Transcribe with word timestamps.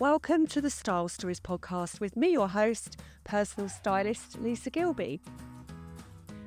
Welcome 0.00 0.46
to 0.46 0.62
the 0.62 0.70
Style 0.70 1.10
Stories 1.10 1.40
podcast 1.40 2.00
with 2.00 2.16
me, 2.16 2.32
your 2.32 2.48
host, 2.48 3.02
personal 3.24 3.68
stylist 3.68 4.40
Lisa 4.40 4.70
Gilby. 4.70 5.20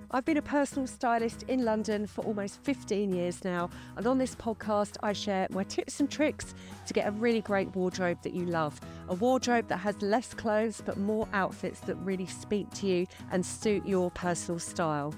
I've 0.10 0.26
been 0.26 0.38
a 0.38 0.42
personal 0.42 0.88
stylist 0.88 1.44
in 1.44 1.64
London 1.64 2.08
for 2.08 2.26
almost 2.26 2.64
15 2.64 3.14
years 3.14 3.44
now, 3.44 3.70
and 3.96 4.08
on 4.08 4.18
this 4.18 4.34
podcast, 4.34 4.98
I 5.04 5.14
share 5.14 5.48
my 5.52 5.64
tips 5.66 6.00
and 6.00 6.10
tricks 6.10 6.56
to 6.88 6.94
get 6.94 7.08
a 7.08 7.12
really 7.12 7.42
great 7.42 7.76
wardrobe 7.76 8.18
that 8.24 8.34
you 8.34 8.48
love. 8.48 8.82
A 9.08 9.14
wardrobe 9.14 9.68
that 9.68 9.78
has 9.78 10.02
less 10.02 10.34
clothes 10.34 10.82
but 10.84 10.98
more 10.98 11.28
outfits 11.32 11.80
that 11.82 11.96
really 11.98 12.26
speak 12.26 12.72
to 12.72 12.88
you 12.88 13.06
and 13.32 13.46
suit 13.46 13.86
your 13.86 14.10
personal 14.10 14.58
style. 14.58 15.14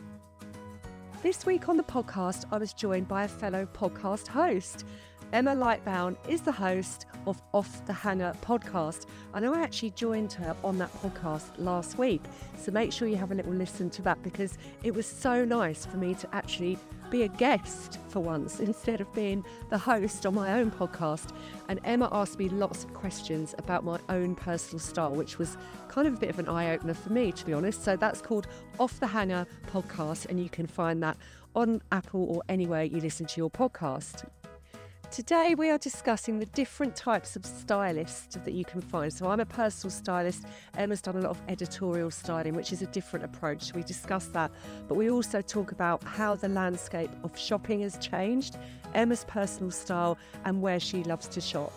This 1.23 1.45
week 1.45 1.69
on 1.69 1.77
the 1.77 1.83
podcast, 1.83 2.43
I 2.51 2.57
was 2.57 2.73
joined 2.73 3.07
by 3.07 3.23
a 3.23 3.29
fellow 3.29 3.65
podcast 3.73 4.27
host. 4.27 4.85
Emma 5.33 5.55
Lightbown 5.55 6.15
is 6.29 6.41
the 6.41 6.51
host 6.51 7.07
of 7.25 7.41
Off 7.51 7.85
the 7.85 7.93
Hanger 7.93 8.33
podcast. 8.41 9.05
I 9.33 9.39
know 9.39 9.53
I 9.53 9.61
actually 9.61 9.89
joined 9.91 10.31
her 10.33 10.55
on 10.63 10.77
that 10.77 10.93
podcast 11.01 11.49
last 11.57 11.97
week. 11.97 12.21
So 12.57 12.71
make 12.71 12.93
sure 12.93 13.07
you 13.07 13.17
have 13.17 13.31
a 13.31 13.35
little 13.35 13.51
listen 13.51 13.89
to 13.91 14.01
that 14.03 14.21
because 14.23 14.57
it 14.83 14.93
was 14.93 15.05
so 15.05 15.43
nice 15.43 15.85
for 15.85 15.97
me 15.97 16.13
to 16.15 16.35
actually 16.35 16.77
be 17.09 17.23
a 17.23 17.27
guest 17.27 17.99
for 18.07 18.19
once 18.19 18.59
instead 18.61 19.01
of 19.01 19.13
being 19.13 19.43
the 19.69 19.77
host 19.77 20.25
on 20.25 20.35
my 20.35 20.59
own 20.59 20.71
podcast. 20.71 21.31
And 21.67 21.79
Emma 21.83 22.07
asked 22.11 22.37
me 22.37 22.49
lots 22.49 22.83
of 22.83 22.93
questions 22.93 23.55
about 23.57 23.83
my 23.83 23.99
own 24.09 24.35
personal 24.35 24.79
style, 24.79 25.11
which 25.11 25.37
was 25.37 25.57
kind 25.87 26.07
of 26.07 26.13
a 26.13 26.17
bit 26.17 26.29
of 26.29 26.39
an 26.39 26.47
eye 26.47 26.71
opener 26.71 26.93
for 26.93 27.11
me, 27.11 27.31
to 27.31 27.45
be 27.45 27.53
honest. 27.53 27.83
So 27.83 27.95
that's 27.95 28.21
called 28.21 28.47
Off 28.79 28.99
the 28.99 29.07
Hanger 29.07 29.47
podcast, 29.71 30.27
and 30.27 30.39
you 30.39 30.49
can 30.49 30.67
find 30.67 31.01
that 31.03 31.17
on 31.55 31.81
Apple 31.91 32.25
or 32.25 32.43
anywhere 32.47 32.83
you 32.83 32.99
listen 32.99 33.25
to 33.25 33.41
your 33.41 33.49
podcast. 33.49 34.25
Today, 35.11 35.55
we 35.55 35.69
are 35.69 35.77
discussing 35.77 36.39
the 36.39 36.45
different 36.47 36.95
types 36.95 37.35
of 37.35 37.45
stylists 37.45 38.35
that 38.35 38.53
you 38.53 38.65
can 38.65 38.81
find. 38.81 39.11
So, 39.11 39.27
I'm 39.27 39.39
a 39.39 39.45
personal 39.45 39.91
stylist. 39.91 40.45
Emma's 40.77 41.01
done 41.01 41.17
a 41.17 41.21
lot 41.21 41.31
of 41.31 41.41
editorial 41.47 42.11
styling, 42.11 42.53
which 42.53 42.71
is 42.71 42.81
a 42.81 42.87
different 42.87 43.25
approach. 43.25 43.73
We 43.73 43.83
discuss 43.83 44.27
that, 44.27 44.51
but 44.87 44.95
we 44.95 45.09
also 45.09 45.41
talk 45.41 45.71
about 45.71 46.03
how 46.03 46.35
the 46.35 46.49
landscape 46.49 47.09
of 47.23 47.37
shopping 47.37 47.81
has 47.81 47.97
changed, 47.97 48.57
Emma's 48.93 49.23
personal 49.25 49.71
style, 49.71 50.17
and 50.43 50.61
where 50.61 50.79
she 50.79 51.03
loves 51.03 51.27
to 51.29 51.41
shop. 51.41 51.73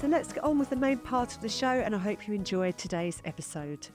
So, 0.00 0.06
let's 0.06 0.32
get 0.32 0.44
on 0.44 0.58
with 0.58 0.70
the 0.70 0.76
main 0.76 0.98
part 0.98 1.34
of 1.34 1.42
the 1.42 1.48
show, 1.48 1.66
and 1.66 1.94
I 1.94 1.98
hope 1.98 2.28
you 2.28 2.34
enjoyed 2.34 2.78
today's 2.78 3.20
episode. 3.24 3.88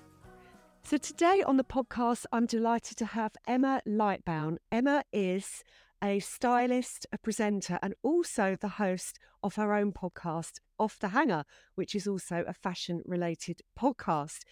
So, 0.84 0.98
today 0.98 1.44
on 1.46 1.58
the 1.58 1.64
podcast, 1.64 2.26
I'm 2.32 2.46
delighted 2.46 2.98
to 2.98 3.06
have 3.06 3.34
Emma 3.48 3.82
Lightbown. 3.88 4.58
Emma 4.72 5.04
is 5.12 5.64
a 6.06 6.20
stylist, 6.20 7.08
a 7.12 7.18
presenter, 7.18 7.80
and 7.82 7.96
also 8.04 8.56
the 8.62 8.68
host 8.68 9.18
of 9.42 9.56
her 9.56 9.74
own 9.74 9.92
podcast, 9.92 10.60
Off 10.78 11.00
the 11.00 11.08
Hanger, 11.08 11.46
which 11.74 11.96
is 11.96 12.06
also 12.06 12.44
a 12.48 12.54
fashion 12.54 13.02
related 13.06 13.62
podcast. 13.78 14.44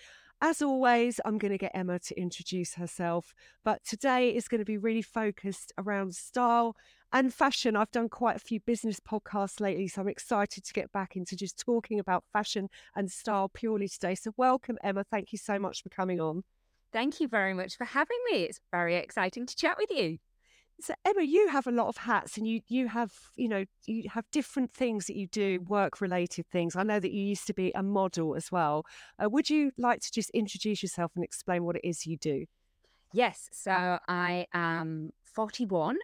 As 0.42 0.64
always, 0.64 1.20
I'm 1.24 1.38
going 1.38 1.52
to 1.52 1.60
get 1.60 1.72
Emma 1.76 2.00
to 2.00 2.20
introduce 2.20 2.74
herself, 2.74 3.36
but 3.64 3.84
today 3.86 4.36
is 4.36 4.48
going 4.48 4.60
to 4.62 4.66
be 4.66 4.80
really 4.80 5.04
focused 5.04 5.72
around 5.78 6.16
style 6.16 6.76
and 7.12 7.32
fashion. 7.32 7.76
I've 7.76 7.92
done 7.92 8.10
quite 8.10 8.36
a 8.36 8.40
few 8.40 8.60
business 8.60 9.00
podcasts 9.00 9.60
lately, 9.60 9.88
so 9.88 10.02
I'm 10.02 10.08
excited 10.08 10.66
to 10.66 10.74
get 10.74 10.92
back 10.92 11.16
into 11.16 11.36
just 11.36 11.60
talking 11.60 12.00
about 12.00 12.24
fashion 12.34 12.68
and 12.96 13.12
style 13.12 13.48
purely 13.48 13.88
today. 13.88 14.16
So, 14.16 14.32
welcome, 14.38 14.80
Emma. 14.84 15.04
Thank 15.04 15.32
you 15.32 15.38
so 15.38 15.60
much 15.60 15.84
for 15.84 15.90
coming 15.90 16.20
on. 16.20 16.46
Thank 16.92 17.20
you 17.20 17.28
very 17.28 17.54
much 17.54 17.78
for 17.78 17.86
having 17.86 18.18
me. 18.32 18.40
It's 18.44 18.60
very 18.72 18.96
exciting 18.96 19.46
to 19.46 19.56
chat 19.56 19.78
with 19.78 19.92
you. 19.92 20.18
So 20.82 20.94
Emma, 21.06 21.24
you 21.24 21.48
have 21.50 21.68
a 21.68 21.72
lot 21.72 21.88
of 21.88 21.98
hats, 21.98 22.38
and 22.38 22.48
you 22.48 22.62
you 22.68 22.88
have 22.90 23.14
you 23.36 23.48
know 23.48 23.66
you 23.86 24.10
have 24.10 24.30
different 24.32 24.74
things 24.74 25.08
that 25.08 25.16
you 25.16 25.28
do, 25.28 25.62
work 25.62 26.02
related 26.02 26.48
things. 26.48 26.76
I 26.76 26.84
know 26.84 27.00
that 27.00 27.12
you 27.12 27.24
used 27.24 27.48
to 27.48 27.54
be 27.54 27.72
a 27.74 27.84
model 27.84 28.36
as 28.36 28.52
well. 28.52 28.86
Uh, 29.24 29.30
would 29.30 29.50
you 29.50 29.72
like 29.78 30.02
to 30.02 30.12
just 30.12 30.30
introduce 30.32 30.84
yourself 30.84 31.12
and 31.16 31.24
explain 31.24 31.64
what 31.64 31.76
it 31.76 31.88
is 31.88 32.06
you 32.06 32.18
do? 32.18 32.46
Yes, 33.14 33.50
so 33.52 34.00
I 34.08 34.48
am 34.54 35.12
41, 35.24 35.98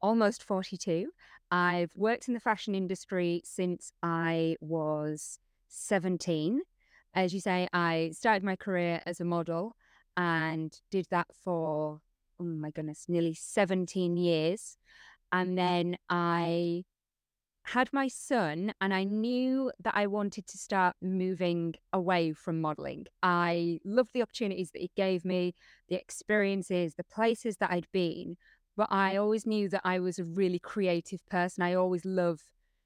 almost 0.00 0.42
42. 0.42 1.10
I've 1.50 1.92
worked 1.94 2.26
in 2.26 2.34
the 2.34 2.40
fashion 2.40 2.74
industry 2.74 3.42
since 3.44 3.92
I 4.02 4.56
was 4.60 5.38
17. 5.68 6.62
As 7.14 7.34
you 7.34 7.40
say, 7.40 7.68
I 7.72 8.12
started 8.14 8.42
my 8.42 8.56
career 8.56 9.02
as 9.06 9.20
a 9.20 9.24
model 9.24 9.76
and 10.16 10.74
did 10.90 11.06
that 11.10 11.26
for 11.44 12.00
oh 12.40 12.44
my 12.44 12.70
goodness, 12.70 13.06
nearly 13.08 13.34
17 13.34 14.16
years. 14.16 14.76
And 15.32 15.50
mm-hmm. 15.50 15.56
then 15.56 15.96
I 16.08 16.84
had 17.64 17.88
my 17.92 18.08
son, 18.08 18.74
and 18.80 18.92
I 18.92 19.04
knew 19.04 19.72
that 19.80 19.94
I 19.96 20.06
wanted 20.06 20.46
to 20.48 20.58
start 20.58 20.96
moving 21.00 21.74
away 21.94 22.32
from 22.32 22.60
modeling. 22.60 23.06
I 23.22 23.80
loved 23.84 24.10
the 24.12 24.20
opportunities 24.20 24.70
that 24.72 24.84
it 24.84 24.94
gave 24.94 25.24
me, 25.24 25.54
the 25.88 25.96
experiences, 25.96 26.94
the 26.94 27.04
places 27.04 27.56
that 27.58 27.70
I'd 27.70 27.86
been. 27.90 28.36
But 28.76 28.88
I 28.90 29.16
always 29.16 29.46
knew 29.46 29.70
that 29.70 29.80
I 29.82 29.98
was 29.98 30.18
a 30.18 30.24
really 30.24 30.58
creative 30.58 31.24
person. 31.26 31.62
I 31.62 31.74
always 31.74 32.04
love 32.04 32.40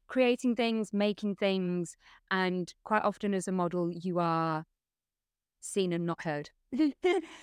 creating 0.06 0.54
things, 0.54 0.92
making 0.92 1.36
things. 1.36 1.96
And 2.30 2.72
quite 2.84 3.02
often 3.02 3.34
as 3.34 3.48
a 3.48 3.52
model, 3.52 3.90
you 3.90 4.20
are 4.20 4.64
seen 5.60 5.92
and 5.92 6.06
not 6.06 6.22
heard. 6.22 6.50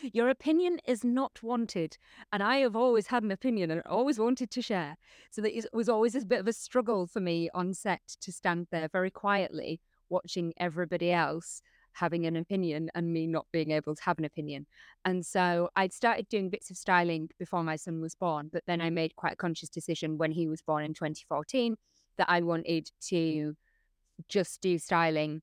Your 0.02 0.30
opinion 0.30 0.80
is 0.86 1.04
not 1.04 1.42
wanted. 1.42 1.98
And 2.32 2.44
I 2.44 2.58
have 2.58 2.76
always 2.76 3.08
had 3.08 3.24
an 3.24 3.32
opinion 3.32 3.72
and 3.72 3.82
always 3.86 4.20
wanted 4.20 4.52
to 4.52 4.62
share. 4.62 4.98
So 5.32 5.42
that 5.42 5.58
it 5.58 5.66
was 5.74 5.90
always 5.90 6.16
a 6.16 6.26
bit 6.26 6.40
of 6.40 6.48
a 6.48 6.54
struggle 6.54 7.08
for 7.08 7.20
me 7.20 7.50
on 7.54 7.74
set 7.74 8.02
to 8.22 8.32
stand 8.32 8.68
there 8.72 8.90
very 8.92 9.12
quietly 9.12 9.80
watching 10.10 10.54
everybody 10.58 11.12
else 11.12 11.62
having 11.96 12.26
an 12.26 12.36
opinion 12.36 12.90
and 12.94 13.12
me 13.12 13.26
not 13.26 13.46
being 13.52 13.72
able 13.72 13.96
to 13.96 14.04
have 14.04 14.20
an 14.20 14.26
opinion. 14.26 14.68
And 15.06 15.26
so 15.26 15.70
I'd 15.76 15.94
started 15.94 16.28
doing 16.30 16.50
bits 16.50 16.70
of 16.70 16.78
styling 16.78 17.30
before 17.40 17.64
my 17.64 17.78
son 17.78 18.02
was 18.02 18.16
born, 18.16 18.50
but 18.52 18.64
then 18.68 18.82
I 18.82 18.90
made 18.90 19.16
quite 19.16 19.34
a 19.34 19.38
conscious 19.38 19.70
decision 19.70 20.18
when 20.18 20.32
he 20.32 20.48
was 20.48 20.62
born 20.62 20.84
in 20.84 20.94
2014 20.94 21.78
that 22.18 22.30
I 22.30 22.42
wanted 22.42 22.92
to 23.08 23.56
just 24.28 24.62
do 24.62 24.78
styling 24.78 25.42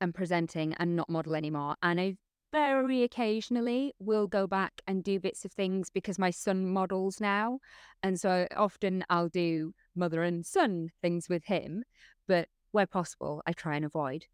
and 0.00 0.14
presenting 0.14 0.74
and 0.74 0.96
not 0.96 1.08
model 1.08 1.34
anymore. 1.34 1.76
And 1.82 2.00
I 2.00 2.16
very 2.52 3.02
occasionally 3.02 3.92
will 3.98 4.26
go 4.26 4.46
back 4.46 4.80
and 4.86 5.04
do 5.04 5.20
bits 5.20 5.44
of 5.44 5.52
things 5.52 5.90
because 5.90 6.18
my 6.18 6.30
son 6.30 6.66
models 6.66 7.20
now. 7.20 7.58
And 8.02 8.18
so 8.18 8.46
often 8.56 9.04
I'll 9.10 9.28
do 9.28 9.74
mother 9.94 10.22
and 10.22 10.44
son 10.46 10.90
things 11.02 11.28
with 11.28 11.44
him, 11.44 11.84
but 12.26 12.48
where 12.72 12.86
possible, 12.86 13.42
I 13.46 13.52
try 13.52 13.76
and 13.76 13.84
avoid. 13.84 14.26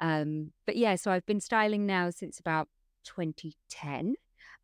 Um, 0.00 0.52
but 0.66 0.76
yeah, 0.76 0.96
so 0.96 1.10
I've 1.10 1.26
been 1.26 1.40
styling 1.40 1.86
now 1.86 2.10
since 2.10 2.40
about 2.40 2.68
2010. 3.04 4.14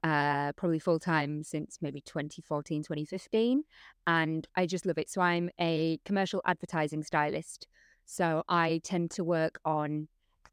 Uh, 0.04 0.52
probably 0.52 0.78
full 0.78 1.00
time 1.00 1.42
since 1.42 1.78
maybe 1.80 2.00
2014, 2.00 2.82
2015. 2.84 3.64
And 4.06 4.46
I 4.54 4.66
just 4.66 4.86
love 4.86 4.98
it. 4.98 5.10
So 5.10 5.20
I'm 5.20 5.50
a 5.60 5.98
commercial 6.04 6.40
advertising 6.46 7.02
stylist. 7.02 7.66
So 8.06 8.44
I 8.48 8.80
tend 8.84 9.10
to 9.12 9.24
work 9.24 9.58
on 9.64 10.08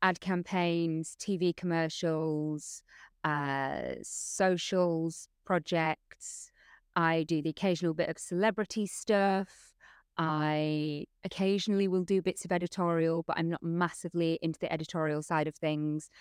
ad 0.05 0.19
campaigns, 0.19 1.15
TV 1.19 1.55
commercials, 1.55 2.83
uh, 3.23 3.95
socials 4.03 5.27
projects. 5.45 6.51
I 6.95 7.23
do 7.23 7.41
the 7.41 7.49
occasional 7.49 7.95
bit 7.95 8.09
of 8.09 8.19
celebrity 8.19 8.85
stuff. 8.85 9.73
I 10.15 11.05
occasionally 11.23 11.87
will 11.87 12.03
do 12.03 12.21
bits 12.21 12.45
of 12.45 12.51
editorial, 12.51 13.23
but 13.23 13.39
I'm 13.39 13.49
not 13.49 13.63
massively 13.63 14.37
into 14.43 14.59
the 14.59 14.71
editorial 14.71 15.23
side 15.23 15.47
of 15.47 15.55
things. 15.55 16.11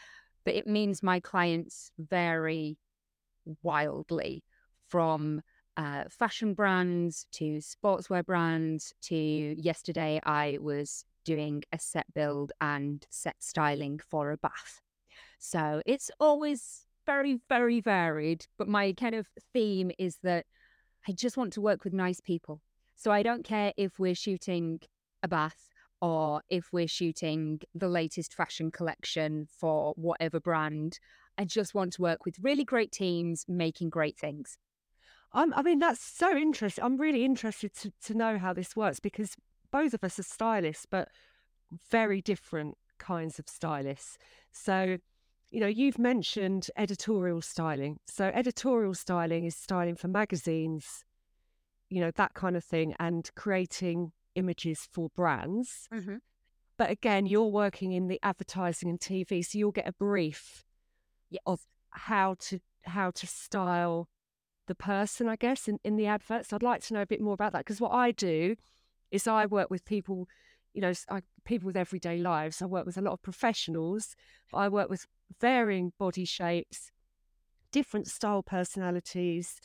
But 0.46 0.54
it 0.54 0.66
means 0.66 1.02
my 1.02 1.20
clients 1.20 1.90
vary 1.98 2.78
wildly 3.62 4.44
from 4.88 5.42
uh, 5.76 6.04
fashion 6.08 6.54
brands 6.54 7.26
to 7.32 7.58
sportswear 7.58 8.24
brands 8.24 8.94
to 9.02 9.14
yesterday 9.14 10.20
I 10.24 10.56
was 10.58 11.04
doing 11.24 11.62
a 11.72 11.78
set 11.78 12.06
build 12.14 12.52
and 12.60 13.06
set 13.10 13.36
styling 13.40 13.98
for 13.98 14.30
a 14.30 14.36
bath. 14.36 14.80
So 15.38 15.82
it's 15.86 16.10
always 16.20 16.86
very, 17.06 17.40
very 17.48 17.80
varied. 17.80 18.46
But 18.56 18.68
my 18.68 18.92
kind 18.92 19.14
of 19.14 19.26
theme 19.52 19.90
is 19.98 20.18
that 20.22 20.46
I 21.06 21.12
just 21.12 21.36
want 21.36 21.52
to 21.54 21.60
work 21.60 21.84
with 21.84 21.92
nice 21.92 22.20
people. 22.20 22.60
So 22.96 23.10
I 23.10 23.22
don't 23.22 23.44
care 23.44 23.72
if 23.76 23.98
we're 23.98 24.14
shooting 24.14 24.80
a 25.22 25.28
bath 25.28 25.68
or 26.00 26.42
if 26.48 26.72
we're 26.72 26.88
shooting 26.88 27.60
the 27.74 27.88
latest 27.88 28.34
fashion 28.34 28.70
collection 28.70 29.48
for 29.50 29.92
whatever 29.96 30.40
brand. 30.40 30.98
I 31.36 31.44
just 31.44 31.74
want 31.74 31.94
to 31.94 32.02
work 32.02 32.24
with 32.24 32.38
really 32.40 32.64
great 32.64 32.92
teams 32.92 33.44
making 33.48 33.90
great 33.90 34.16
things. 34.16 34.56
I 35.36 35.62
mean, 35.62 35.80
that's 35.80 36.00
so 36.00 36.36
interesting. 36.36 36.84
I'm 36.84 36.96
really 36.96 37.24
interested 37.24 37.74
to, 37.80 37.92
to 38.04 38.14
know 38.14 38.38
how 38.38 38.52
this 38.52 38.76
works 38.76 39.00
because 39.00 39.34
both 39.74 39.92
of 39.92 40.04
us 40.04 40.20
are 40.20 40.22
stylists, 40.22 40.86
but 40.88 41.08
very 41.90 42.22
different 42.22 42.78
kinds 42.98 43.40
of 43.40 43.48
stylists. 43.48 44.16
So, 44.52 44.98
you 45.50 45.58
know, 45.58 45.66
you've 45.66 45.98
mentioned 45.98 46.68
editorial 46.76 47.42
styling. 47.42 47.98
So, 48.06 48.26
editorial 48.26 48.94
styling 48.94 49.46
is 49.46 49.56
styling 49.56 49.96
for 49.96 50.06
magazines, 50.06 51.04
you 51.90 52.00
know, 52.00 52.12
that 52.14 52.34
kind 52.34 52.56
of 52.56 52.62
thing, 52.62 52.94
and 53.00 53.28
creating 53.34 54.12
images 54.36 54.86
for 54.92 55.08
brands. 55.16 55.88
Mm-hmm. 55.92 56.18
But 56.78 56.90
again, 56.90 57.26
you're 57.26 57.42
working 57.42 57.90
in 57.90 58.06
the 58.06 58.20
advertising 58.22 58.88
and 58.88 59.00
TV, 59.00 59.44
so 59.44 59.58
you'll 59.58 59.72
get 59.72 59.88
a 59.88 59.92
brief 59.92 60.62
yes. 61.30 61.42
of 61.46 61.62
how 61.90 62.36
to 62.46 62.60
how 62.84 63.10
to 63.10 63.26
style 63.26 64.08
the 64.68 64.76
person, 64.76 65.28
I 65.28 65.34
guess, 65.34 65.66
in, 65.66 65.80
in 65.82 65.96
the 65.96 66.06
adverts. 66.06 66.52
I'd 66.52 66.62
like 66.62 66.82
to 66.84 66.94
know 66.94 67.02
a 67.02 67.06
bit 67.06 67.20
more 67.20 67.34
about 67.34 67.52
that 67.54 67.64
because 67.64 67.80
what 67.80 67.92
I 67.92 68.12
do 68.12 68.54
is 69.10 69.26
I 69.26 69.46
work 69.46 69.70
with 69.70 69.84
people, 69.84 70.28
you 70.72 70.80
know, 70.80 70.92
I, 71.10 71.20
people 71.44 71.66
with 71.66 71.76
everyday 71.76 72.18
lives. 72.18 72.62
I 72.62 72.66
work 72.66 72.86
with 72.86 72.96
a 72.96 73.02
lot 73.02 73.12
of 73.12 73.22
professionals. 73.22 74.16
I 74.52 74.68
work 74.68 74.88
with 74.88 75.06
varying 75.40 75.92
body 75.98 76.24
shapes, 76.24 76.90
different 77.72 78.08
style 78.08 78.42
personalities. 78.42 79.60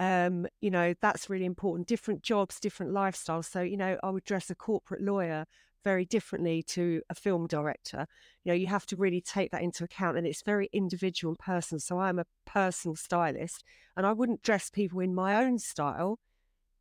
Um, 0.00 0.46
you 0.60 0.70
know, 0.70 0.94
that's 1.00 1.28
really 1.28 1.44
important. 1.44 1.88
Different 1.88 2.22
jobs, 2.22 2.60
different 2.60 2.92
lifestyles. 2.92 3.46
So, 3.46 3.60
you 3.60 3.76
know, 3.76 3.98
I 4.02 4.10
would 4.10 4.24
dress 4.24 4.48
a 4.50 4.54
corporate 4.54 5.02
lawyer 5.02 5.46
very 5.84 6.04
differently 6.04 6.62
to 6.62 7.02
a 7.08 7.14
film 7.14 7.46
director. 7.46 8.06
You 8.44 8.50
know, 8.50 8.56
you 8.56 8.66
have 8.66 8.86
to 8.86 8.96
really 8.96 9.20
take 9.20 9.50
that 9.52 9.62
into 9.62 9.84
account 9.84 10.18
and 10.18 10.26
it's 10.26 10.42
very 10.42 10.68
individual 10.72 11.32
and 11.32 11.38
personal. 11.38 11.80
So 11.80 11.98
I'm 11.98 12.18
a 12.18 12.26
personal 12.44 12.96
stylist 12.96 13.64
and 13.96 14.06
I 14.06 14.12
wouldn't 14.12 14.42
dress 14.42 14.70
people 14.70 15.00
in 15.00 15.14
my 15.14 15.36
own 15.36 15.58
style 15.58 16.18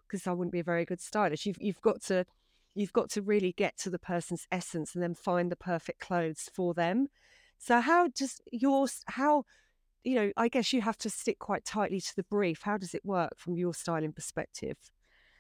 because 0.08 0.28
I 0.28 0.34
wouldn't 0.34 0.54
be 0.54 0.60
a 0.60 0.64
very 0.64 0.86
good 0.86 1.02
stylist. 1.02 1.46
You've 1.46 1.62
you've 1.62 1.82
got 1.82 2.02
to 2.04 2.26
you've 2.76 2.94
got 2.94 3.10
to 3.12 3.22
really 3.22 3.54
get 3.54 3.78
to 3.80 3.90
the 3.90 4.00
person's 4.00 4.48
essence 4.52 4.94
and 4.94 5.04
then 5.04 5.16
find 5.16 5.52
the 5.52 5.56
perfect 5.56 6.00
clothes 6.00 6.50
for 6.54 6.74
them. 6.74 7.08
So 7.58 7.82
how 7.82 8.10
does 8.10 8.40
yours 8.52 9.02
how 9.08 9.46
you 10.04 10.16
know, 10.16 10.32
I 10.38 10.48
guess 10.48 10.72
you 10.72 10.82
have 10.82 10.98
to 11.00 11.10
stick 11.10 11.38
quite 11.38 11.66
tightly 11.66 12.00
to 12.00 12.16
the 12.16 12.24
brief. 12.24 12.62
How 12.62 12.78
does 12.78 12.94
it 12.94 13.04
work 13.04 13.34
from 13.36 13.58
your 13.58 13.74
styling 13.74 14.14
perspective? 14.14 14.78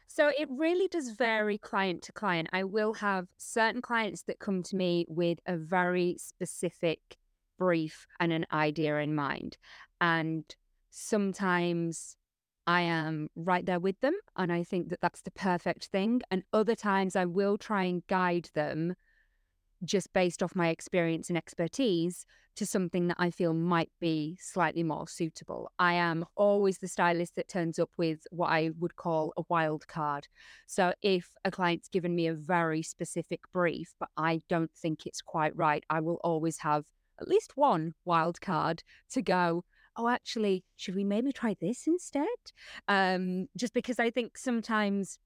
So 0.08 0.30
it 0.38 0.50
really 0.52 0.90
does 0.90 1.12
vary 1.12 1.58
client 1.58 2.02
to 2.04 2.12
client. 2.12 2.50
I 2.52 2.66
will 2.66 2.94
have 2.96 3.28
certain 3.38 3.82
clients 3.82 4.24
that 4.24 4.40
come 4.40 4.64
to 4.64 4.76
me 4.76 5.06
with 5.08 5.40
a 5.46 5.56
very 5.56 6.18
specific 6.20 7.00
brief 7.58 8.08
and 8.20 8.34
an 8.34 8.46
idea 8.52 8.98
in 8.98 9.16
mind. 9.16 9.58
And 10.02 10.44
sometimes 10.90 12.18
I 12.68 12.82
am 12.82 13.30
right 13.36 13.66
there 13.66 13.80
with 13.80 14.00
them 14.02 14.14
and 14.36 14.52
I 14.52 14.64
think 14.64 14.90
that 14.90 15.00
that's 15.02 15.22
the 15.22 15.32
perfect 15.32 15.86
thing. 15.86 16.22
And 16.30 16.44
other 16.52 16.76
times 16.76 17.16
I 17.16 17.26
will 17.26 17.58
try 17.58 17.84
and 17.84 18.06
guide 18.08 18.50
them 18.54 18.96
just 19.84 20.12
based 20.12 20.44
off 20.44 20.56
my 20.56 20.70
experience 20.70 21.30
and 21.30 21.38
expertise 21.38 22.26
to 22.58 22.66
something 22.66 23.08
that 23.08 23.18
I 23.20 23.30
feel 23.30 23.54
might 23.54 23.92
be 24.02 24.38
slightly 24.42 24.84
more 24.84 25.08
suitable. 25.08 25.72
I 25.78 25.94
am 25.94 26.26
always 26.36 26.80
the 26.80 26.88
stylist 26.88 27.36
that 27.36 27.48
turns 27.48 27.78
up 27.80 27.92
with 27.98 28.26
what 28.32 28.48
I 28.48 28.72
would 28.80 28.96
call 28.96 29.32
a 29.38 29.44
wild 29.48 29.88
card. 29.88 30.28
So 30.66 30.94
if 31.02 31.30
a 31.46 31.52
client's 31.52 31.88
given 31.88 32.16
me 32.16 32.28
a 32.28 32.34
very 32.34 32.82
specific 32.82 33.42
brief, 33.54 33.94
but 34.00 34.10
I 34.18 34.42
don't 34.50 34.74
think 34.74 35.06
it's 35.06 35.22
quite 35.22 35.56
right, 35.56 35.84
I 35.90 36.00
will 36.02 36.20
always 36.24 36.58
have 36.60 36.84
at 37.22 37.28
least 37.28 37.56
one 37.56 37.94
wild 38.04 38.42
card 38.42 38.84
to 39.12 39.22
go. 39.22 39.64
Oh, 39.98 40.08
actually, 40.08 40.64
should 40.76 40.96
we 40.96 41.04
maybe 41.04 41.32
try 41.32 41.56
this 41.60 41.88
instead? 41.88 42.28
Um, 42.88 43.48
just 43.58 43.74
because 43.74 44.00
I 44.00 44.12
think 44.12 44.38
sometimes 44.38 45.18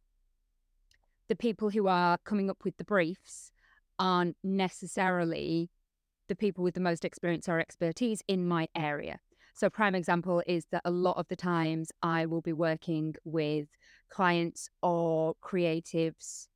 the 1.28 1.36
people 1.36 1.70
who 1.70 1.88
are 1.88 2.18
coming 2.24 2.50
up 2.50 2.64
with 2.64 2.78
the 2.78 2.86
briefs 2.86 3.52
aren't 4.00 4.38
necessarily 4.44 5.70
the 6.30 6.36
people 6.36 6.64
with 6.64 6.74
the 6.74 6.80
most 6.80 7.04
experience 7.04 7.50
or 7.50 7.60
expertise 7.60 8.22
in 8.30 8.48
my 8.48 8.70
area. 8.76 9.20
So, 9.54 9.70
prime 9.70 9.96
example 9.96 10.42
is 10.48 10.66
that 10.72 10.82
a 10.86 10.92
lot 10.92 11.18
of 11.18 11.28
the 11.28 11.36
times 11.36 11.92
I 12.02 12.26
will 12.26 12.42
be 12.42 12.54
working 12.54 13.16
with 13.26 13.68
clients 14.10 14.70
or 14.82 15.36
creatives 15.44 16.48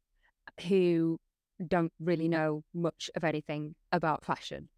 who 0.67 1.19
don't 1.67 1.91
really 1.99 2.29
know 2.29 2.63
much 2.73 3.09
of 3.15 3.25
anything 3.25 3.75
about 3.91 4.25
fashion. 4.25 4.69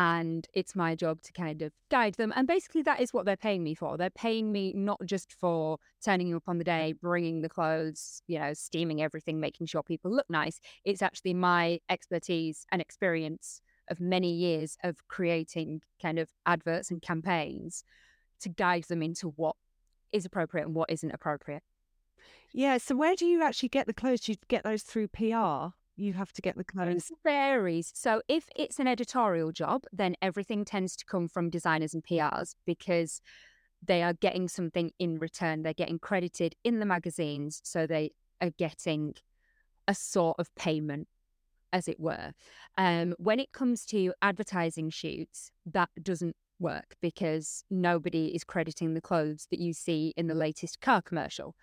And 0.00 0.48
it's 0.54 0.74
my 0.74 0.94
job 0.94 1.20
to 1.24 1.32
kind 1.34 1.60
of 1.60 1.72
guide 1.90 2.14
them. 2.14 2.32
And 2.34 2.48
basically, 2.48 2.80
that 2.82 3.00
is 3.00 3.12
what 3.12 3.26
they're 3.26 3.36
paying 3.36 3.62
me 3.62 3.74
for. 3.74 3.98
They're 3.98 4.08
paying 4.08 4.50
me 4.50 4.72
not 4.74 4.98
just 5.04 5.34
for 5.34 5.76
turning 6.02 6.34
up 6.34 6.44
on 6.46 6.56
the 6.56 6.64
mm. 6.64 6.68
day, 6.78 6.94
bringing 6.94 7.42
the 7.42 7.50
clothes, 7.50 8.22
you 8.26 8.38
know, 8.38 8.54
steaming 8.54 9.02
everything, 9.02 9.40
making 9.40 9.66
sure 9.66 9.82
people 9.82 10.10
look 10.10 10.30
nice. 10.30 10.58
It's 10.86 11.02
actually 11.02 11.34
my 11.34 11.80
expertise 11.90 12.64
and 12.72 12.80
experience 12.80 13.60
of 13.90 14.00
many 14.00 14.32
years 14.32 14.78
of 14.82 15.06
creating 15.08 15.82
kind 16.00 16.18
of 16.18 16.30
adverts 16.46 16.90
and 16.90 17.02
campaigns 17.02 17.84
to 18.40 18.48
guide 18.48 18.84
them 18.84 19.02
into 19.02 19.28
what 19.36 19.56
is 20.12 20.24
appropriate 20.24 20.64
and 20.64 20.74
what 20.74 20.88
isn't 20.88 21.10
appropriate. 21.10 21.62
Yeah. 22.54 22.78
So 22.78 22.96
where 22.96 23.16
do 23.16 23.26
you 23.26 23.42
actually 23.42 23.68
get 23.68 23.86
the 23.86 23.92
clothes? 23.92 24.20
Do 24.20 24.32
you 24.32 24.38
get 24.48 24.64
those 24.64 24.82
through 24.82 25.08
PR? 25.08 25.74
You 26.00 26.14
have 26.14 26.32
to 26.32 26.40
get 26.40 26.56
the 26.56 26.64
clothes. 26.64 27.10
It 27.10 27.18
varies. 27.22 27.92
So 27.94 28.22
if 28.26 28.48
it's 28.56 28.78
an 28.78 28.86
editorial 28.86 29.52
job, 29.52 29.84
then 29.92 30.16
everything 30.22 30.64
tends 30.64 30.96
to 30.96 31.04
come 31.04 31.28
from 31.28 31.50
designers 31.50 31.92
and 31.92 32.02
PRs 32.02 32.54
because 32.64 33.20
they 33.84 34.02
are 34.02 34.14
getting 34.14 34.48
something 34.48 34.92
in 34.98 35.18
return. 35.18 35.62
They're 35.62 35.74
getting 35.74 35.98
credited 35.98 36.54
in 36.64 36.80
the 36.80 36.86
magazines. 36.86 37.60
So 37.64 37.86
they 37.86 38.12
are 38.40 38.50
getting 38.50 39.14
a 39.86 39.94
sort 39.94 40.38
of 40.38 40.54
payment 40.54 41.06
as 41.70 41.86
it 41.86 42.00
were. 42.00 42.32
Um, 42.78 43.14
when 43.18 43.38
it 43.38 43.52
comes 43.52 43.84
to 43.86 44.14
advertising 44.22 44.88
shoots, 44.88 45.50
that 45.66 45.90
doesn't 46.02 46.34
work 46.58 46.96
because 47.02 47.62
nobody 47.70 48.34
is 48.34 48.42
crediting 48.42 48.94
the 48.94 49.02
clothes 49.02 49.48
that 49.50 49.60
you 49.60 49.74
see 49.74 50.14
in 50.16 50.28
the 50.28 50.34
latest 50.34 50.80
car 50.80 51.02
commercial. 51.02 51.54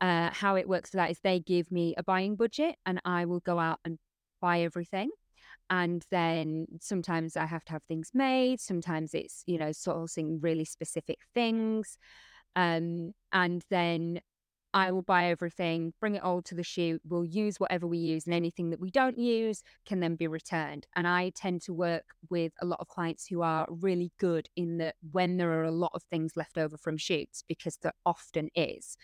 Uh, 0.00 0.30
how 0.32 0.56
it 0.56 0.68
works 0.68 0.90
for 0.90 0.96
that 0.96 1.10
is 1.10 1.18
they 1.22 1.40
give 1.40 1.70
me 1.70 1.94
a 1.96 2.02
buying 2.02 2.34
budget 2.34 2.76
and 2.86 3.00
I 3.04 3.26
will 3.26 3.40
go 3.40 3.58
out 3.58 3.80
and 3.84 3.98
buy 4.40 4.62
everything. 4.62 5.10
And 5.68 6.04
then 6.10 6.66
sometimes 6.80 7.36
I 7.36 7.46
have 7.46 7.64
to 7.66 7.72
have 7.72 7.82
things 7.84 8.10
made. 8.14 8.60
Sometimes 8.60 9.14
it's, 9.14 9.44
you 9.46 9.58
know, 9.58 9.70
sourcing 9.70 10.38
really 10.40 10.64
specific 10.64 11.18
things. 11.34 11.98
Um, 12.56 13.12
and 13.32 13.62
then 13.70 14.20
I 14.72 14.92
will 14.92 15.02
buy 15.02 15.26
everything, 15.26 15.92
bring 16.00 16.14
it 16.14 16.22
all 16.22 16.42
to 16.42 16.54
the 16.54 16.62
shoot. 16.62 17.00
We'll 17.08 17.24
use 17.24 17.58
whatever 17.58 17.86
we 17.86 17.98
use, 17.98 18.26
and 18.26 18.34
anything 18.34 18.70
that 18.70 18.80
we 18.80 18.90
don't 18.90 19.18
use 19.18 19.62
can 19.84 20.00
then 20.00 20.14
be 20.14 20.28
returned. 20.28 20.86
And 20.94 21.08
I 21.08 21.30
tend 21.34 21.62
to 21.62 21.74
work 21.74 22.04
with 22.30 22.52
a 22.62 22.66
lot 22.66 22.80
of 22.80 22.88
clients 22.88 23.26
who 23.26 23.42
are 23.42 23.66
really 23.68 24.12
good 24.18 24.48
in 24.56 24.78
that 24.78 24.94
when 25.10 25.36
there 25.36 25.52
are 25.52 25.64
a 25.64 25.72
lot 25.72 25.90
of 25.94 26.02
things 26.04 26.36
left 26.36 26.56
over 26.56 26.76
from 26.76 26.96
shoots, 26.96 27.42
because 27.48 27.78
there 27.82 27.94
often 28.06 28.48
is. 28.54 28.96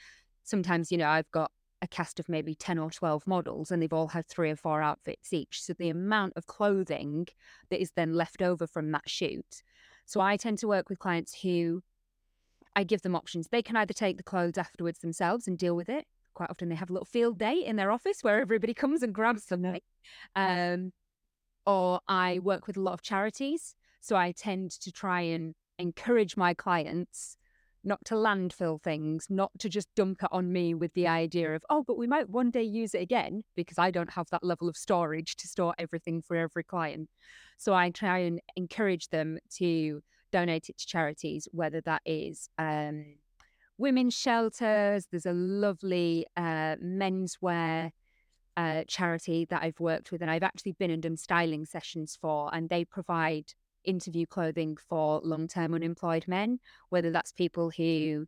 Sometimes, 0.47 0.91
you 0.91 0.99
know, 0.99 1.09
I've 1.09 1.31
got 1.33 1.51
a 1.83 1.89
cast 1.89 2.19
of 2.19 2.29
maybe 2.29 2.55
10 2.55 2.79
or 2.79 2.91
12 2.91 3.27
models 3.27 3.71
and 3.71 3.83
they've 3.83 3.93
all 3.93 4.09
had 4.09 4.27
three 4.27 4.51
or 4.51 4.57
four 4.57 4.81
outfits 4.81 5.33
each. 5.33 5.61
So 5.61 5.75
the 5.75 5.91
amount 5.91 6.33
of 6.37 6.47
clothing 6.47 7.27
that 7.69 7.81
is 7.81 7.91
then 7.97 8.15
left 8.15 8.41
over 8.41 8.67
from 8.67 8.93
that 8.93 9.09
shoot. 9.09 9.63
So 10.07 10.21
I 10.21 10.37
tend 10.37 10.59
to 10.59 10.69
work 10.69 10.89
with 10.89 11.01
clients 11.01 11.43
who 11.43 11.83
I 12.75 12.85
give 12.85 13.03
them 13.03 13.17
options. 13.17 13.49
They 13.49 13.63
can 13.63 13.77
either 13.77 13.93
take 13.93 14.17
the 14.17 14.23
clothes 14.23 14.57
afterwards 14.57 15.01
themselves 15.01 15.49
and 15.49 15.59
deal 15.59 15.75
with 15.75 15.89
it. 15.89 16.07
Quite 16.35 16.51
often 16.51 16.69
they 16.69 16.75
have 16.77 16.91
a 16.91 16.93
little 16.93 17.07
field 17.07 17.39
day 17.39 17.65
in 17.65 17.77
their 17.77 17.91
office 17.91 18.23
where 18.23 18.41
everybody 18.41 18.75
comes 18.83 19.03
and 19.03 19.15
grabs 19.15 19.45
something. 19.45 19.81
Um, 20.35 20.93
or 21.67 22.01
I 22.07 22.39
work 22.39 22.67
with 22.67 22.77
a 22.77 22.83
lot 22.83 22.95
of 22.95 23.03
charities. 23.03 23.75
So 24.01 24.15
I 24.15 24.33
tend 24.33 24.71
to 24.83 24.93
try 24.93 25.23
and 25.23 25.55
encourage 25.79 26.37
my 26.37 26.55
clients 26.55 27.37
not 27.87 28.05
to 28.05 28.15
landfill 28.15 28.83
things, 28.83 29.29
not 29.31 29.53
to 29.61 29.69
just 29.69 29.89
dump 29.95 30.23
it 30.23 30.29
on 30.33 30.53
me 30.53 30.75
with 30.75 30.93
the 30.95 31.07
idea 31.07 31.55
of, 31.55 31.65
oh, 31.71 31.85
but 31.87 31.97
we 31.97 32.07
might 32.07 32.29
one 32.29 32.51
day 32.51 32.63
use 32.63 32.95
it 32.95 33.01
again 33.01 33.45
because 33.55 33.79
I 33.79 33.91
don't 33.91 34.11
have 34.11 34.29
that 34.31 34.45
level 34.45 34.69
of 34.69 34.77
storage 34.77 35.37
to 35.37 35.49
store 35.49 35.75
everything 35.79 36.21
for 36.21 36.37
every 36.37 36.65
client. 36.65 37.09
So 37.59 37.73
I 37.73 37.91
try 37.91 38.19
and 38.19 38.41
encourage 38.57 39.09
them 39.09 39.39
to 39.59 40.03
donate 40.33 40.69
it 40.69 40.79
to 40.79 40.87
charities, 40.87 41.49
whether 41.53 41.81
that 41.83 42.03
is 42.05 42.49
um, 42.59 43.05
women's 43.79 44.15
shelters. 44.15 45.07
There's 45.11 45.27
a 45.27 45.33
lovely 45.33 46.27
uh, 46.37 46.77
menswear 46.83 47.93
uh, 48.57 48.85
charity 48.89 49.47
that 49.51 49.63
I've 49.63 49.79
worked 49.79 50.11
with, 50.11 50.23
and 50.23 50.31
I've 50.31 50.43
actually 50.43 50.73
been 50.73 50.91
and 50.91 51.03
done 51.03 51.17
styling 51.17 51.67
sessions 51.67 52.19
for, 52.21 52.51
and 52.53 52.69
they 52.69 52.85
provide 52.85 53.53
interview 53.87 54.27
clothing 54.27 54.77
for 54.89 55.21
long 55.25 55.49
term 55.49 55.75
unemployed 55.75 56.25
men, 56.29 56.59
whether 56.91 57.11
that's 57.11 57.33
people 57.33 57.71
who 57.71 58.27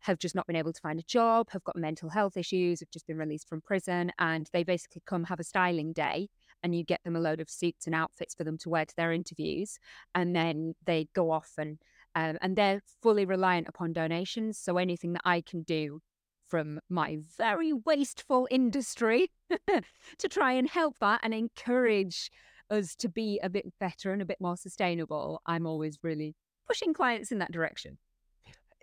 have 0.00 0.18
just 0.18 0.34
not 0.34 0.46
been 0.46 0.56
able 0.56 0.72
to 0.72 0.80
find 0.80 0.98
a 0.98 1.04
job, 1.04 1.48
have 1.50 1.64
got 1.64 1.76
mental 1.76 2.08
health 2.08 2.36
issues, 2.36 2.80
have 2.80 2.90
just 2.90 3.06
been 3.06 3.18
released 3.18 3.48
from 3.48 3.60
prison, 3.60 4.10
and 4.18 4.48
they 4.52 4.62
basically 4.62 5.02
come 5.06 5.24
have 5.24 5.40
a 5.40 5.44
styling 5.44 5.92
day 5.92 6.28
and 6.62 6.74
you 6.74 6.84
get 6.84 7.00
them 7.04 7.16
a 7.16 7.20
load 7.20 7.40
of 7.40 7.50
suits 7.50 7.86
and 7.86 7.94
outfits 7.94 8.34
for 8.34 8.44
them 8.44 8.58
to 8.58 8.68
wear 8.68 8.84
to 8.84 8.96
their 8.96 9.12
interviews, 9.12 9.78
and 10.14 10.34
then 10.34 10.74
they 10.84 11.08
go 11.14 11.30
off 11.30 11.52
and 11.58 11.78
um, 12.14 12.38
and 12.40 12.56
they're 12.56 12.82
fully 13.02 13.24
reliant 13.24 13.68
upon 13.68 13.92
donations. 13.92 14.58
So 14.58 14.78
anything 14.78 15.12
that 15.12 15.22
I 15.24 15.42
can 15.42 15.62
do 15.62 16.00
from 16.48 16.80
my 16.88 17.18
very 17.38 17.72
wasteful 17.72 18.48
industry 18.50 19.30
to 20.18 20.28
try 20.28 20.52
and 20.52 20.68
help 20.68 20.98
that 20.98 21.20
and 21.22 21.32
encourage 21.32 22.30
us 22.70 22.94
to 22.96 23.08
be 23.08 23.40
a 23.42 23.50
bit 23.50 23.66
better 23.78 24.12
and 24.12 24.22
a 24.22 24.24
bit 24.24 24.40
more 24.40 24.56
sustainable, 24.56 25.40
I'm 25.46 25.66
always 25.66 25.98
really 26.02 26.34
pushing 26.66 26.94
clients 26.94 27.32
in 27.32 27.38
that 27.38 27.52
direction. 27.52 27.98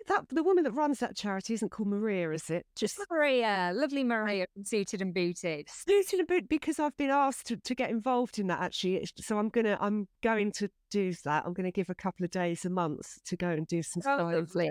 that 0.06 0.28
the 0.28 0.42
woman 0.42 0.64
that 0.64 0.72
runs 0.72 0.98
that 1.00 1.16
charity 1.16 1.54
isn't 1.54 1.70
called 1.70 1.88
Maria, 1.88 2.30
is 2.32 2.50
it? 2.50 2.66
Just 2.76 2.98
Maria, 3.10 3.72
lovely 3.74 4.04
Maria, 4.04 4.46
suited 4.64 5.02
and 5.02 5.12
booted. 5.12 5.68
Suited 5.68 6.20
and 6.20 6.28
booted 6.28 6.48
because 6.48 6.78
I've 6.78 6.96
been 6.96 7.10
asked 7.10 7.46
to, 7.48 7.56
to 7.56 7.74
get 7.74 7.90
involved 7.90 8.38
in 8.38 8.46
that 8.48 8.60
actually. 8.60 9.06
So 9.20 9.38
I'm 9.38 9.48
gonna 9.48 9.76
I'm 9.80 10.08
going 10.22 10.52
to 10.52 10.70
do 10.90 11.12
that. 11.24 11.44
I'm 11.46 11.52
gonna 11.52 11.72
give 11.72 11.90
a 11.90 11.94
couple 11.94 12.24
of 12.24 12.30
days 12.30 12.64
a 12.64 12.70
month 12.70 13.22
to 13.26 13.36
go 13.36 13.48
and 13.48 13.66
do 13.66 13.82
some 13.82 14.02
oh, 14.06 14.16
stuff. 14.16 14.32
Lovely. 14.32 14.70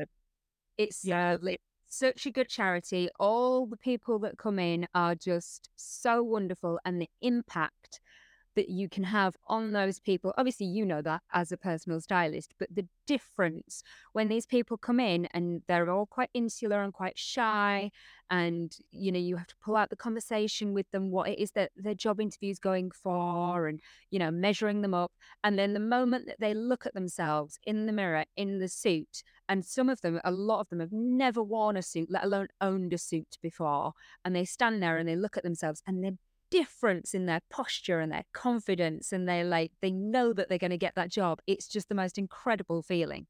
It's 0.77 1.03
yeah. 1.03 1.31
lovely 1.31 1.59
such 1.89 2.25
a 2.25 2.31
good 2.31 2.49
charity. 2.49 3.09
All 3.19 3.65
the 3.65 3.77
people 3.77 4.19
that 4.19 4.37
come 4.37 4.59
in 4.59 4.87
are 4.93 5.15
just 5.15 5.69
so 5.75 6.21
wonderful, 6.23 6.79
and 6.85 7.01
the 7.01 7.09
impact 7.21 7.99
that 8.57 8.69
you 8.69 8.89
can 8.89 9.03
have 9.03 9.37
on 9.47 9.71
those 9.71 9.99
people. 9.99 10.33
Obviously, 10.35 10.65
you 10.65 10.83
know 10.83 11.01
that 11.03 11.21
as 11.31 11.51
a 11.51 11.57
personal 11.57 12.01
stylist, 12.01 12.55
but 12.57 12.67
the 12.73 12.87
difference 13.05 13.83
when 14.13 14.27
these 14.27 14.47
people 14.47 14.77
come 14.77 14.99
in 14.99 15.27
and 15.27 15.61
they're 15.67 15.89
all 15.91 16.07
quite 16.07 16.31
insular 16.33 16.81
and 16.83 16.91
quite 16.91 17.17
shy, 17.17 17.91
and 18.31 18.75
you 18.91 19.11
know, 19.11 19.19
you 19.19 19.35
have 19.37 19.47
to 19.47 19.55
pull 19.63 19.77
out 19.77 19.91
the 19.91 19.95
conversation 19.95 20.73
with 20.73 20.89
them, 20.91 21.11
what 21.11 21.29
it 21.29 21.39
is 21.39 21.51
that 21.51 21.71
their 21.77 21.93
job 21.93 22.19
interview 22.19 22.49
is 22.49 22.59
going 22.59 22.89
for, 22.91 23.67
and 23.67 23.79
you 24.09 24.17
know, 24.17 24.31
measuring 24.31 24.81
them 24.81 24.95
up. 24.95 25.11
And 25.43 25.57
then 25.57 25.73
the 25.73 25.79
moment 25.79 26.25
that 26.25 26.39
they 26.39 26.55
look 26.55 26.85
at 26.87 26.95
themselves 26.95 27.59
in 27.63 27.85
the 27.85 27.93
mirror 27.93 28.25
in 28.35 28.57
the 28.57 28.67
suit, 28.67 29.21
and 29.47 29.63
some 29.63 29.87
of 29.87 30.01
them, 30.01 30.19
a 30.25 30.31
lot 30.31 30.61
of 30.61 30.69
them 30.69 30.79
have 30.79 30.91
never 30.91 31.43
worn 31.43 31.77
a 31.77 31.83
suit, 31.83 32.09
let 32.09 32.23
alone 32.23 32.47
owned 32.59 32.91
a 32.91 32.97
suit 32.97 33.37
before, 33.41 33.93
and 34.25 34.35
they 34.35 34.45
stand 34.45 34.81
there 34.81 34.97
and 34.97 35.07
they 35.07 35.15
look 35.15 35.37
at 35.37 35.43
themselves 35.43 35.83
and 35.85 36.03
they're 36.03 36.17
difference 36.49 37.13
in 37.13 37.25
their 37.25 37.41
posture 37.49 37.99
and 37.99 38.11
their 38.11 38.23
confidence 38.33 39.11
and 39.11 39.27
they 39.27 39.43
like 39.43 39.71
they 39.81 39.91
know 39.91 40.33
that 40.33 40.49
they're 40.49 40.57
going 40.57 40.71
to 40.71 40.77
get 40.77 40.95
that 40.95 41.11
job 41.11 41.39
it's 41.47 41.67
just 41.67 41.89
the 41.89 41.95
most 41.95 42.17
incredible 42.17 42.81
feeling 42.81 43.27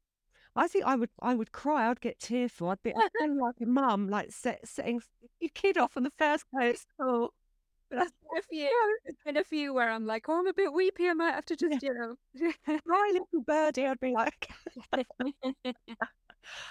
I 0.58 0.66
think 0.66 0.84
I 0.84 0.96
would 0.96 1.10
I 1.22 1.34
would 1.34 1.52
cry. 1.52 1.88
I'd 1.88 2.00
get 2.00 2.18
tearful. 2.18 2.68
I'd 2.70 2.82
be 2.82 2.92
I'd 2.92 3.30
like 3.40 3.60
a 3.62 3.66
mum, 3.66 4.08
like 4.08 4.32
set, 4.32 4.66
setting 4.66 5.00
your 5.40 5.50
kid 5.54 5.78
off 5.78 5.96
on 5.96 6.02
the 6.02 6.12
first 6.18 6.44
day 6.58 6.70
of 6.70 6.76
school. 6.76 7.34
But 7.90 8.00
that's 8.00 8.12
a 8.36 8.42
few. 8.50 8.98
Been 9.24 9.38
a 9.38 9.44
few 9.44 9.72
where 9.72 9.88
I'm 9.90 10.04
like, 10.04 10.28
oh, 10.28 10.38
I'm 10.40 10.46
a 10.46 10.52
bit 10.52 10.74
weepy. 10.74 11.08
I 11.08 11.14
might 11.14 11.32
have 11.32 11.46
to 11.46 11.56
just, 11.56 11.82
you 11.82 11.94
know, 11.94 12.16
my 12.84 13.10
little 13.14 13.42
birdie. 13.46 13.86
I'd 13.86 13.98
be 13.98 14.12
like, 14.12 14.46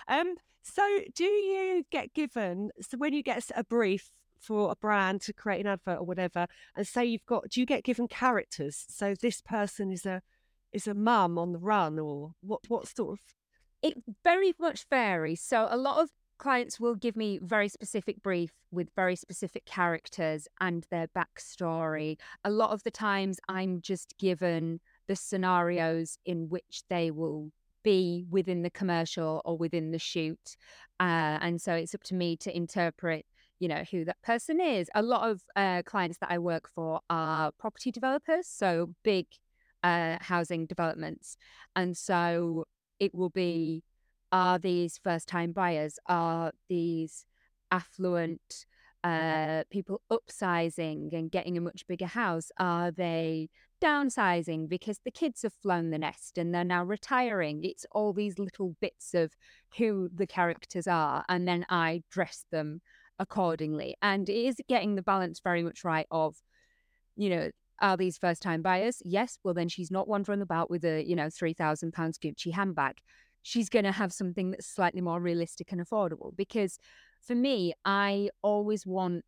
um. 0.08 0.36
So, 0.62 0.84
do 1.16 1.24
you 1.24 1.86
get 1.92 2.14
given? 2.14 2.70
So, 2.82 2.98
when 3.00 3.14
you 3.14 3.24
get 3.24 3.50
a 3.56 3.64
brief 3.64 4.12
for 4.40 4.72
a 4.72 4.76
brand 4.76 5.22
to 5.22 5.34
create 5.34 5.62
an 5.62 5.68
advert 5.68 6.00
or 6.00 6.04
whatever, 6.04 6.48
and 6.76 6.88
say 6.88 7.06
you've 7.06 7.26
got, 7.26 7.50
do 7.50 7.60
you 7.60 7.66
get 7.66 7.84
given 7.84 8.08
characters? 8.08 8.86
So 8.90 9.16
this 9.22 9.42
person 9.42 9.92
is 9.92 10.06
a 10.06 10.22
is 10.74 10.88
a 10.88 10.94
mum 10.94 11.38
on 11.38 11.54
the 11.54 11.60
run, 11.60 11.98
or 12.00 12.34
what? 12.42 12.62
What 12.68 12.88
sort 12.88 13.14
of? 13.14 13.20
It 13.82 13.96
very 14.24 14.54
much 14.60 14.86
varies. 14.90 15.42
So 15.42 15.68
a 15.70 15.78
lot 15.78 16.02
of 16.02 16.10
clients 16.38 16.80
will 16.80 16.96
give 16.96 17.16
me 17.16 17.40
very 17.42 17.68
specific 17.70 18.22
brief 18.22 18.52
with 18.72 18.90
very 18.96 19.16
specific 19.16 19.66
characters 19.66 20.48
and 20.60 20.86
their 20.92 21.08
backstory. 21.08 22.18
A 22.44 22.50
lot 22.50 22.72
of 22.72 22.84
the 22.84 22.92
times, 22.92 23.40
I'm 23.48 23.82
just 23.82 24.18
given 24.18 24.80
the 25.08 25.16
scenarios 25.16 26.18
in 26.26 26.50
which 26.50 26.84
they 26.90 27.12
will 27.12 27.52
be 27.84 28.26
within 28.30 28.64
the 28.64 28.70
commercial 28.70 29.42
or 29.46 29.58
within 29.58 29.92
the 29.92 30.00
shoot. 30.00 30.58
Uh, 31.00 31.38
and 31.42 31.62
so 31.62 31.74
it's 31.74 31.96
up 31.96 32.04
to 32.04 32.16
me 32.16 32.36
to 32.38 32.56
interpret 32.56 33.26
you 33.60 33.68
know 33.68 33.84
who 33.92 34.06
that 34.06 34.22
person 34.24 34.60
is. 34.62 34.90
A 34.96 35.02
lot 35.02 35.30
of 35.30 35.42
uh, 35.56 35.82
clients 35.86 36.18
that 36.20 36.32
i 36.32 36.38
work 36.38 36.70
for 36.74 37.02
are 37.10 37.52
property 37.58 37.92
developers 37.92 38.48
so 38.48 38.94
big 39.04 39.26
uh, 39.84 40.18
housing 40.22 40.66
developments. 40.66 41.38
And 41.76 41.96
so 41.96 42.66
it 43.00 43.14
will 43.14 43.30
be 43.30 43.84
are 44.32 44.60
these 44.60 45.00
first 45.04 45.28
time 45.28 45.52
buyers? 45.54 45.98
Are 46.08 46.52
these 46.68 47.26
affluent 47.72 48.66
uh, 49.04 49.64
people 49.70 50.02
upsizing 50.12 51.14
and 51.14 51.32
getting 51.32 51.58
a 51.58 51.62
much 51.62 51.88
bigger 51.88 52.08
house? 52.08 52.52
Are 52.60 52.92
they 52.92 53.50
downsizing 53.82 54.68
because 54.68 55.00
the 55.06 55.12
kids 55.12 55.44
have 55.44 55.54
flown 55.54 55.92
the 55.92 55.98
nest 55.98 56.38
and 56.38 56.54
they're 56.54 56.66
now 56.66 56.84
retiring? 56.84 57.64
It's 57.64 57.86
all 57.92 58.12
these 58.12 58.38
little 58.38 58.76
bits 58.82 59.14
of 59.14 59.32
who 59.78 60.10
the 60.14 60.28
characters 60.28 60.88
are 60.88 61.24
and 61.30 61.48
then 61.48 61.66
i 61.70 62.02
dress 62.10 62.46
them 62.52 62.82
accordingly. 63.20 63.96
And 64.02 64.28
it 64.30 64.36
is 64.36 64.58
getting 64.68 64.96
the 64.96 65.02
balance 65.02 65.40
very 65.44 65.64
much 65.64 65.84
right 65.84 66.08
of, 66.12 66.36
you 67.16 67.30
know, 67.30 67.52
are 67.80 67.98
these 67.98 68.18
first 68.18 68.42
time 68.42 68.62
buyers? 68.62 69.02
Yes. 69.06 69.38
Well, 69.44 69.54
then 69.54 69.70
she's 69.70 69.92
not 69.92 70.08
wandering 70.08 70.42
about 70.42 70.70
with 70.70 70.84
a, 70.84 71.04
you 71.04 71.16
know, 71.16 71.28
£3,000 71.28 71.92
Gucci 71.94 72.54
handbag. 72.54 72.98
She's 73.44 73.70
going 73.70 73.86
to 73.86 73.92
have 73.92 74.12
something 74.12 74.52
that's 74.52 74.68
slightly 74.68 75.02
more 75.02 75.20
realistic 75.20 75.72
and 75.72 75.80
affordable. 75.80 76.36
Because 76.36 76.80
for 77.22 77.36
me, 77.36 77.74
I 77.86 78.30
always 78.42 78.86
want 78.86 79.24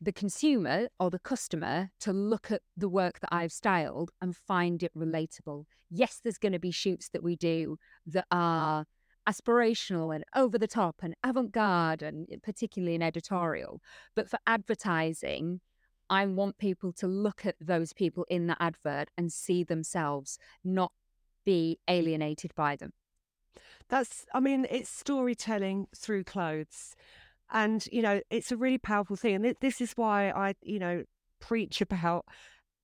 the 0.00 0.12
consumer 0.12 0.88
or 1.00 1.10
the 1.10 1.18
customer 1.18 1.90
to 2.00 2.12
look 2.12 2.50
at 2.50 2.60
the 2.76 2.88
work 2.88 3.20
that 3.20 3.32
I've 3.32 3.52
styled 3.52 4.10
and 4.20 4.36
find 4.36 4.82
it 4.82 4.92
relatable. 4.94 5.64
Yes, 5.90 6.20
there's 6.22 6.38
going 6.38 6.52
to 6.52 6.58
be 6.58 6.70
shoots 6.70 7.08
that 7.10 7.22
we 7.22 7.36
do 7.36 7.78
that 8.06 8.26
are 8.30 8.84
aspirational 9.28 10.14
and 10.14 10.24
over 10.34 10.58
the 10.58 10.66
top 10.66 10.96
and 11.02 11.14
avant 11.24 11.52
garde, 11.52 12.02
and 12.02 12.26
eh, 12.30 12.36
particularly 12.42 12.94
in 12.94 13.02
editorial. 13.02 13.80
But 14.14 14.28
for 14.28 14.38
advertising, 14.46 15.60
I 16.10 16.26
want 16.26 16.58
people 16.58 16.92
to 16.94 17.06
look 17.06 17.46
at 17.46 17.56
those 17.60 17.92
people 17.92 18.26
in 18.28 18.46
the 18.46 18.60
advert 18.60 19.08
and 19.16 19.32
see 19.32 19.64
themselves, 19.64 20.38
not 20.62 20.92
be 21.44 21.78
alienated 21.88 22.54
by 22.54 22.76
them. 22.76 22.92
That's, 23.88 24.26
I 24.34 24.40
mean, 24.40 24.66
it's 24.70 24.90
storytelling 24.90 25.86
through 25.96 26.24
clothes. 26.24 26.94
And, 27.50 27.86
you 27.92 28.02
know, 28.02 28.20
it's 28.30 28.50
a 28.50 28.56
really 28.56 28.78
powerful 28.78 29.16
thing. 29.16 29.34
And 29.34 29.56
this 29.60 29.80
is 29.80 29.92
why 29.92 30.30
I, 30.30 30.54
you 30.62 30.78
know, 30.78 31.04
preach 31.40 31.80
about 31.80 32.24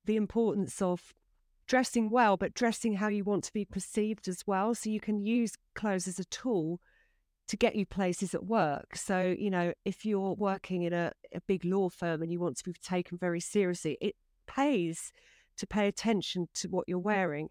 the 0.05 0.17
importance 0.17 0.83
of 0.83 1.15
dressing 1.71 2.11
well, 2.11 2.37
but 2.37 2.53
dressing 2.53 2.95
how 2.95 3.07
you 3.07 3.23
want 3.23 3.45
to 3.45 3.53
be 3.53 3.65
perceived 3.65 4.27
as 4.27 4.43
well. 4.45 4.75
So 4.75 4.91
you 4.91 4.99
can 4.99 5.25
use 5.25 5.55
clothes 5.77 6.09
as 6.09 6.19
a 6.19 6.25
tool 6.25 6.81
to 7.47 7.57
get 7.57 7.77
you 7.77 7.87
places 7.87 8.35
at 8.35 8.45
work. 8.45 8.97
So, 8.97 9.37
you 9.39 9.51
know, 9.51 9.73
if 9.85 10.05
you're 10.05 10.35
working 10.35 10.83
in 10.83 10.93
a, 10.93 11.13
a 11.33 11.41
big 11.47 11.65
law 11.65 11.89
firm 11.89 12.23
and 12.23 12.33
you 12.33 12.41
want 12.41 12.57
to 12.57 12.65
be 12.65 12.73
taken 12.73 13.19
very 13.19 13.39
seriously, 13.39 13.97
it 14.01 14.17
pays 14.49 15.13
to 15.59 15.67
pay 15.67 15.87
attention 15.87 16.49
to 16.55 16.67
what 16.67 16.89
you're 16.89 16.99
mm. 16.99 17.05
wearing. 17.05 17.51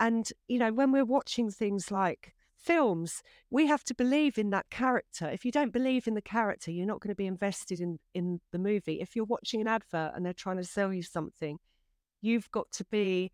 And, 0.00 0.32
you 0.48 0.58
know, 0.58 0.72
when 0.72 0.90
we're 0.90 1.04
watching 1.04 1.50
things 1.50 1.90
like 1.90 2.34
films, 2.56 3.22
we 3.50 3.66
have 3.66 3.84
to 3.84 3.94
believe 3.94 4.38
in 4.38 4.48
that 4.48 4.70
character. 4.70 5.28
If 5.28 5.44
you 5.44 5.52
don't 5.52 5.74
believe 5.74 6.08
in 6.08 6.14
the 6.14 6.22
character, 6.22 6.70
you're 6.70 6.86
not 6.86 7.00
going 7.00 7.10
to 7.10 7.14
be 7.14 7.26
invested 7.26 7.80
in, 7.80 7.98
in 8.14 8.40
the 8.50 8.58
movie. 8.58 9.02
If 9.02 9.14
you're 9.14 9.26
watching 9.26 9.60
an 9.60 9.68
advert 9.68 10.12
and 10.14 10.24
they're 10.24 10.32
trying 10.32 10.56
to 10.56 10.64
sell 10.64 10.90
you 10.90 11.02
something, 11.02 11.58
you've 12.22 12.50
got 12.50 12.70
to 12.72 12.84
be 12.86 13.30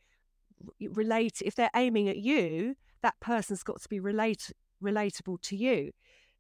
relate 0.80 1.42
if 1.44 1.54
they're 1.54 1.70
aiming 1.74 2.08
at 2.08 2.16
you 2.16 2.76
that 3.02 3.14
person's 3.20 3.62
got 3.62 3.80
to 3.82 3.88
be 3.88 4.00
relate 4.00 4.50
relatable 4.82 5.40
to 5.42 5.56
you. 5.56 5.92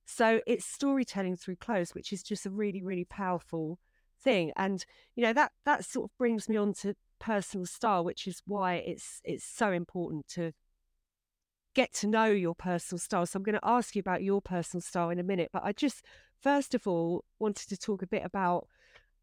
So 0.06 0.40
it's 0.46 0.64
storytelling 0.64 1.36
through 1.36 1.56
clothes 1.56 1.94
which 1.94 2.12
is 2.12 2.22
just 2.22 2.46
a 2.46 2.50
really 2.50 2.82
really 2.82 3.04
powerful 3.04 3.78
thing. 4.22 4.52
And 4.56 4.84
you 5.14 5.24
know 5.24 5.32
that 5.32 5.52
that 5.64 5.84
sort 5.84 6.10
of 6.10 6.18
brings 6.18 6.48
me 6.48 6.56
on 6.56 6.72
to 6.74 6.94
personal 7.18 7.66
style 7.66 8.04
which 8.04 8.26
is 8.26 8.42
why 8.46 8.74
it's 8.74 9.20
it's 9.24 9.44
so 9.44 9.72
important 9.72 10.28
to 10.28 10.52
get 11.74 11.92
to 11.92 12.06
know 12.06 12.26
your 12.26 12.54
personal 12.54 12.98
style. 12.98 13.26
So 13.26 13.38
i'm 13.38 13.42
going 13.42 13.58
to 13.58 13.68
ask 13.68 13.94
you 13.94 14.00
about 14.00 14.22
your 14.22 14.40
personal 14.40 14.80
style 14.80 15.10
in 15.10 15.18
a 15.18 15.24
minute 15.24 15.50
but 15.52 15.64
i 15.64 15.72
just 15.72 16.04
first 16.40 16.74
of 16.74 16.86
all 16.86 17.24
wanted 17.38 17.68
to 17.68 17.76
talk 17.76 18.02
a 18.02 18.06
bit 18.06 18.22
about 18.24 18.68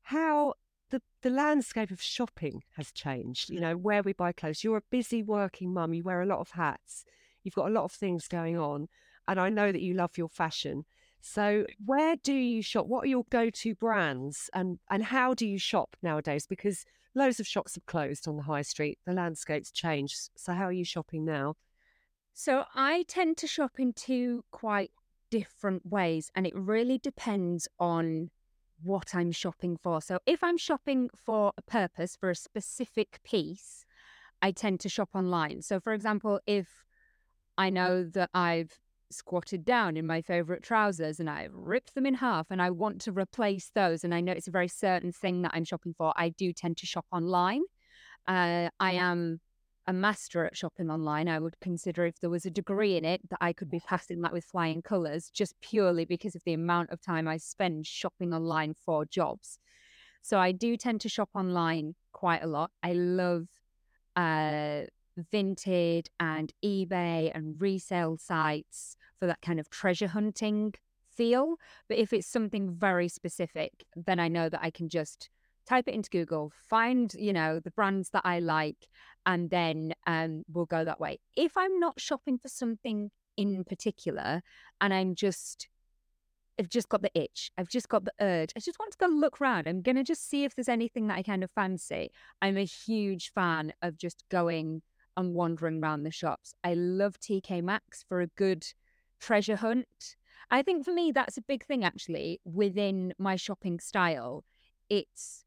how 0.03 0.53
the, 0.91 1.01
the 1.21 1.29
landscape 1.29 1.89
of 1.89 2.01
shopping 2.01 2.63
has 2.75 2.91
changed, 2.91 3.50
you 3.50 3.57
mm. 3.57 3.62
know, 3.62 3.77
where 3.77 4.03
we 4.03 4.13
buy 4.13 4.31
clothes. 4.31 4.63
You're 4.63 4.77
a 4.77 4.83
busy 4.91 5.24
working 5.24 5.74
mum, 5.74 5.93
you 5.93 6.03
wear 6.03 6.21
a 6.21 6.25
lot 6.25 6.39
of 6.39 6.51
hats, 6.51 7.05
you've 7.43 7.55
got 7.55 7.67
a 7.67 7.74
lot 7.74 7.86
of 7.86 7.91
things 7.91 8.27
going 8.27 8.57
on. 8.57 8.88
And 9.27 9.39
I 9.39 9.50
know 9.50 9.71
that 9.71 9.81
you 9.81 9.93
love 9.93 10.17
your 10.17 10.29
fashion. 10.29 10.86
So 11.21 11.65
where 11.86 12.15
do 12.15 12.33
you 12.33 12.62
shop? 12.62 12.88
What 12.88 13.05
are 13.05 13.07
your 13.07 13.25
go-to 13.29 13.75
brands 13.75 14.50
and 14.53 14.79
and 14.89 15.03
how 15.03 15.33
do 15.33 15.48
you 15.48 15.60
shop 15.60 15.95
nowadays? 16.01 16.48
Because 16.48 16.83
loads 17.13 17.39
of 17.39 17.48
shops 17.48 17.75
have 17.75 17.86
closed 17.86 18.27
on 18.27 18.38
the 18.38 18.43
high 18.43 18.63
street. 18.63 18.98
The 19.05 19.13
landscape's 19.13 19.71
changed. 19.71 20.31
So 20.36 20.53
how 20.53 20.65
are 20.65 20.71
you 20.71 20.83
shopping 20.83 21.24
now? 21.24 21.55
So 22.33 22.65
I 22.74 23.03
tend 23.07 23.38
to 23.38 23.48
shop 23.48 23.74
in 23.77 23.93
two 23.93 24.43
quite 24.51 24.91
different 25.29 25.86
ways 25.86 26.31
and 26.36 26.48
it 26.48 26.55
really 26.55 26.98
depends 26.98 27.67
on 27.79 28.31
what 28.83 29.13
I'm 29.13 29.31
shopping 29.31 29.77
for. 29.77 30.01
So 30.01 30.19
if 30.25 30.43
I'm 30.43 30.57
shopping 30.57 31.09
for 31.15 31.53
a 31.57 31.61
purpose, 31.61 32.15
for 32.15 32.29
a 32.29 32.35
specific 32.35 33.19
piece, 33.23 33.85
I 34.41 34.51
tend 34.51 34.79
to 34.81 34.89
shop 34.89 35.09
online. 35.13 35.61
So, 35.61 35.79
for 35.79 35.93
example, 35.93 36.39
if 36.45 36.67
I 37.57 37.69
know 37.69 38.03
that 38.03 38.29
I've 38.33 38.79
squatted 39.11 39.65
down 39.65 39.97
in 39.97 40.07
my 40.07 40.21
favorite 40.21 40.63
trousers 40.63 41.19
and 41.19 41.29
I've 41.29 41.53
ripped 41.53 41.93
them 41.93 42.05
in 42.05 42.15
half 42.15 42.47
and 42.50 42.61
I 42.61 42.71
want 42.71 43.01
to 43.01 43.11
replace 43.11 43.71
those, 43.75 44.03
and 44.03 44.13
I 44.13 44.21
know 44.21 44.31
it's 44.31 44.47
a 44.47 44.51
very 44.51 44.67
certain 44.67 45.11
thing 45.11 45.43
that 45.43 45.51
I'm 45.53 45.65
shopping 45.65 45.93
for, 45.97 46.13
I 46.15 46.29
do 46.29 46.53
tend 46.53 46.77
to 46.77 46.85
shop 46.85 47.05
online. 47.11 47.61
Uh, 48.27 48.69
I 48.79 48.93
am 48.93 49.39
a 49.88 49.93
master 49.93 50.45
at 50.45 50.55
shopping 50.55 50.89
online. 50.89 51.27
I 51.27 51.39
would 51.39 51.59
consider 51.59 52.05
if 52.05 52.19
there 52.19 52.29
was 52.29 52.45
a 52.45 52.51
degree 52.51 52.97
in 52.97 53.05
it 53.05 53.21
that 53.29 53.39
I 53.41 53.53
could 53.53 53.69
be 53.69 53.79
passing 53.79 54.21
that 54.21 54.33
with 54.33 54.45
flying 54.45 54.81
colours, 54.81 55.29
just 55.29 55.59
purely 55.61 56.05
because 56.05 56.35
of 56.35 56.43
the 56.43 56.53
amount 56.53 56.91
of 56.91 57.01
time 57.01 57.27
I 57.27 57.38
spend 57.38 57.88
shopping 57.88 58.33
online 58.33 58.73
for 58.73 59.05
jobs. 59.05 59.59
So 60.21 60.39
I 60.39 60.51
do 60.51 60.77
tend 60.77 61.01
to 61.01 61.09
shop 61.09 61.29
online 61.33 61.95
quite 62.11 62.43
a 62.43 62.47
lot. 62.47 62.71
I 62.83 62.93
love 62.93 63.47
uh, 64.15 64.83
Vinted 65.33 66.07
and 66.19 66.53
eBay 66.63 67.31
and 67.33 67.59
resale 67.59 68.17
sites 68.17 68.95
for 69.19 69.25
that 69.25 69.41
kind 69.41 69.59
of 69.59 69.69
treasure 69.69 70.07
hunting 70.07 70.73
feel. 71.15 71.55
But 71.88 71.97
if 71.97 72.13
it's 72.13 72.27
something 72.27 72.73
very 72.73 73.07
specific, 73.07 73.85
then 73.95 74.19
I 74.19 74.27
know 74.27 74.47
that 74.50 74.61
I 74.63 74.69
can 74.69 74.89
just 74.89 75.29
type 75.68 75.88
it 75.88 75.94
into 75.94 76.10
Google, 76.10 76.51
find, 76.70 77.13
you 77.13 77.34
know, 77.34 77.60
the 77.60 77.72
brands 77.72 78.10
that 78.12 78.24
I 78.25 78.39
like, 78.39 78.88
and 79.25 79.50
then 79.50 79.94
um, 80.08 80.44
we'll 80.51 80.65
go 80.65 80.84
that 80.84 81.00
way. 81.00 81.20
If 81.36 81.58
I'm 81.58 81.80
not 81.80 82.00
shopping 82.00 82.38
for 82.38 82.48
something 82.48 83.12
in 83.38 83.63
particular 83.63 84.41
and 84.80 84.94
I'm 84.94 85.15
just 85.15 85.68
I've 86.60 86.70
just 86.70 86.89
got 86.89 87.01
the 87.01 87.12
itch. 87.15 87.50
I've 87.58 87.70
just 87.70 87.89
got 87.89 88.06
the 88.06 88.13
urge. 88.20 88.51
I 88.56 88.60
just 88.60 88.77
want 88.77 88.91
to 88.91 88.98
go 88.98 89.08
look 89.08 89.41
around. 89.41 89.68
I'm 89.68 89.82
going 89.82 89.96
to 89.96 90.03
just 90.03 90.30
see 90.30 90.44
if 90.44 90.53
there's 90.53 90.70
anything 90.70 91.08
that 91.08 91.18
I 91.18 91.24
kind 91.24 91.44
of 91.44 91.50
fancy. 91.51 92.12
I'm 92.39 92.58
a 92.58 92.65
huge 92.65 93.32
fan 93.34 93.74
of 93.82 93.98
just 93.98 94.24
going 94.30 94.84
and 95.18 95.34
wandering 95.34 95.82
around 95.82 96.03
the 96.03 96.12
shops. 96.12 96.53
I 96.63 96.75
love 96.75 97.20
TK 97.20 97.63
Maxx 97.63 98.06
for 98.08 98.22
a 98.22 98.27
good 98.27 98.65
treasure 99.20 99.56
hunt. 99.56 100.18
I 100.51 100.62
think 100.62 100.86
for 100.86 100.94
me, 100.94 101.12
that's 101.12 101.38
a 101.38 101.41
big 101.41 101.65
thing 101.65 101.84
actually 101.84 102.41
within 102.44 103.13
my 103.18 103.38
shopping 103.38 103.80
style. 103.80 104.44
It's 104.89 105.46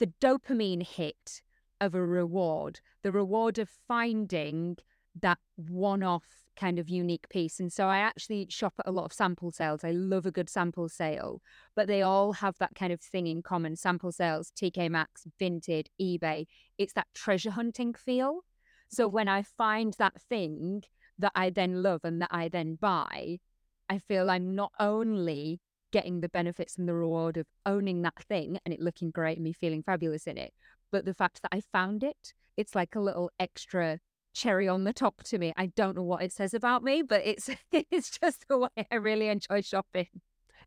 the 0.00 0.12
dopamine 0.20 0.82
hit 0.82 1.42
of 1.80 1.94
a 1.94 2.04
reward, 2.04 2.80
the 3.02 3.12
reward 3.12 3.58
of 3.58 3.68
finding 3.86 4.76
that 5.20 5.38
one 5.56 6.02
off 6.02 6.24
kind 6.56 6.78
of 6.78 6.88
unique 6.88 7.28
piece. 7.28 7.60
And 7.60 7.72
so 7.72 7.86
I 7.86 7.98
actually 7.98 8.46
shop 8.48 8.74
at 8.78 8.88
a 8.88 8.92
lot 8.92 9.04
of 9.04 9.12
sample 9.12 9.52
sales. 9.52 9.84
I 9.84 9.90
love 9.92 10.24
a 10.24 10.30
good 10.30 10.48
sample 10.48 10.88
sale, 10.88 11.42
but 11.76 11.86
they 11.86 12.00
all 12.00 12.32
have 12.32 12.56
that 12.58 12.74
kind 12.74 12.92
of 12.92 13.00
thing 13.00 13.26
in 13.26 13.42
common 13.42 13.76
sample 13.76 14.10
sales, 14.10 14.50
TK 14.56 14.90
Maxx, 14.90 15.26
Vinted, 15.38 15.86
eBay. 16.00 16.46
It's 16.78 16.94
that 16.94 17.08
treasure 17.14 17.50
hunting 17.50 17.92
feel. 17.92 18.40
So 18.88 19.06
when 19.06 19.28
I 19.28 19.42
find 19.42 19.94
that 19.98 20.20
thing 20.20 20.82
that 21.18 21.32
I 21.34 21.50
then 21.50 21.82
love 21.82 22.00
and 22.04 22.22
that 22.22 22.30
I 22.32 22.48
then 22.48 22.76
buy, 22.80 23.38
I 23.90 23.98
feel 23.98 24.30
I'm 24.30 24.54
not 24.54 24.72
only 24.80 25.60
getting 25.92 26.20
the 26.20 26.28
benefits 26.28 26.76
and 26.76 26.88
the 26.88 26.94
reward 26.94 27.36
of 27.36 27.46
owning 27.66 28.02
that 28.02 28.22
thing 28.28 28.58
and 28.64 28.72
it 28.74 28.80
looking 28.80 29.10
great 29.10 29.36
and 29.36 29.44
me 29.44 29.52
feeling 29.52 29.82
fabulous 29.82 30.26
in 30.26 30.38
it, 30.38 30.52
but 30.90 31.04
the 31.04 31.14
fact 31.14 31.42
that 31.42 31.54
I 31.54 31.60
found 31.72 32.02
it, 32.02 32.34
it's 32.56 32.74
like 32.74 32.94
a 32.94 33.00
little 33.00 33.30
extra 33.38 34.00
cherry 34.32 34.68
on 34.68 34.84
the 34.84 34.92
top 34.92 35.22
to 35.24 35.38
me. 35.38 35.52
I 35.56 35.66
don't 35.66 35.96
know 35.96 36.02
what 36.02 36.22
it 36.22 36.32
says 36.32 36.54
about 36.54 36.82
me, 36.82 37.02
but 37.02 37.22
it's 37.24 37.50
it's 37.72 38.18
just 38.18 38.46
the 38.48 38.58
way 38.58 38.86
I 38.90 38.96
really 38.96 39.28
enjoy 39.28 39.62
shopping. 39.62 40.08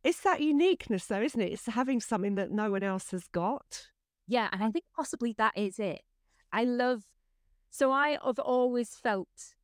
It's 0.04 0.22
that 0.22 0.42
uniqueness 0.42 1.06
though, 1.06 1.22
isn't 1.22 1.40
it? 1.40 1.54
It's 1.54 1.66
having 1.66 2.02
something 2.02 2.36
that 2.36 2.52
no 2.52 2.72
one 2.72 2.84
else 2.84 3.12
has 3.12 3.28
got. 3.28 3.88
Yeah, 4.28 4.50
and 4.52 4.64
I 4.64 4.72
think 4.72 4.86
possibly 4.96 5.34
that 5.38 5.54
is 5.58 5.80
it. 5.80 6.02
I 6.52 6.64
love 6.66 7.04
so 7.70 7.92
I 7.92 8.18
have 8.24 8.40
always 8.40 8.90
felt 8.90 9.56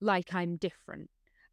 like 0.00 0.34
I'm 0.34 0.56
different. 0.56 1.10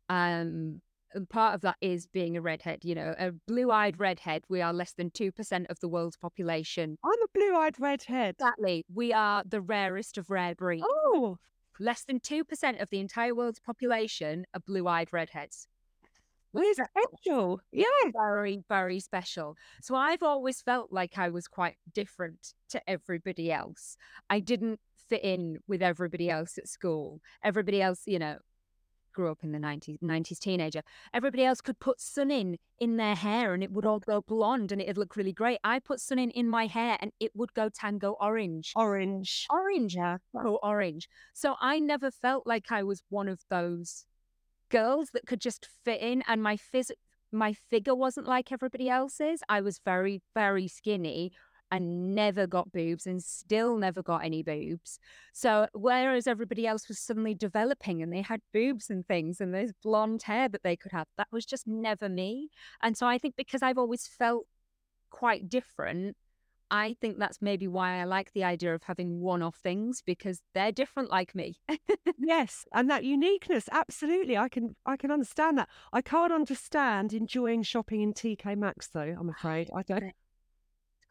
Um 0.09 0.81
and 1.13 1.29
part 1.29 1.55
of 1.55 1.61
that 1.61 1.77
is 1.81 2.07
being 2.07 2.37
a 2.37 2.41
redhead. 2.41 2.83
You 2.83 2.95
know, 2.95 3.15
a 3.17 3.31
blue-eyed 3.47 3.99
redhead. 3.99 4.43
We 4.49 4.61
are 4.61 4.73
less 4.73 4.93
than 4.93 5.11
two 5.11 5.31
percent 5.31 5.67
of 5.69 5.79
the 5.79 5.87
world's 5.89 6.17
population. 6.17 6.97
I'm 7.03 7.21
a 7.23 7.27
blue-eyed 7.33 7.79
redhead. 7.79 8.35
Exactly. 8.39 8.85
We 8.93 9.13
are 9.13 9.43
the 9.45 9.61
rarest 9.61 10.17
of 10.17 10.29
rare 10.29 10.55
breeds. 10.55 10.85
Oh, 10.87 11.37
Less 11.79 12.03
than 12.03 12.19
2% 12.19 12.81
of 12.81 12.89
the 12.91 12.99
entire 12.99 13.33
world's 13.33 13.59
population 13.59 14.45
are 14.53 14.59
blue 14.59 14.87
eyed 14.87 15.11
redheads. 15.11 15.67
we're 16.53 16.73
special. 16.75 17.61
Yeah. 17.71 17.85
Very, 18.13 18.61
very 18.67 18.99
special. 18.99 19.55
So 19.81 19.95
I've 19.95 20.21
always 20.21 20.61
felt 20.61 20.91
like 20.91 21.17
I 21.17 21.29
was 21.29 21.47
quite 21.47 21.77
different 21.93 22.53
to 22.69 22.81
everybody 22.87 23.51
else. 23.51 23.95
I 24.29 24.41
didn't 24.41 24.79
fit 25.09 25.23
in 25.23 25.57
with 25.67 25.81
everybody 25.81 26.29
else 26.29 26.57
at 26.57 26.67
school. 26.67 27.21
Everybody 27.43 27.81
else, 27.81 28.01
you 28.05 28.19
know, 28.19 28.37
grew 29.13 29.31
up 29.31 29.43
in 29.43 29.51
the 29.51 29.59
90s 29.59 29.97
90s 30.01 30.39
teenager 30.39 30.81
everybody 31.13 31.43
else 31.43 31.61
could 31.61 31.79
put 31.79 31.99
sun 31.99 32.31
in 32.31 32.57
in 32.79 32.97
their 32.97 33.15
hair 33.15 33.53
and 33.53 33.63
it 33.63 33.71
would 33.71 33.85
all 33.85 33.99
go 33.99 34.21
blonde 34.21 34.71
and 34.71 34.81
it'd 34.81 34.97
look 34.97 35.15
really 35.15 35.31
great. 35.31 35.59
I 35.63 35.79
put 35.79 35.99
sun 35.99 36.17
in 36.17 36.31
in 36.31 36.49
my 36.49 36.65
hair 36.65 36.97
and 36.99 37.11
it 37.19 37.31
would 37.35 37.53
go 37.53 37.69
tango 37.69 38.17
orange. 38.19 38.73
Orange. 38.75 39.45
orange 39.49 39.95
yeah 39.95 40.17
oh 40.35 40.59
orange. 40.63 41.07
So 41.33 41.55
i 41.61 41.79
never 41.79 42.09
felt 42.09 42.47
like 42.47 42.71
i 42.71 42.83
was 42.83 43.03
one 43.09 43.27
of 43.27 43.41
those 43.49 44.05
girls 44.69 45.09
that 45.13 45.27
could 45.27 45.41
just 45.41 45.67
fit 45.85 46.01
in 46.01 46.23
and 46.27 46.41
my 46.41 46.57
phys- 46.57 46.91
my 47.31 47.53
figure 47.53 47.95
wasn't 47.95 48.27
like 48.27 48.51
everybody 48.51 48.89
else's. 48.89 49.41
I 49.47 49.61
was 49.61 49.79
very 49.85 50.21
very 50.33 50.67
skinny 50.67 51.31
and 51.71 52.13
never 52.13 52.45
got 52.45 52.71
boobs 52.71 53.07
and 53.07 53.23
still 53.23 53.77
never 53.77 54.03
got 54.03 54.25
any 54.25 54.43
boobs. 54.43 54.99
So 55.33 55.67
whereas 55.73 56.27
everybody 56.27 56.67
else 56.67 56.87
was 56.87 56.99
suddenly 56.99 57.33
developing 57.33 58.03
and 58.03 58.11
they 58.11 58.21
had 58.21 58.41
boobs 58.53 58.89
and 58.89 59.07
things 59.07 59.39
and 59.39 59.53
there's 59.53 59.71
blonde 59.81 60.23
hair 60.23 60.49
that 60.49 60.63
they 60.63 60.75
could 60.75 60.91
have, 60.91 61.07
that 61.17 61.29
was 61.31 61.45
just 61.45 61.65
never 61.67 62.09
me. 62.09 62.49
And 62.81 62.97
so 62.97 63.07
I 63.07 63.17
think 63.17 63.35
because 63.37 63.61
I've 63.61 63.77
always 63.77 64.05
felt 64.05 64.47
quite 65.09 65.47
different, 65.47 66.17
I 66.69 66.95
think 67.01 67.19
that's 67.19 67.41
maybe 67.41 67.67
why 67.67 67.99
I 67.99 68.05
like 68.05 68.31
the 68.33 68.45
idea 68.45 68.73
of 68.73 68.83
having 68.83 69.19
one 69.19 69.41
off 69.41 69.57
things 69.57 70.01
because 70.05 70.41
they're 70.53 70.71
different 70.71 71.09
like 71.09 71.35
me. 71.35 71.59
Yes, 72.17 72.65
and 72.71 72.89
that 72.89 73.03
uniqueness, 73.03 73.67
absolutely. 73.71 74.37
I 74.37 74.47
can 74.47 74.75
I 74.85 74.95
can 74.95 75.11
understand 75.11 75.57
that. 75.57 75.67
I 75.91 76.01
can't 76.01 76.31
understand 76.31 77.13
enjoying 77.13 77.63
shopping 77.63 78.01
in 78.01 78.13
TK 78.13 78.57
Maxx 78.57 78.87
though, 78.87 79.15
I'm 79.19 79.29
afraid. 79.29 79.69
I 79.75 79.81
don't 79.83 80.13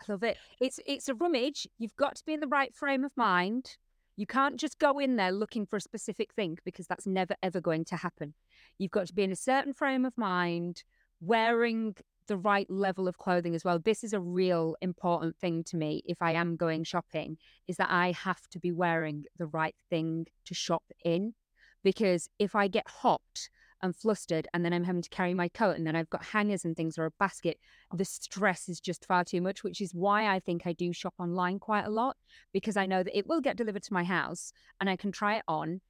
I 0.08 0.12
love 0.12 0.22
it. 0.22 0.36
It's 0.60 0.80
it's 0.86 1.08
a 1.08 1.14
rummage. 1.14 1.66
You've 1.78 1.96
got 1.96 2.16
to 2.16 2.24
be 2.24 2.32
in 2.34 2.40
the 2.40 2.46
right 2.46 2.74
frame 2.74 3.04
of 3.04 3.16
mind. 3.16 3.76
You 4.16 4.26
can't 4.26 4.58
just 4.58 4.78
go 4.78 4.98
in 4.98 5.16
there 5.16 5.32
looking 5.32 5.64
for 5.66 5.76
a 5.76 5.80
specific 5.80 6.34
thing 6.34 6.58
because 6.64 6.86
that's 6.86 7.06
never 7.06 7.34
ever 7.42 7.60
going 7.60 7.84
to 7.86 7.96
happen. 7.96 8.34
You've 8.78 8.90
got 8.90 9.06
to 9.06 9.14
be 9.14 9.22
in 9.22 9.32
a 9.32 9.36
certain 9.36 9.72
frame 9.72 10.04
of 10.04 10.16
mind, 10.18 10.84
wearing 11.20 11.94
the 12.26 12.36
right 12.36 12.70
level 12.70 13.08
of 13.08 13.18
clothing 13.18 13.54
as 13.54 13.64
well. 13.64 13.78
This 13.78 14.04
is 14.04 14.12
a 14.12 14.20
real 14.20 14.76
important 14.80 15.36
thing 15.36 15.64
to 15.64 15.76
me 15.76 16.02
if 16.06 16.22
I 16.22 16.32
am 16.32 16.56
going 16.56 16.84
shopping 16.84 17.38
is 17.66 17.76
that 17.78 17.90
I 17.90 18.12
have 18.12 18.46
to 18.50 18.60
be 18.60 18.70
wearing 18.70 19.24
the 19.36 19.46
right 19.46 19.74
thing 19.88 20.26
to 20.44 20.54
shop 20.54 20.84
in 21.04 21.34
because 21.82 22.28
if 22.38 22.54
I 22.54 22.68
get 22.68 22.88
hot 22.88 23.48
and 23.82 23.94
flustered 23.96 24.46
and 24.52 24.64
then 24.64 24.72
I'm 24.72 24.84
having 24.84 25.02
to 25.02 25.08
carry 25.08 25.34
my 25.34 25.48
coat 25.48 25.76
and 25.76 25.86
then 25.86 25.96
I've 25.96 26.10
got 26.10 26.24
hangers 26.24 26.64
and 26.64 26.76
things 26.76 26.98
or 26.98 27.06
a 27.06 27.10
basket. 27.12 27.58
The 27.94 28.04
stress 28.04 28.68
is 28.68 28.80
just 28.80 29.06
far 29.06 29.24
too 29.24 29.40
much, 29.40 29.64
which 29.64 29.80
is 29.80 29.94
why 29.94 30.26
I 30.26 30.40
think 30.40 30.66
I 30.66 30.72
do 30.72 30.92
shop 30.92 31.14
online 31.18 31.58
quite 31.58 31.86
a 31.86 31.90
lot 31.90 32.16
because 32.52 32.76
I 32.76 32.86
know 32.86 33.02
that 33.02 33.16
it 33.16 33.26
will 33.26 33.40
get 33.40 33.56
delivered 33.56 33.82
to 33.84 33.92
my 33.92 34.04
house 34.04 34.52
and 34.80 34.88
I 34.90 34.96
can 34.96 35.12
try 35.12 35.36
it 35.36 35.44
on 35.48 35.80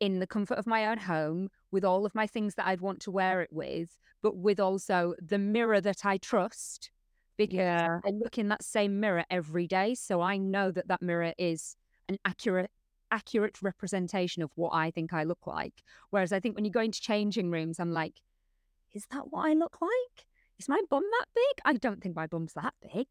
in 0.00 0.18
the 0.18 0.26
comfort 0.26 0.58
of 0.58 0.66
my 0.66 0.86
own 0.86 0.98
home 0.98 1.50
with 1.70 1.84
all 1.84 2.06
of 2.06 2.14
my 2.14 2.26
things 2.26 2.54
that 2.54 2.66
I'd 2.66 2.80
want 2.80 3.00
to 3.00 3.10
wear 3.10 3.42
it 3.42 3.52
with, 3.52 3.98
but 4.22 4.36
with 4.36 4.58
also 4.58 5.14
the 5.20 5.38
mirror 5.38 5.80
that 5.80 6.04
I 6.04 6.16
trust 6.18 6.90
because 7.36 7.54
Yeah. 7.54 8.00
I 8.04 8.10
look 8.10 8.38
in 8.38 8.48
that 8.48 8.62
same 8.62 9.00
mirror 9.00 9.24
every 9.30 9.66
day. 9.66 9.94
So 9.94 10.20
I 10.20 10.36
know 10.36 10.70
that 10.70 10.88
that 10.88 11.02
mirror 11.02 11.32
is 11.38 11.76
an 12.08 12.18
accurate 12.24 12.70
accurate 13.10 13.62
representation 13.62 14.42
of 14.42 14.50
what 14.54 14.70
I 14.70 14.90
think 14.90 15.12
I 15.12 15.24
look 15.24 15.46
like. 15.46 15.82
Whereas 16.10 16.32
I 16.32 16.40
think 16.40 16.54
when 16.54 16.64
you 16.64 16.70
go 16.70 16.80
into 16.80 17.00
changing 17.00 17.50
rooms, 17.50 17.80
I'm 17.80 17.92
like, 17.92 18.20
is 18.92 19.06
that 19.12 19.30
what 19.30 19.48
I 19.48 19.52
look 19.54 19.78
like? 19.80 20.26
Is 20.58 20.68
my 20.68 20.80
bum 20.90 21.02
that 21.02 21.26
big? 21.34 21.62
I 21.64 21.72
don't 21.74 22.02
think 22.02 22.14
my 22.16 22.26
bum's 22.26 22.52
that 22.54 22.74
big. 22.92 23.06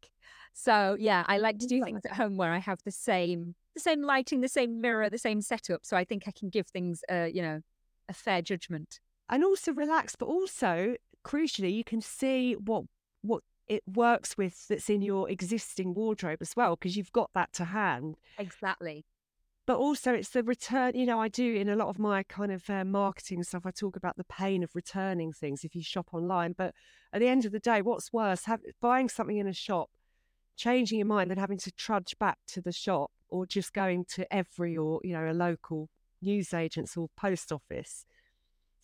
So 0.52 0.96
yeah, 1.00 1.24
I 1.26 1.38
like 1.38 1.58
to 1.58 1.66
do 1.66 1.82
things 1.82 2.04
at 2.04 2.12
home 2.12 2.36
where 2.36 2.52
I 2.52 2.58
have 2.58 2.78
the 2.84 2.92
same 2.92 3.54
the 3.74 3.80
same 3.80 4.02
lighting, 4.02 4.40
the 4.40 4.48
same 4.48 4.80
mirror, 4.80 5.10
the 5.10 5.18
same 5.18 5.40
setup. 5.40 5.84
So 5.84 5.96
I 5.96 6.04
think 6.04 6.24
I 6.26 6.32
can 6.32 6.48
give 6.48 6.66
things 6.68 7.02
uh, 7.10 7.28
you 7.32 7.42
know, 7.42 7.60
a 8.08 8.12
fair 8.12 8.42
judgment. 8.42 9.00
and 9.30 9.44
also 9.44 9.72
relax, 9.72 10.16
but 10.16 10.26
also 10.26 10.96
crucially, 11.24 11.72
you 11.72 11.84
can 11.84 12.00
see 12.00 12.54
what 12.54 12.84
what 13.22 13.42
it 13.68 13.82
works 13.86 14.36
with 14.36 14.66
that's 14.68 14.90
in 14.90 15.00
your 15.00 15.30
existing 15.30 15.94
wardrobe 15.94 16.38
as 16.40 16.56
well, 16.56 16.74
because 16.76 16.96
you've 16.96 17.12
got 17.12 17.30
that 17.34 17.52
to 17.54 17.64
hand. 17.66 18.16
Exactly. 18.38 19.04
But 19.70 19.78
also, 19.78 20.12
it's 20.12 20.30
the 20.30 20.42
return. 20.42 20.96
You 20.96 21.06
know, 21.06 21.20
I 21.20 21.28
do 21.28 21.54
in 21.54 21.68
a 21.68 21.76
lot 21.76 21.86
of 21.86 21.96
my 21.96 22.24
kind 22.24 22.50
of 22.50 22.68
uh, 22.68 22.84
marketing 22.84 23.44
stuff. 23.44 23.64
I 23.64 23.70
talk 23.70 23.94
about 23.94 24.16
the 24.16 24.24
pain 24.24 24.64
of 24.64 24.74
returning 24.74 25.32
things 25.32 25.62
if 25.62 25.76
you 25.76 25.82
shop 25.84 26.08
online. 26.12 26.56
But 26.58 26.74
at 27.12 27.20
the 27.20 27.28
end 27.28 27.44
of 27.44 27.52
the 27.52 27.60
day, 27.60 27.80
what's 27.80 28.12
worse, 28.12 28.46
have, 28.46 28.62
buying 28.80 29.08
something 29.08 29.36
in 29.36 29.46
a 29.46 29.52
shop, 29.52 29.88
changing 30.56 30.98
your 30.98 31.06
mind, 31.06 31.30
and 31.30 31.38
having 31.38 31.58
to 31.58 31.70
trudge 31.70 32.18
back 32.18 32.38
to 32.48 32.60
the 32.60 32.72
shop, 32.72 33.12
or 33.28 33.46
just 33.46 33.72
going 33.72 34.06
to 34.06 34.26
every 34.34 34.76
or 34.76 35.00
you 35.04 35.12
know 35.12 35.30
a 35.30 35.32
local 35.32 35.88
newsagents 36.20 36.96
or 36.96 37.06
post 37.16 37.52
office 37.52 38.04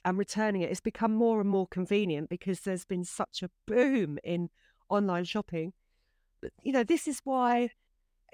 and 0.05 0.17
returning 0.17 0.63
it. 0.63 0.71
It's 0.71 0.81
become 0.81 1.13
more 1.13 1.41
and 1.41 1.51
more 1.51 1.67
convenient 1.67 2.29
because 2.29 2.61
there's 2.61 2.85
been 2.85 3.03
such 3.03 3.43
a 3.43 3.51
boom 3.67 4.21
in 4.23 4.51
online 4.89 5.25
shopping. 5.25 5.73
But 6.41 6.53
you 6.63 6.71
know, 6.71 6.85
this 6.85 7.09
is 7.09 7.23
why 7.25 7.71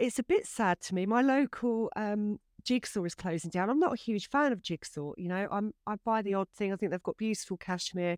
it's 0.03 0.19
a 0.19 0.25
bit 0.25 0.47
sad 0.47 0.81
to 0.81 0.97
me. 0.97 1.07
My 1.07 1.23
local 1.23 1.89
um, 1.95 2.41
Jigsaw 2.65 3.05
is 3.05 3.15
closing 3.15 3.51
down. 3.51 3.71
I'm 3.71 3.79
not 3.79 3.93
a 3.93 3.97
huge 3.97 4.29
fan 4.29 4.51
of 4.51 4.61
Jigsaw. 4.61 5.13
You 5.17 5.29
know, 5.29 5.47
I'm 5.49 5.73
I 5.87 5.95
buy 6.05 6.23
the 6.23 6.35
odd 6.35 6.49
thing. 6.51 6.73
I 6.73 6.77
think 6.77 6.91
they've 6.91 7.03
got 7.03 7.17
beautiful 7.17 7.57
cashmere. 7.57 8.17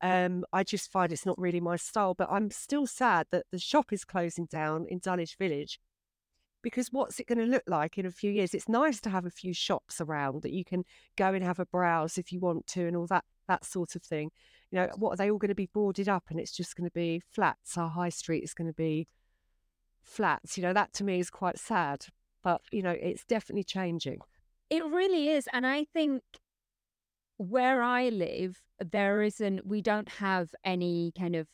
Um, 0.00 0.46
I 0.54 0.64
just 0.64 0.90
find 0.90 1.12
it's 1.12 1.26
not 1.26 1.38
really 1.38 1.60
my 1.60 1.76
style. 1.76 2.14
But 2.14 2.28
I'm 2.30 2.50
still 2.50 2.86
sad 2.86 3.26
that 3.32 3.44
the 3.52 3.58
shop 3.58 3.92
is 3.92 4.02
closing 4.02 4.46
down 4.46 4.86
in 4.88 4.98
Dulwich 4.98 5.36
Village 5.36 5.78
because 6.62 6.88
what's 6.90 7.20
it 7.20 7.26
going 7.26 7.38
to 7.38 7.44
look 7.44 7.64
like 7.66 7.98
in 7.98 8.06
a 8.06 8.10
few 8.10 8.30
years? 8.30 8.54
It's 8.54 8.68
nice 8.68 8.98
to 9.02 9.10
have 9.10 9.26
a 9.26 9.30
few 9.30 9.52
shops 9.52 10.00
around 10.00 10.40
that 10.42 10.52
you 10.52 10.64
can 10.64 10.84
go 11.16 11.34
and 11.34 11.44
have 11.44 11.60
a 11.60 11.66
browse 11.66 12.16
if 12.16 12.32
you 12.32 12.40
want 12.40 12.66
to, 12.68 12.86
and 12.86 12.96
all 12.96 13.06
that 13.08 13.24
that 13.46 13.66
sort 13.66 13.94
of 13.94 14.02
thing. 14.02 14.30
You 14.70 14.78
know, 14.78 14.88
what 14.96 15.10
are 15.10 15.16
they 15.16 15.30
all 15.30 15.38
going 15.38 15.50
to 15.50 15.54
be 15.54 15.68
boarded 15.74 16.08
up, 16.08 16.24
and 16.30 16.40
it's 16.40 16.56
just 16.56 16.76
going 16.76 16.88
to 16.88 16.94
be 16.94 17.20
flats? 17.30 17.76
Our 17.76 17.90
high 17.90 18.08
street 18.08 18.42
is 18.42 18.54
going 18.54 18.68
to 18.68 18.74
be 18.74 19.06
flats. 20.06 20.56
You 20.56 20.62
know, 20.62 20.72
that 20.72 20.92
to 20.94 21.04
me 21.04 21.20
is 21.20 21.30
quite 21.30 21.58
sad 21.58 22.06
but 22.46 22.62
you 22.70 22.80
know, 22.80 22.94
it's 23.02 23.24
definitely 23.24 23.64
changing. 23.64 24.20
It 24.70 24.84
really 24.84 25.30
is. 25.30 25.48
And 25.52 25.66
I 25.66 25.82
think 25.82 26.22
where 27.38 27.82
I 27.82 28.08
live, 28.08 28.62
there 28.78 29.20
isn't, 29.20 29.66
we 29.66 29.82
don't 29.82 30.08
have 30.08 30.54
any 30.64 31.12
kind 31.18 31.34
of, 31.34 31.48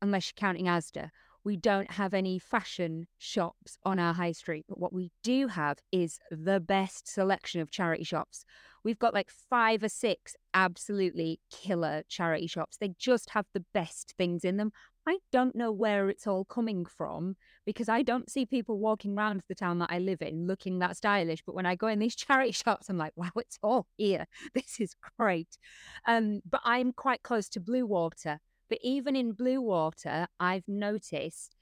unless 0.00 0.26
you're 0.26 0.40
counting 0.40 0.66
Asda, 0.66 1.10
we 1.44 1.56
don't 1.56 1.92
have 1.92 2.14
any 2.14 2.40
fashion 2.40 3.06
shops 3.16 3.78
on 3.84 4.00
our 4.00 4.12
high 4.12 4.32
street. 4.32 4.64
But 4.68 4.80
what 4.80 4.92
we 4.92 5.12
do 5.22 5.46
have 5.46 5.78
is 5.92 6.18
the 6.32 6.58
best 6.58 7.06
selection 7.06 7.60
of 7.60 7.70
charity 7.70 8.02
shops. 8.02 8.44
We've 8.82 8.98
got 8.98 9.14
like 9.14 9.30
five 9.30 9.84
or 9.84 9.88
six 9.88 10.34
absolutely 10.52 11.38
killer 11.48 12.02
charity 12.08 12.48
shops. 12.48 12.76
They 12.76 12.94
just 12.98 13.30
have 13.30 13.46
the 13.54 13.64
best 13.72 14.14
things 14.18 14.44
in 14.44 14.56
them. 14.56 14.72
I 15.06 15.18
don't 15.32 15.56
know 15.56 15.72
where 15.72 16.08
it's 16.08 16.26
all 16.26 16.44
coming 16.44 16.84
from 16.84 17.36
because 17.66 17.88
I 17.88 18.02
don't 18.02 18.30
see 18.30 18.46
people 18.46 18.78
walking 18.78 19.18
around 19.18 19.42
the 19.48 19.54
town 19.54 19.80
that 19.80 19.90
I 19.90 19.98
live 19.98 20.22
in 20.22 20.46
looking 20.46 20.78
that 20.78 20.96
stylish. 20.96 21.42
But 21.44 21.54
when 21.56 21.66
I 21.66 21.74
go 21.74 21.88
in 21.88 21.98
these 21.98 22.14
charity 22.16 22.52
shops, 22.52 22.88
I'm 22.88 22.98
like, 22.98 23.12
wow, 23.16 23.30
it's 23.36 23.58
all 23.62 23.86
here. 23.96 24.26
This 24.54 24.80
is 24.80 24.94
great. 25.18 25.58
Um, 26.06 26.40
but 26.48 26.60
I'm 26.64 26.92
quite 26.92 27.22
close 27.22 27.48
to 27.50 27.60
Bluewater. 27.60 28.38
But 28.68 28.78
even 28.82 29.16
in 29.16 29.34
Bluewater, 29.34 30.26
I've 30.38 30.66
noticed 30.68 31.56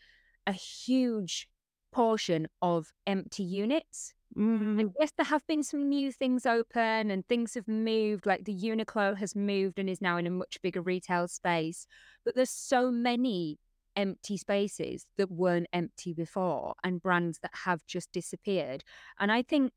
a 0.46 0.53
huge 0.53 1.48
portion 1.92 2.46
of 2.61 2.92
empty 3.07 3.42
units. 3.42 4.14
Mm-hmm. 4.36 4.78
And 4.78 4.90
yes, 4.98 5.12
there 5.16 5.26
have 5.26 5.46
been 5.46 5.62
some 5.62 5.88
new 5.88 6.12
things 6.12 6.46
open 6.46 7.10
and 7.10 7.26
things 7.26 7.54
have 7.54 7.66
moved, 7.66 8.26
like 8.26 8.44
the 8.44 8.54
Uniqlo 8.54 9.16
has 9.16 9.34
moved 9.34 9.78
and 9.78 9.90
is 9.90 10.00
now 10.00 10.16
in 10.16 10.26
a 10.26 10.30
much 10.30 10.60
bigger 10.62 10.80
retail 10.80 11.26
space. 11.26 11.86
But 12.24 12.36
there's 12.36 12.50
so 12.50 12.90
many 12.90 13.58
empty 13.96 14.36
spaces 14.36 15.04
that 15.18 15.30
weren't 15.30 15.66
empty 15.72 16.12
before 16.12 16.74
and 16.84 17.02
brands 17.02 17.40
that 17.42 17.50
have 17.64 17.84
just 17.86 18.12
disappeared. 18.12 18.84
And 19.18 19.32
I 19.32 19.42
think 19.42 19.72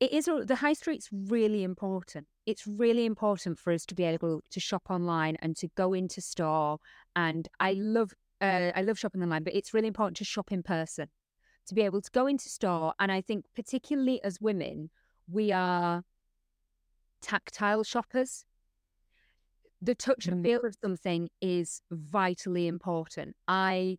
it 0.00 0.12
is 0.12 0.24
the 0.24 0.56
high 0.56 0.72
street's 0.72 1.08
really 1.12 1.62
important. 1.62 2.26
It's 2.46 2.66
really 2.66 3.06
important 3.06 3.58
for 3.58 3.72
us 3.72 3.86
to 3.86 3.94
be 3.94 4.02
able 4.02 4.42
to 4.50 4.60
shop 4.60 4.82
online 4.90 5.36
and 5.40 5.56
to 5.58 5.68
go 5.76 5.94
into 5.94 6.20
store. 6.20 6.78
And 7.14 7.48
I 7.60 7.74
love 7.74 8.12
uh, 8.40 8.72
I 8.74 8.82
love 8.82 8.98
shopping 8.98 9.22
online, 9.22 9.44
but 9.44 9.54
it's 9.54 9.72
really 9.72 9.86
important 9.86 10.16
to 10.16 10.24
shop 10.24 10.50
in 10.50 10.64
person 10.64 11.08
to 11.66 11.74
be 11.74 11.82
able 11.82 12.00
to 12.00 12.10
go 12.10 12.26
into 12.26 12.48
store. 12.48 12.94
And 12.98 13.10
I 13.10 13.20
think, 13.20 13.44
particularly 13.54 14.22
as 14.22 14.40
women, 14.40 14.90
we 15.30 15.52
are 15.52 16.02
tactile 17.22 17.84
shoppers. 17.84 18.44
The 19.80 19.94
touch 19.94 20.26
and 20.26 20.40
mm. 20.40 20.42
feel 20.44 20.60
of 20.64 20.76
something 20.82 21.28
is 21.40 21.82
vitally 21.90 22.66
important. 22.66 23.36
I 23.48 23.98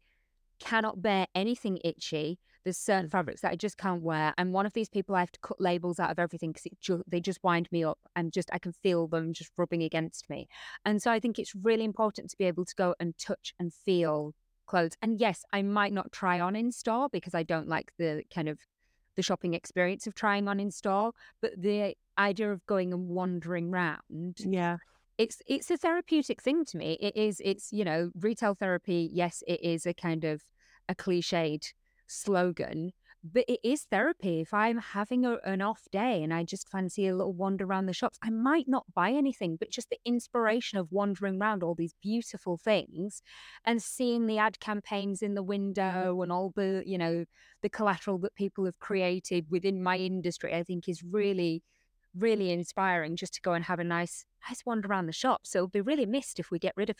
cannot 0.59 1.01
bear 1.01 1.27
anything 1.35 1.79
itchy. 1.83 2.39
There's 2.63 2.77
certain 2.77 3.09
fabrics 3.09 3.41
that 3.41 3.51
I 3.51 3.55
just 3.55 3.77
can't 3.77 4.01
wear. 4.01 4.33
I'm 4.37 4.51
one 4.51 4.65
of 4.65 4.73
these 4.73 4.89
people 4.89 5.15
I 5.15 5.19
have 5.19 5.31
to 5.31 5.39
cut 5.41 5.61
labels 5.61 5.99
out 5.99 6.09
of 6.09 6.17
everything 6.17 6.51
because 6.51 6.71
ju- 6.81 7.03
they 7.05 7.19
just 7.19 7.43
wind 7.43 7.67
me 7.71 7.83
up 7.83 7.99
and 8.15 8.33
just 8.33 8.49
I 8.51 8.57
can 8.57 8.71
feel 8.71 9.07
them 9.07 9.33
just 9.33 9.51
rubbing 9.57 9.83
against 9.83 10.27
me. 10.29 10.47
And 10.83 11.01
so 11.01 11.11
I 11.11 11.19
think 11.19 11.37
it's 11.37 11.53
really 11.53 11.83
important 11.83 12.31
to 12.31 12.37
be 12.37 12.45
able 12.45 12.65
to 12.65 12.75
go 12.75 12.95
and 12.99 13.15
touch 13.19 13.53
and 13.59 13.71
feel 13.71 14.33
clothes. 14.65 14.97
And 15.01 15.19
yes, 15.19 15.43
I 15.53 15.61
might 15.61 15.93
not 15.93 16.11
try 16.11 16.39
on 16.39 16.55
in 16.55 16.71
store 16.71 17.09
because 17.09 17.33
I 17.33 17.43
don't 17.43 17.67
like 17.67 17.91
the 17.97 18.23
kind 18.33 18.49
of 18.49 18.59
the 19.15 19.23
shopping 19.23 19.53
experience 19.53 20.07
of 20.07 20.15
trying 20.15 20.47
on 20.47 20.59
in 20.59 20.71
store, 20.71 21.11
but 21.41 21.51
the 21.57 21.95
idea 22.17 22.51
of 22.51 22.65
going 22.65 22.93
and 22.93 23.07
wandering 23.07 23.71
round. 23.71 24.37
Yeah. 24.39 24.77
It's 25.17 25.41
it's 25.47 25.71
a 25.71 25.77
therapeutic 25.77 26.41
thing 26.41 26.65
to 26.65 26.77
me. 26.77 26.97
It 26.99 27.15
is 27.15 27.41
it's, 27.43 27.71
you 27.71 27.85
know, 27.85 28.11
retail 28.19 28.53
therapy, 28.53 29.09
yes, 29.13 29.43
it 29.47 29.61
is 29.63 29.85
a 29.85 29.93
kind 29.93 30.25
of 30.25 30.43
a 30.89 30.95
cliched 30.95 31.73
slogan, 32.07 32.91
but 33.33 33.45
it 33.47 33.59
is 33.63 33.83
therapy. 33.89 34.39
If 34.39 34.53
I'm 34.53 34.77
having 34.77 35.25
a, 35.25 35.37
an 35.43 35.61
off 35.61 35.87
day 35.91 36.21
and 36.21 36.31
I 36.33 36.43
just 36.43 36.69
fancy 36.69 37.07
a 37.07 37.15
little 37.15 37.33
wander 37.33 37.65
around 37.65 37.87
the 37.87 37.93
shops, 37.93 38.19
I 38.21 38.29
might 38.29 38.67
not 38.67 38.85
buy 38.93 39.11
anything, 39.11 39.55
but 39.55 39.71
just 39.71 39.89
the 39.89 39.97
inspiration 40.05 40.77
of 40.77 40.91
wandering 40.91 41.41
around 41.41 41.63
all 41.63 41.73
these 41.73 41.95
beautiful 42.01 42.57
things 42.57 43.23
and 43.65 43.81
seeing 43.81 44.27
the 44.27 44.37
ad 44.37 44.59
campaigns 44.59 45.23
in 45.23 45.33
the 45.33 45.41
window 45.41 46.21
and 46.21 46.31
all 46.31 46.51
the, 46.55 46.83
you 46.85 46.99
know, 46.99 47.25
the 47.63 47.69
collateral 47.69 48.19
that 48.19 48.35
people 48.35 48.65
have 48.65 48.79
created 48.79 49.47
within 49.49 49.81
my 49.81 49.97
industry, 49.97 50.53
I 50.53 50.63
think 50.63 50.87
is 50.87 51.01
really, 51.03 51.63
really 52.15 52.51
inspiring 52.51 53.15
just 53.15 53.33
to 53.35 53.41
go 53.41 53.53
and 53.53 53.65
have 53.65 53.79
a 53.79 53.83
nice, 53.83 54.25
nice 54.47 54.63
wander 54.67 54.87
around 54.87 55.07
the 55.07 55.13
shops. 55.13 55.51
So 55.51 55.59
it'll 55.59 55.67
be 55.69 55.81
really 55.81 56.05
missed 56.05 56.39
if 56.39 56.51
we 56.51 56.59
get 56.59 56.73
rid 56.77 56.91
of 56.91 56.97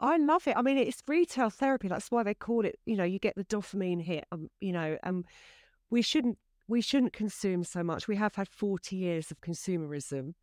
I 0.00 0.16
love 0.16 0.46
it. 0.46 0.56
I 0.56 0.62
mean, 0.62 0.78
it's 0.78 1.02
retail 1.08 1.50
therapy. 1.50 1.88
That's 1.88 2.10
why 2.10 2.22
they 2.22 2.34
call 2.34 2.64
it. 2.64 2.78
You 2.86 2.96
know, 2.96 3.04
you 3.04 3.18
get 3.18 3.34
the 3.34 3.44
dopamine 3.44 4.02
hit. 4.02 4.24
Um, 4.30 4.48
you 4.60 4.72
know, 4.72 4.96
and 5.02 5.16
um, 5.16 5.24
we 5.90 6.02
shouldn't 6.02 6.38
we 6.68 6.80
shouldn't 6.80 7.12
consume 7.12 7.64
so 7.64 7.82
much. 7.82 8.06
We 8.06 8.16
have 8.16 8.36
had 8.36 8.48
forty 8.48 8.96
years 8.96 9.30
of 9.30 9.40
consumerism. 9.40 10.34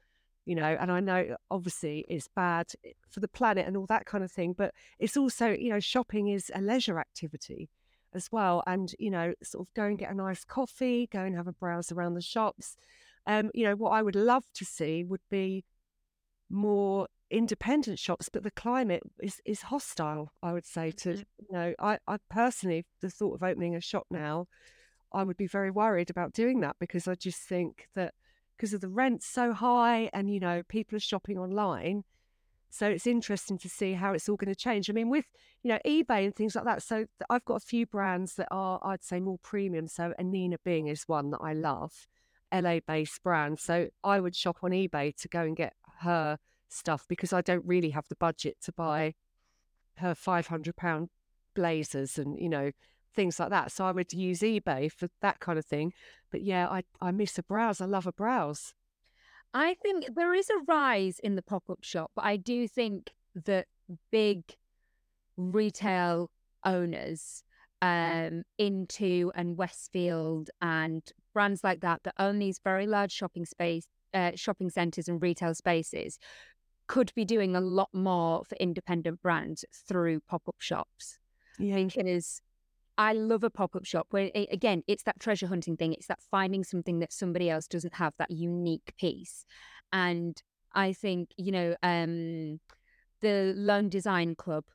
You 0.46 0.56
know, 0.56 0.78
and 0.80 0.92
I 0.92 1.00
know 1.00 1.38
obviously 1.50 2.06
it's 2.08 2.28
bad 2.28 2.68
eh, 2.86 2.92
for 3.10 3.20
the 3.20 3.28
planet 3.28 3.66
and 3.66 3.76
all 3.76 3.88
that 3.88 4.06
kind 4.06 4.24
of 4.24 4.32
thing, 4.32 4.54
but 4.54 4.74
it's 5.00 5.18
also 5.18 5.50
you 5.50 5.70
know 5.70 5.80
shopping 5.80 6.28
is 6.28 6.52
a 6.54 6.62
leisure 6.62 7.00
activity 7.00 7.70
as 8.14 8.32
well. 8.32 8.62
And 8.68 8.94
you 9.00 9.10
know, 9.10 9.34
sort 9.42 9.68
of 9.68 9.74
go 9.74 9.86
and 9.86 9.98
get 9.98 10.12
a 10.12 10.16
nice 10.16 10.44
coffee, 10.44 11.08
go 11.08 11.22
and 11.22 11.36
have 11.36 11.48
a 11.48 11.54
browse 11.54 11.92
around 11.92 12.16
the 12.16 12.22
shops. 12.22 12.76
Um, 13.26 13.52
you 13.54 13.64
know, 13.64 13.76
what 13.76 13.92
I 13.92 14.02
would 14.02 14.16
love 14.16 14.44
to 14.56 14.66
see 14.66 15.04
would 15.04 15.24
be 15.32 15.64
more 16.50 17.08
independent 17.30 18.00
shops, 18.00 18.30
but 18.30 18.44
the 18.44 18.52
climate 18.52 19.04
is, 19.22 19.42
is 19.46 19.64
hostile, 19.64 20.32
I 20.44 20.54
would 20.54 20.66
say, 20.66 20.92
to, 20.92 21.10
mm-hmm. 21.10 21.22
you 21.40 21.48
know, 21.52 21.74
I, 21.80 21.98
I 22.08 22.18
personally, 22.30 22.86
the 23.02 23.10
thought 23.10 23.36
of 23.36 23.44
opening 23.44 23.76
a 23.76 23.82
shop 23.82 24.06
now, 24.10 24.48
I 25.14 25.24
would 25.24 25.38
be 25.38 25.48
very 25.48 25.72
worried 25.72 26.10
about 26.10 26.34
doing 26.34 26.60
that 26.62 26.76
because 26.80 27.08
I 27.08 27.16
just 27.16 27.40
think 27.40 27.88
that 27.96 28.14
because 28.56 28.74
of 28.74 28.82
the 28.82 28.90
rent 28.90 29.24
so 29.24 29.54
high 29.54 30.10
and, 30.14 30.34
you 30.34 30.40
know, 30.40 30.64
people 30.68 30.96
are 30.96 31.02
shopping 31.02 31.38
online. 31.38 32.04
So 32.70 32.88
it's 32.88 33.08
interesting 33.08 33.58
to 33.60 33.70
see 33.70 33.94
how 33.94 34.14
it's 34.14 34.28
all 34.28 34.36
going 34.36 34.54
to 34.54 34.60
change. 34.60 34.90
I 34.90 34.94
mean, 34.94 35.10
with, 35.10 35.26
you 35.64 35.70
know, 35.72 35.80
eBay 35.86 36.26
and 36.26 36.36
things 36.36 36.56
like 36.56 36.66
that. 36.66 36.84
So 36.84 37.06
I've 37.30 37.46
got 37.46 37.56
a 37.56 37.66
few 37.66 37.86
brands 37.86 38.36
that 38.36 38.50
are, 38.52 38.80
I'd 38.84 39.04
say, 39.04 39.20
more 39.20 39.38
premium. 39.42 39.88
So 39.88 40.14
Anine 40.20 40.58
Bing 40.64 40.88
is 40.88 41.04
one 41.08 41.32
that 41.32 41.40
I 41.42 41.54
love, 41.54 42.08
LA 42.54 42.80
based 42.86 43.24
brand. 43.24 43.60
So 43.60 43.88
I 44.04 44.20
would 44.20 44.36
shop 44.36 44.58
on 44.64 44.72
eBay 44.72 45.16
to 45.18 45.28
go 45.30 45.42
and 45.42 45.56
get 45.56 45.74
her 46.02 46.38
stuff 46.70 47.06
because 47.08 47.34
I 47.34 47.42
don't 47.42 47.66
really 47.66 47.92
have 47.92 48.08
the 48.10 48.16
budget 48.16 48.58
to 48.64 48.72
buy 48.72 49.14
her 49.98 50.14
£500 50.14 51.08
blazers 51.54 52.18
and, 52.18 52.40
you 52.40 52.50
know, 52.50 52.72
things 53.16 53.40
like 53.40 53.50
that. 53.50 53.72
So 53.72 53.86
I 53.86 53.92
would 53.92 54.12
use 54.14 54.40
eBay 54.40 54.92
for 54.92 55.08
that 55.22 55.40
kind 55.40 55.58
of 55.58 55.66
thing. 55.66 55.94
But 56.32 56.44
yeah, 56.44 56.68
I, 56.68 56.84
I 57.02 57.12
miss 57.12 57.38
a 57.38 57.44
browse. 57.44 57.82
I 57.82 57.86
love 57.86 58.06
a 58.06 58.12
browse. 58.12 58.74
I 59.54 59.76
think 59.76 60.16
there 60.16 60.34
is 60.34 60.50
a 60.50 60.64
rise 60.68 61.20
in 61.20 61.36
the 61.36 61.42
pop 61.42 61.70
up 61.70 61.84
shop, 61.84 62.12
but 62.16 62.26
I 62.26 62.36
do 62.36 62.68
think 62.68 63.12
that 63.46 63.68
big 64.12 64.44
retail 65.38 66.30
owners 66.66 67.44
um, 67.82 68.44
Intu 68.58 69.32
and 69.36 69.58
Westfield 69.58 70.50
and 70.62 71.04
brands 71.34 71.64
like 71.64 71.82
that 71.82 72.04
that 72.04 72.16
own 72.20 72.40
these 72.40 72.60
very 72.64 72.88
large 72.88 73.12
shopping 73.12 73.46
space, 73.46 73.86
uh, 74.14 74.32
shopping 74.36 74.70
centres 74.70 75.08
and 75.08 75.22
retail 75.22 75.54
spaces 75.54 76.18
could 76.88 77.12
be 77.16 77.26
doing 77.26 77.56
a 77.56 77.62
lot 77.62 77.90
more 77.94 78.44
for 78.46 78.56
independent 78.56 79.22
brands 79.22 79.66
through 79.88 80.20
pop 80.22 80.44
up 80.48 80.56
shops. 80.60 81.20
Yeah. 81.58 81.84
Because 81.84 82.42
I 82.98 83.14
love 83.14 83.44
a 83.44 83.50
pop 83.50 83.76
up 83.76 83.86
shop 83.86 84.08
where, 84.12 84.32
again, 84.52 84.84
it's 84.88 85.04
that 85.04 85.20
treasure 85.20 85.48
hunting 85.48 85.78
thing. 85.78 85.94
It's 85.94 86.08
that 86.08 86.22
finding 86.22 86.64
something 86.64 87.00
that 87.00 87.12
somebody 87.12 87.50
else 87.50 87.68
doesn't 87.68 87.96
have, 87.96 88.14
that 88.18 88.32
unique 88.32 88.94
piece. 88.98 89.46
And 89.92 90.42
I 90.74 90.94
think, 90.94 91.30
you 91.38 91.52
know, 91.52 91.76
um, 91.84 92.60
the 93.22 93.54
Lone 93.56 93.90
Design 93.90 94.36
Club, 94.36 94.66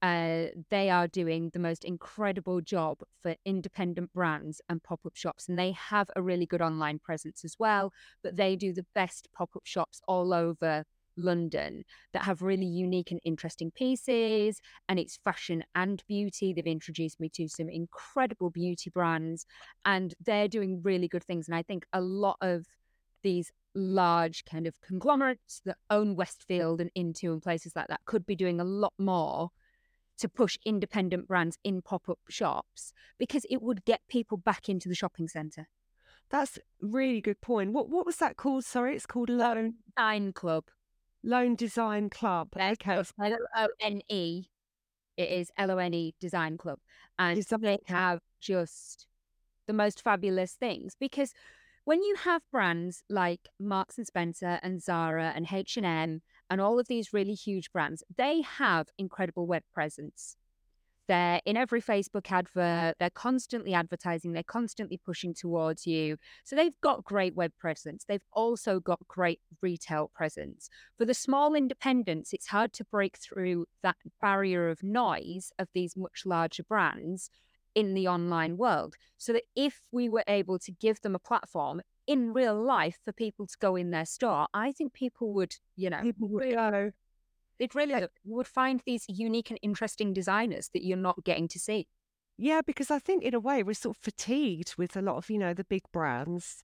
uh, 0.00 0.46
they 0.70 0.90
are 0.90 1.08
doing 1.08 1.50
the 1.52 1.58
most 1.58 1.84
incredible 1.84 2.60
job 2.60 2.98
for 3.20 3.34
independent 3.44 4.12
brands 4.12 4.60
and 4.68 4.82
pop 4.82 5.00
up 5.04 5.16
shops. 5.16 5.48
And 5.48 5.58
they 5.58 5.72
have 5.72 6.08
a 6.14 6.22
really 6.22 6.46
good 6.46 6.62
online 6.62 7.00
presence 7.00 7.44
as 7.44 7.56
well. 7.58 7.92
But 8.22 8.36
they 8.36 8.56
do 8.56 8.72
the 8.72 8.86
best 8.94 9.28
pop 9.34 9.50
up 9.56 9.66
shops 9.66 10.00
all 10.06 10.32
over 10.32 10.84
London 11.18 11.84
that 12.12 12.22
have 12.22 12.42
really 12.42 12.66
mm. 12.66 12.74
unique 12.74 13.10
and 13.10 13.20
interesting 13.24 13.70
pieces, 13.70 14.60
and 14.88 14.98
it's 14.98 15.18
fashion 15.24 15.64
and 15.74 16.02
beauty. 16.08 16.52
They've 16.52 16.66
introduced 16.66 17.20
me 17.20 17.28
to 17.34 17.48
some 17.48 17.68
incredible 17.68 18.50
beauty 18.50 18.90
brands, 18.90 19.44
and 19.84 20.14
they're 20.24 20.48
doing 20.48 20.80
really 20.82 21.08
good 21.08 21.24
things. 21.24 21.48
And 21.48 21.54
I 21.54 21.62
think 21.62 21.84
a 21.92 22.00
lot 22.00 22.36
of 22.40 22.66
these 23.22 23.50
large 23.74 24.44
kind 24.44 24.66
of 24.66 24.80
conglomerates 24.80 25.60
that 25.64 25.76
own 25.90 26.16
Westfield 26.16 26.80
and 26.80 26.90
Intu 26.94 27.32
and 27.32 27.42
places 27.42 27.74
like 27.76 27.88
that 27.88 28.00
could 28.06 28.26
be 28.26 28.36
doing 28.36 28.60
a 28.60 28.64
lot 28.64 28.92
more 28.98 29.50
to 30.18 30.28
push 30.28 30.58
independent 30.64 31.28
brands 31.28 31.56
in 31.64 31.80
pop 31.80 32.08
up 32.08 32.18
shops 32.28 32.92
because 33.18 33.46
it 33.48 33.62
would 33.62 33.84
get 33.84 34.00
people 34.08 34.36
back 34.36 34.68
into 34.68 34.88
the 34.88 34.94
shopping 34.94 35.28
centre. 35.28 35.68
That's 36.30 36.58
really 36.80 37.20
good 37.20 37.40
point. 37.40 37.72
What 37.72 37.88
what 37.88 38.04
was 38.04 38.16
that 38.16 38.36
called? 38.36 38.64
Sorry, 38.64 38.94
it's 38.94 39.06
called 39.06 39.30
Lone 39.30 39.74
Design 39.96 40.32
Club. 40.32 40.64
Lone 41.22 41.54
Design 41.54 42.10
Club. 42.10 42.48
Okay. 42.56 42.94
L 42.94 43.36
O 43.56 43.68
N 43.80 44.00
E. 44.08 44.44
It 45.16 45.30
is 45.30 45.50
L 45.56 45.70
O 45.70 45.78
N 45.78 45.94
E 45.94 46.14
Design 46.20 46.56
Club. 46.58 46.78
And 47.18 47.36
Design. 47.36 47.60
they 47.60 47.78
have 47.86 48.20
just 48.40 49.06
the 49.66 49.72
most 49.72 50.02
fabulous 50.02 50.52
things 50.52 50.94
because 50.98 51.32
when 51.84 52.02
you 52.02 52.16
have 52.16 52.42
brands 52.52 53.02
like 53.08 53.48
Marks 53.58 53.96
and 53.96 54.06
Spencer 54.06 54.60
and 54.62 54.82
Zara 54.82 55.32
and 55.34 55.46
H&M 55.50 56.20
and 56.50 56.60
all 56.60 56.78
of 56.78 56.86
these 56.86 57.14
really 57.14 57.32
huge 57.32 57.72
brands, 57.72 58.02
they 58.14 58.42
have 58.42 58.88
incredible 58.98 59.46
web 59.46 59.62
presence. 59.72 60.36
They're 61.08 61.40
in 61.44 61.56
every 61.56 61.82
Facebook 61.82 62.24
mm. 62.24 62.38
advert, 62.38 62.96
they're 63.00 63.10
constantly 63.10 63.74
advertising, 63.74 64.32
they're 64.32 64.42
constantly 64.42 65.00
pushing 65.04 65.34
towards 65.34 65.86
you. 65.86 66.18
So 66.44 66.54
they've 66.54 66.78
got 66.82 67.04
great 67.04 67.34
web 67.34 67.52
presence. 67.58 68.04
They've 68.06 68.20
also 68.32 68.78
got 68.78 69.00
great 69.08 69.40
retail 69.62 70.10
presence. 70.14 70.68
For 70.96 71.04
the 71.04 71.14
small 71.14 71.54
independents, 71.54 72.32
it's 72.32 72.46
hard 72.46 72.72
to 72.74 72.84
break 72.84 73.18
through 73.18 73.66
that 73.82 73.96
barrier 74.20 74.68
of 74.68 74.82
noise 74.82 75.50
of 75.58 75.68
these 75.74 75.96
much 75.96 76.22
larger 76.24 76.62
brands 76.62 77.30
in 77.74 77.94
the 77.94 78.08
online 78.08 78.56
world. 78.56 78.96
So 79.16 79.32
that 79.32 79.44
if 79.56 79.80
we 79.90 80.08
were 80.08 80.24
able 80.28 80.58
to 80.60 80.72
give 80.72 81.00
them 81.00 81.14
a 81.14 81.18
platform 81.18 81.80
in 82.06 82.32
real 82.32 82.60
life 82.60 82.98
for 83.04 83.12
people 83.12 83.46
to 83.46 83.56
go 83.60 83.76
in 83.76 83.90
their 83.90 84.06
store, 84.06 84.46
I 84.52 84.72
think 84.72 84.92
people 84.92 85.32
would, 85.34 85.54
you 85.76 85.90
know, 85.90 86.02
people 86.02 86.28
would 86.28 86.52
go. 86.52 86.92
It 87.58 87.74
really 87.74 88.06
would 88.24 88.46
find 88.46 88.82
these 88.86 89.04
unique 89.08 89.50
and 89.50 89.58
interesting 89.62 90.12
designers 90.12 90.70
that 90.72 90.84
you're 90.84 90.96
not 90.96 91.24
getting 91.24 91.48
to 91.48 91.58
see. 91.58 91.88
Yeah, 92.36 92.60
because 92.64 92.90
I 92.90 92.98
think 93.00 93.24
in 93.24 93.34
a 93.34 93.40
way 93.40 93.62
we're 93.62 93.74
sort 93.74 93.96
of 93.96 94.02
fatigued 94.02 94.74
with 94.78 94.96
a 94.96 95.02
lot 95.02 95.16
of, 95.16 95.28
you 95.28 95.38
know, 95.38 95.54
the 95.54 95.64
big 95.64 95.82
brands. 95.92 96.62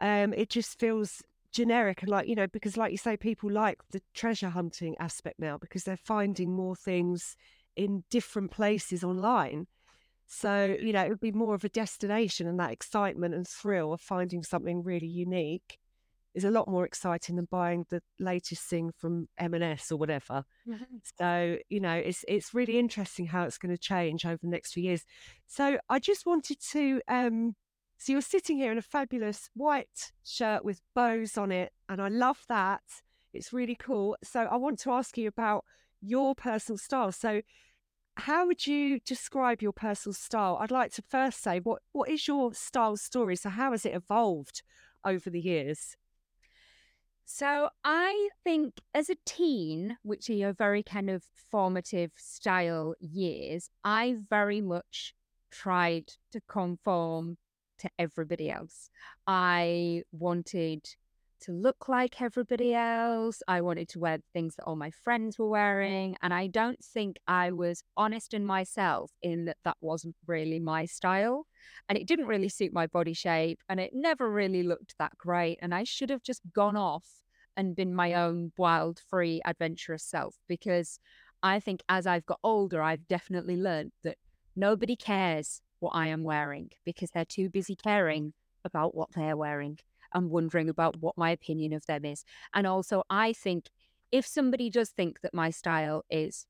Um, 0.00 0.32
it 0.32 0.48
just 0.48 0.78
feels 0.78 1.22
generic 1.50 2.02
and 2.02 2.10
like, 2.10 2.28
you 2.28 2.36
know, 2.36 2.46
because 2.46 2.76
like 2.76 2.92
you 2.92 2.98
say, 2.98 3.16
people 3.16 3.50
like 3.50 3.80
the 3.90 4.00
treasure 4.14 4.50
hunting 4.50 4.94
aspect 5.00 5.40
now 5.40 5.58
because 5.58 5.82
they're 5.82 5.96
finding 5.96 6.52
more 6.52 6.76
things 6.76 7.36
in 7.74 8.04
different 8.10 8.52
places 8.52 9.02
online. 9.02 9.66
So, 10.26 10.76
you 10.80 10.92
know, 10.92 11.04
it 11.04 11.08
would 11.08 11.20
be 11.20 11.32
more 11.32 11.54
of 11.54 11.64
a 11.64 11.68
destination 11.68 12.46
and 12.46 12.60
that 12.60 12.70
excitement 12.70 13.34
and 13.34 13.48
thrill 13.48 13.92
of 13.92 14.00
finding 14.00 14.44
something 14.44 14.84
really 14.84 15.06
unique 15.06 15.78
is 16.34 16.44
a 16.44 16.50
lot 16.50 16.68
more 16.68 16.84
exciting 16.84 17.36
than 17.36 17.48
buying 17.50 17.84
the 17.90 18.02
latest 18.18 18.62
thing 18.64 18.92
from 18.96 19.28
M&S 19.38 19.90
or 19.90 19.96
whatever. 19.96 20.44
Mm-hmm. 20.68 20.84
So, 21.18 21.56
you 21.68 21.80
know, 21.80 21.94
it's 21.94 22.24
it's 22.28 22.54
really 22.54 22.78
interesting 22.78 23.26
how 23.26 23.44
it's 23.44 23.58
going 23.58 23.74
to 23.74 23.80
change 23.80 24.24
over 24.24 24.38
the 24.42 24.48
next 24.48 24.72
few 24.72 24.82
years. 24.82 25.04
So, 25.46 25.78
I 25.88 25.98
just 25.98 26.26
wanted 26.26 26.60
to 26.72 27.00
um 27.08 27.56
so 28.00 28.12
you're 28.12 28.20
sitting 28.20 28.58
here 28.58 28.70
in 28.70 28.78
a 28.78 28.82
fabulous 28.82 29.50
white 29.54 30.12
shirt 30.24 30.64
with 30.64 30.80
bows 30.94 31.36
on 31.36 31.50
it 31.50 31.72
and 31.88 32.00
I 32.00 32.08
love 32.08 32.44
that. 32.48 32.82
It's 33.34 33.52
really 33.52 33.76
cool. 33.76 34.16
So, 34.22 34.42
I 34.42 34.56
want 34.56 34.78
to 34.80 34.92
ask 34.92 35.16
you 35.18 35.28
about 35.28 35.64
your 36.00 36.34
personal 36.34 36.78
style. 36.78 37.12
So, 37.12 37.42
how 38.18 38.46
would 38.46 38.66
you 38.66 38.98
describe 39.00 39.62
your 39.62 39.72
personal 39.72 40.12
style? 40.12 40.58
I'd 40.60 40.70
like 40.72 40.92
to 40.94 41.02
first 41.08 41.40
say 41.42 41.60
what 41.60 41.82
what 41.92 42.08
is 42.08 42.26
your 42.26 42.52
style 42.52 42.96
story? 42.96 43.36
So 43.36 43.48
how 43.48 43.70
has 43.70 43.86
it 43.86 43.94
evolved 43.94 44.62
over 45.04 45.30
the 45.30 45.40
years? 45.40 45.96
So 47.30 47.68
I 47.84 48.30
think 48.42 48.80
as 48.94 49.10
a 49.10 49.16
teen, 49.26 49.98
which 50.02 50.30
are 50.30 50.32
your 50.32 50.54
very 50.54 50.82
kind 50.82 51.10
of 51.10 51.22
formative 51.50 52.10
style 52.16 52.94
years, 53.00 53.68
I 53.84 54.16
very 54.30 54.62
much 54.62 55.14
tried 55.50 56.14
to 56.32 56.40
conform 56.48 57.36
to 57.80 57.90
everybody 57.98 58.50
else. 58.50 58.88
I 59.26 60.04
wanted 60.10 60.88
to 61.40 61.52
look 61.52 61.88
like 61.88 62.20
everybody 62.20 62.74
else. 62.74 63.42
I 63.48 63.60
wanted 63.60 63.88
to 63.90 63.98
wear 63.98 64.18
things 64.32 64.56
that 64.56 64.64
all 64.64 64.76
my 64.76 64.90
friends 64.90 65.38
were 65.38 65.48
wearing. 65.48 66.16
And 66.22 66.32
I 66.34 66.46
don't 66.46 66.82
think 66.82 67.18
I 67.26 67.52
was 67.52 67.82
honest 67.96 68.34
in 68.34 68.44
myself 68.44 69.10
in 69.22 69.44
that 69.46 69.58
that 69.64 69.76
wasn't 69.80 70.16
really 70.26 70.58
my 70.58 70.84
style. 70.84 71.46
And 71.88 71.96
it 71.96 72.06
didn't 72.06 72.26
really 72.26 72.48
suit 72.48 72.72
my 72.72 72.86
body 72.86 73.14
shape. 73.14 73.60
And 73.68 73.80
it 73.80 73.92
never 73.94 74.30
really 74.30 74.62
looked 74.62 74.94
that 74.98 75.16
great. 75.16 75.58
And 75.62 75.74
I 75.74 75.84
should 75.84 76.10
have 76.10 76.22
just 76.22 76.42
gone 76.52 76.76
off 76.76 77.06
and 77.56 77.76
been 77.76 77.94
my 77.94 78.14
own 78.14 78.52
wild, 78.56 79.00
free, 79.08 79.40
adventurous 79.44 80.04
self. 80.04 80.36
Because 80.48 80.98
I 81.42 81.60
think 81.60 81.82
as 81.88 82.06
I've 82.06 82.26
got 82.26 82.40
older, 82.42 82.82
I've 82.82 83.06
definitely 83.08 83.56
learned 83.56 83.92
that 84.04 84.16
nobody 84.56 84.96
cares 84.96 85.60
what 85.80 85.90
I 85.90 86.08
am 86.08 86.24
wearing 86.24 86.70
because 86.84 87.10
they're 87.10 87.24
too 87.24 87.48
busy 87.48 87.76
caring 87.76 88.32
about 88.64 88.94
what 88.94 89.12
they're 89.14 89.36
wearing 89.36 89.78
and 90.14 90.30
wondering 90.30 90.68
about 90.68 90.96
what 91.00 91.16
my 91.16 91.30
opinion 91.30 91.72
of 91.72 91.86
them 91.86 92.04
is. 92.04 92.24
And 92.54 92.66
also, 92.66 93.02
I 93.10 93.32
think 93.32 93.70
if 94.10 94.26
somebody 94.26 94.70
does 94.70 94.90
think 94.90 95.20
that 95.22 95.34
my 95.34 95.50
style 95.50 96.04
is 96.10 96.46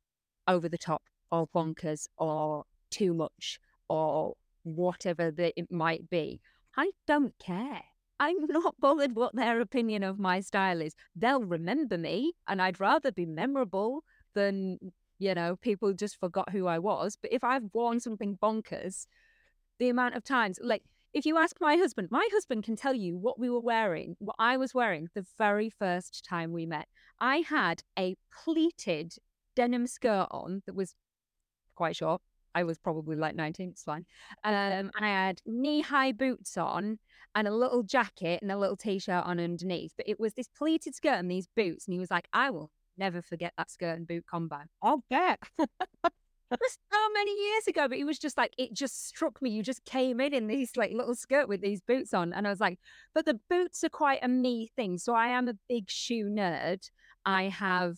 over 0.47 0.68
the 0.68 0.79
top 0.79 1.03
or 1.31 1.49
bonkers 1.55 2.07
or 2.16 2.64
too 2.90 3.12
much 3.12 3.61
or 3.88 4.35
whatever 4.62 5.31
that 5.31 5.53
it 5.57 5.71
might 5.71 6.09
be, 6.09 6.40
I 6.77 6.90
don't 7.07 7.35
care. 7.38 7.83
I'm 8.21 8.47
not 8.49 8.75
bothered 8.81 9.14
what 9.14 9.35
their 9.35 9.61
opinion 9.61 10.03
of 10.03 10.18
my 10.18 10.40
style 10.40 10.81
is. 10.81 10.94
They'll 11.14 11.44
remember 11.44 11.97
me, 11.97 12.33
and 12.49 12.61
I'd 12.61 12.81
rather 12.81 13.12
be 13.12 13.27
memorable 13.27 14.03
than, 14.35 14.79
you 15.18 15.35
know, 15.35 15.57
people 15.57 15.92
just 15.92 16.18
forgot 16.18 16.51
who 16.51 16.66
I 16.66 16.79
was. 16.79 17.16
But 17.21 17.33
if 17.33 17.44
I've 17.44 17.71
worn 17.73 18.01
something 18.01 18.37
bonkers, 18.42 19.07
the 19.79 19.88
amount 19.88 20.16
of 20.16 20.25
times, 20.25 20.59
like, 20.62 20.83
if 21.12 21.27
you 21.27 21.38
ask 21.38 21.57
my 21.61 21.77
husband, 21.77 22.09
my 22.11 22.27
husband 22.33 22.64
can 22.64 22.77
tell 22.77 22.94
you 22.94 23.16
what 23.16 23.38
we 23.38 23.51
were 23.51 23.61
wearing, 23.61 24.16
what 24.18 24.37
I 24.38 24.57
was 24.57 24.75
wearing 24.75 25.09
the 25.14 25.27
very 25.37 25.71
first 25.71 26.25
time 26.25 26.53
we 26.53 26.66
met. 26.66 26.87
I 27.21 27.38
had 27.38 27.83
a 27.99 28.16
pleated 28.44 29.14
denim 29.57 29.87
skirt 29.87 30.29
on 30.31 30.62
that 30.66 30.75
was 30.75 30.94
quite 31.75 31.97
short. 31.97 32.21
I 32.55 32.64
was 32.64 32.79
probably 32.79 33.16
like 33.16 33.37
19, 33.37 33.71
it's 33.71 33.85
fine. 33.85 34.05
Um, 34.44 34.90
and 34.97 35.05
I 35.05 35.09
had 35.09 35.40
knee 35.47 35.81
high 35.81 36.12
boots 36.12 36.57
on 36.57 36.99
and 37.35 37.47
a 37.47 37.55
little 37.55 37.83
jacket 37.83 38.40
and 38.42 38.51
a 38.51 38.59
little 38.59 38.77
t 38.77 38.99
shirt 38.99 39.25
on 39.25 39.38
underneath. 39.38 39.92
But 39.97 40.09
it 40.09 40.18
was 40.18 40.35
this 40.35 40.49
pleated 40.49 40.94
skirt 40.94 41.18
and 41.18 41.31
these 41.31 41.47
boots. 41.55 41.87
And 41.87 41.92
he 41.92 42.01
was 42.01 42.11
like, 42.11 42.29
I 42.33 42.51
will 42.51 42.71
never 42.97 43.23
forget 43.23 43.53
that 43.57 43.71
skirt 43.71 43.97
and 43.97 44.07
boot 44.07 44.25
combo. 44.27 44.59
I'll 44.83 45.05
bet. 45.09 45.40
was 46.51 46.79
so 46.91 46.99
many 47.13 47.31
years 47.31 47.67
ago, 47.67 47.89
but 47.89 47.99
it 47.99 48.05
was 48.05 48.19
just 48.19 48.39
like 48.39 48.53
it 48.57 48.73
just 48.73 49.07
struck 49.07 49.43
me. 49.43 49.51
You 49.51 49.63
just 49.63 49.85
came 49.85 50.21
in 50.21 50.33
in 50.33 50.47
these 50.47 50.77
like 50.77 50.93
little 50.93 51.15
skirt 51.15 51.49
with 51.49 51.61
these 51.61 51.81
boots 51.81 52.15
on, 52.15 52.33
and 52.33 52.47
I 52.47 52.51
was 52.51 52.61
like, 52.61 52.79
but 53.15 53.27
the 53.27 53.39
boots 53.51 53.85
are 53.85 53.91
quite 53.91 54.21
a 54.23 54.29
me 54.29 54.71
thing. 54.75 54.99
So 54.99 55.15
I 55.15 55.29
am 55.29 55.49
a 55.49 55.59
big 55.69 55.91
shoe 55.91 56.25
nerd. 56.25 56.89
I 57.27 57.45
have 57.45 57.97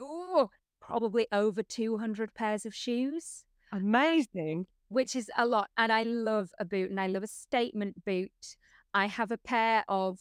oh 0.00 0.50
probably 0.80 1.26
over 1.30 1.62
two 1.62 1.98
hundred 1.98 2.34
pairs 2.34 2.66
of 2.66 2.74
shoes. 2.74 3.44
Amazing. 3.72 4.66
Which 4.88 5.16
is 5.16 5.30
a 5.36 5.46
lot, 5.46 5.70
and 5.76 5.92
I 5.92 6.02
love 6.02 6.50
a 6.58 6.64
boot, 6.64 6.90
and 6.90 7.00
I 7.00 7.06
love 7.06 7.22
a 7.22 7.28
statement 7.28 8.04
boot. 8.04 8.56
I 8.92 9.06
have 9.06 9.30
a 9.30 9.38
pair 9.38 9.84
of 9.88 10.18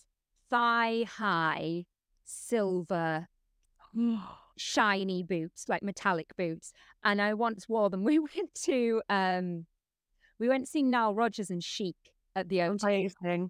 thigh 0.50 1.06
high 1.08 1.86
silver 2.24 3.28
oh. 3.98 4.43
Shiny 4.58 5.24
boots, 5.24 5.66
like 5.68 5.84
metallic 5.84 6.36
boots. 6.38 6.72
And 7.04 7.22
I 7.22 7.34
once 7.34 7.68
wore 7.68 7.90
them. 7.90 8.04
We 8.14 8.20
went 8.20 8.54
to 8.64 9.02
um 9.10 9.66
we 10.40 10.50
went 10.50 10.66
to 10.66 10.72
see 10.72 10.84
Nile 10.84 11.16
Rodgers 11.16 11.50
and 11.50 11.64
Chic 11.64 11.96
at 12.36 12.50
the 12.50 12.58
O2. 12.58 13.50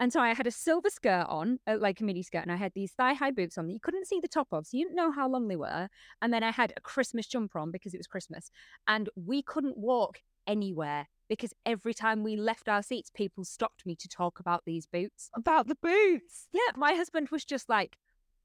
And 0.00 0.12
so 0.12 0.20
I 0.20 0.34
had 0.34 0.46
a 0.46 0.50
silver 0.50 0.90
skirt 0.90 1.26
on, 1.28 1.58
uh, 1.66 1.76
like 1.78 2.00
a 2.00 2.04
mini 2.04 2.22
skirt, 2.22 2.42
and 2.42 2.50
I 2.50 2.56
had 2.56 2.72
these 2.74 2.92
thigh 2.92 3.12
high 3.12 3.30
boots 3.30 3.58
on 3.58 3.66
that 3.66 3.72
you 3.72 3.80
couldn't 3.80 4.06
see 4.06 4.20
the 4.20 4.26
top 4.26 4.48
of, 4.50 4.66
so 4.66 4.76
you 4.76 4.84
didn't 4.84 4.96
know 4.96 5.12
how 5.12 5.28
long 5.28 5.48
they 5.48 5.56
were. 5.56 5.88
And 6.20 6.32
then 6.32 6.42
I 6.42 6.50
had 6.50 6.72
a 6.76 6.80
Christmas 6.80 7.26
jumper 7.26 7.58
on 7.58 7.70
because 7.70 7.94
it 7.94 7.98
was 7.98 8.06
Christmas. 8.06 8.50
And 8.88 9.08
we 9.14 9.42
couldn't 9.42 9.76
walk 9.76 10.20
anywhere 10.46 11.06
because 11.28 11.52
every 11.64 11.94
time 11.94 12.22
we 12.22 12.36
left 12.36 12.68
our 12.68 12.82
seats, 12.82 13.10
people 13.10 13.44
stopped 13.44 13.86
me 13.86 13.94
to 13.96 14.08
talk 14.08 14.40
about 14.40 14.62
these 14.66 14.86
boots. 14.86 15.30
About 15.34 15.68
the 15.68 15.76
boots? 15.76 16.48
Yeah. 16.52 16.72
My 16.76 16.94
husband 16.94 17.28
was 17.30 17.44
just 17.44 17.68
like, 17.68 17.96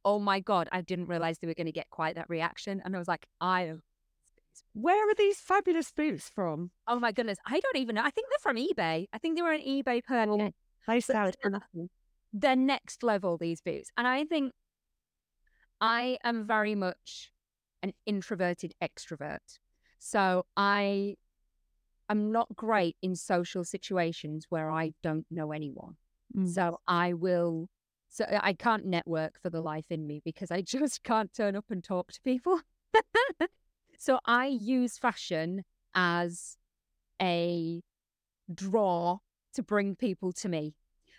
oh 0.07 0.19
my 0.19 0.39
God, 0.39 0.69
I 0.71 0.79
didn't 0.79 1.07
realize 1.09 1.37
they 1.37 1.47
were 1.47 1.53
going 1.53 1.65
to 1.67 1.73
get 1.73 1.89
quite 1.89 2.15
that 2.15 2.29
reaction. 2.29 2.81
And 2.85 2.95
I 2.95 2.97
was 2.97 3.09
like, 3.09 3.27
I 3.41 3.73
where 4.73 5.09
are 5.09 5.15
these 5.15 5.37
fabulous 5.37 5.91
boots 5.91 6.31
from? 6.33 6.71
Oh 6.87 6.97
my 6.97 7.11
goodness. 7.11 7.37
I 7.45 7.59
don't 7.59 7.75
even 7.75 7.95
know. 7.95 8.03
I 8.03 8.09
think 8.09 8.27
they're 8.29 8.39
from 8.41 8.55
eBay. 8.55 9.07
I 9.11 9.17
think 9.17 9.35
they 9.35 9.41
were 9.41 9.51
an 9.51 9.61
eBay 9.61 10.01
purchase. 10.01 10.53
They 10.87 11.01
sound 11.01 11.35
nothing. 11.43 11.89
They're 12.31 12.55
next 12.55 13.03
level, 13.03 13.37
these 13.37 13.59
boots. 13.59 13.89
And 13.97 14.07
I 14.07 14.23
think 14.23 14.53
I 15.81 16.17
am 16.23 16.47
very 16.47 16.73
much 16.73 17.33
an 17.83 17.91
introverted 18.05 18.73
extrovert. 18.81 19.59
So 19.99 20.45
I 20.55 21.15
am 22.09 22.31
not 22.31 22.55
great 22.55 22.95
in 23.01 23.17
social 23.17 23.65
situations 23.65 24.45
where 24.47 24.71
I 24.71 24.93
don't 25.03 25.25
know 25.29 25.51
anyone. 25.51 25.97
Mm. 26.33 26.47
So 26.47 26.79
I 26.87 27.11
will 27.11 27.67
so 28.17 28.25
uh, 28.25 28.39
I 28.41 28.53
can't 28.53 28.85
network 28.85 29.39
for 29.39 29.51
the 29.51 29.61
mm. 29.61 29.65
life 29.65 29.85
in 29.91 30.07
me 30.07 30.21
because 30.25 30.49
I 30.49 30.61
just 30.75 31.03
can't 31.03 31.31
turn 31.33 31.55
up 31.55 31.65
and 31.69 31.83
talk 31.83 32.11
to 32.11 32.21
people. 32.21 32.59
so 33.99 34.19
I 34.25 34.47
use 34.47 34.97
fashion 34.97 35.63
as 35.93 36.57
a 37.21 37.81
draw 38.53 39.19
to 39.53 39.63
bring 39.63 39.95
people 39.95 40.31
to 40.33 40.49
me. 40.49 40.73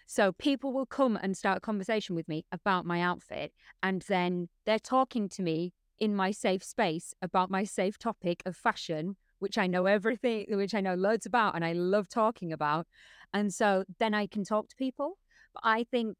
So 0.06 0.32
people 0.32 0.72
will 0.72 0.86
come 0.86 1.18
and 1.20 1.36
start 1.36 1.58
a 1.58 1.60
conversation 1.60 2.16
with 2.16 2.28
me 2.28 2.46
about 2.50 2.86
my 2.86 3.02
outfit, 3.02 3.52
and 3.82 4.02
then 4.08 4.48
they're 4.64 4.78
talking 4.78 5.28
to 5.30 5.42
me 5.42 5.74
in 5.98 6.16
my 6.16 6.30
safe 6.30 6.64
space 6.64 7.12
about 7.20 7.50
my 7.50 7.64
safe 7.64 7.98
topic 7.98 8.42
of 8.46 8.56
fashion, 8.56 9.16
which 9.38 9.58
I 9.58 9.66
know 9.66 9.86
everything, 9.86 10.46
which 10.48 10.74
I 10.74 10.80
know 10.80 10.94
loads 10.94 11.26
about 11.26 11.56
and 11.56 11.64
I 11.64 11.72
love 11.74 12.08
talking 12.08 12.52
about. 12.52 12.86
And 13.34 13.52
so 13.52 13.84
then 13.98 14.14
I 14.14 14.26
can 14.26 14.44
talk 14.44 14.68
to 14.68 14.76
people. 14.76 15.18
But 15.52 15.62
I 15.64 15.84
think 15.84 16.16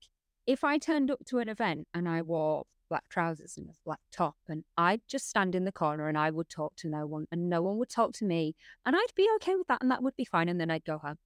if 0.48 0.64
I 0.64 0.78
turned 0.78 1.10
up 1.10 1.22
to 1.26 1.40
an 1.40 1.48
event 1.50 1.86
and 1.92 2.08
I 2.08 2.22
wore 2.22 2.64
black 2.88 3.06
trousers 3.10 3.58
and 3.58 3.68
a 3.68 3.74
black 3.84 4.00
top 4.10 4.36
and 4.48 4.64
I'd 4.78 5.02
just 5.06 5.28
stand 5.28 5.54
in 5.54 5.66
the 5.66 5.72
corner 5.72 6.08
and 6.08 6.16
I 6.16 6.30
would 6.30 6.48
talk 6.48 6.74
to 6.76 6.88
no 6.88 7.06
one 7.06 7.26
and 7.30 7.50
no 7.50 7.60
one 7.60 7.76
would 7.76 7.90
talk 7.90 8.14
to 8.14 8.24
me 8.24 8.56
and 8.86 8.96
I'd 8.96 9.14
be 9.14 9.28
okay 9.36 9.56
with 9.56 9.66
that 9.66 9.82
and 9.82 9.90
that 9.90 10.02
would 10.02 10.16
be 10.16 10.24
fine 10.24 10.48
and 10.48 10.58
then 10.58 10.70
I'd 10.70 10.86
go 10.86 10.96
home. 10.96 11.18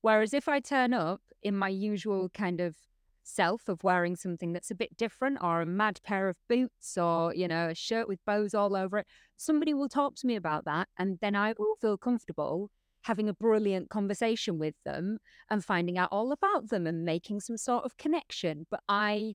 Whereas 0.00 0.34
if 0.34 0.48
I 0.48 0.58
turn 0.58 0.92
up 0.92 1.20
in 1.40 1.56
my 1.56 1.68
usual 1.68 2.28
kind 2.30 2.60
of 2.60 2.74
self 3.22 3.68
of 3.68 3.84
wearing 3.84 4.16
something 4.16 4.52
that's 4.52 4.72
a 4.72 4.74
bit 4.74 4.96
different 4.96 5.38
or 5.40 5.60
a 5.60 5.66
mad 5.66 6.00
pair 6.02 6.28
of 6.28 6.36
boots 6.48 6.98
or, 6.98 7.32
you 7.32 7.46
know, 7.46 7.68
a 7.68 7.76
shirt 7.76 8.08
with 8.08 8.24
bows 8.26 8.54
all 8.54 8.74
over 8.74 8.98
it, 8.98 9.06
somebody 9.36 9.72
will 9.72 9.88
talk 9.88 10.16
to 10.16 10.26
me 10.26 10.34
about 10.34 10.64
that. 10.64 10.88
And 10.98 11.18
then 11.20 11.36
I 11.36 11.54
will 11.56 11.76
feel 11.80 11.96
comfortable 11.96 12.72
having 13.04 13.28
a 13.28 13.34
brilliant 13.34 13.90
conversation 13.90 14.58
with 14.58 14.74
them 14.84 15.18
and 15.50 15.64
finding 15.64 15.98
out 15.98 16.08
all 16.10 16.32
about 16.32 16.70
them 16.70 16.86
and 16.86 17.04
making 17.04 17.40
some 17.40 17.56
sort 17.56 17.84
of 17.84 17.96
connection. 17.96 18.66
But 18.70 18.80
I 18.88 19.34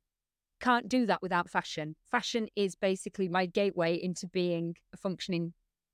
can't 0.60 0.90
do 0.90 1.06
that 1.06 1.22
without 1.22 1.50
fashion. 1.50 1.96
Fashion 2.12 2.48
is 2.56 2.76
basically 2.76 3.30
my 3.30 3.46
gateway 3.46 3.96
into 3.96 4.28
being 4.28 4.76
a 4.94 4.98
functioning 4.98 5.54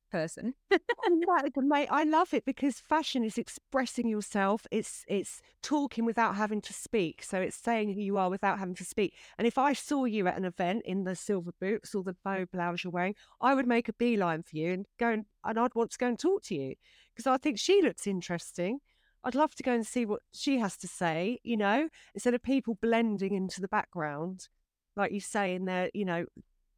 person. 0.09 0.53
Oh 0.71 0.79
mate, 1.57 1.89
I 1.91 2.03
love 2.05 2.33
it 2.33 2.45
because 2.45 2.79
fashion 2.79 3.25
is 3.25 3.37
expressing 3.37 4.07
yourself. 4.07 4.65
It's 4.71 5.03
it's 5.07 5.41
talking 5.61 6.05
without 6.05 6.35
having 6.35 6.61
to 6.61 6.73
speak. 6.73 7.23
So 7.23 7.41
it's 7.41 7.57
saying 7.57 7.93
who 7.93 8.01
you 8.01 8.17
are 8.17 8.29
without 8.29 8.57
having 8.59 8.75
to 8.75 8.85
speak. 8.85 9.15
And 9.37 9.45
if 9.45 9.57
I 9.57 9.73
saw 9.73 10.05
you 10.05 10.27
at 10.27 10.37
an 10.37 10.45
event 10.45 10.83
in 10.85 11.03
the 11.03 11.15
silver 11.15 11.51
boots 11.59 11.93
or 11.93 12.03
the 12.03 12.15
bow 12.23 12.45
blouse 12.51 12.83
you're 12.83 12.91
wearing, 12.91 13.15
I 13.41 13.53
would 13.53 13.67
make 13.67 13.89
a 13.89 13.93
beeline 13.93 14.43
for 14.43 14.55
you 14.55 14.71
and 14.71 14.85
go 14.97 15.09
and, 15.09 15.25
and 15.43 15.59
I'd 15.59 15.75
want 15.75 15.91
to 15.91 15.97
go 15.97 16.07
and 16.07 16.17
talk 16.17 16.43
to 16.43 16.55
you 16.55 16.75
because 17.15 17.27
I 17.27 17.37
think 17.37 17.59
she 17.59 17.81
looks 17.81 18.07
interesting. 18.07 18.79
I'd 19.23 19.35
love 19.35 19.55
to 19.55 19.63
go 19.63 19.73
and 19.73 19.85
see 19.85 20.05
what 20.05 20.21
she 20.33 20.59
has 20.59 20.77
to 20.77 20.87
say, 20.87 21.39
you 21.43 21.57
know, 21.57 21.89
instead 22.13 22.33
of 22.33 22.43
people 22.43 22.77
blending 22.81 23.33
into 23.33 23.61
the 23.61 23.67
background, 23.67 24.49
like 24.95 25.11
you 25.11 25.19
say, 25.19 25.55
in 25.55 25.65
there, 25.65 25.89
you 25.93 26.05
know, 26.05 26.25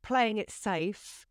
playing 0.01 0.37
it 0.37 0.49
safe 0.49 1.27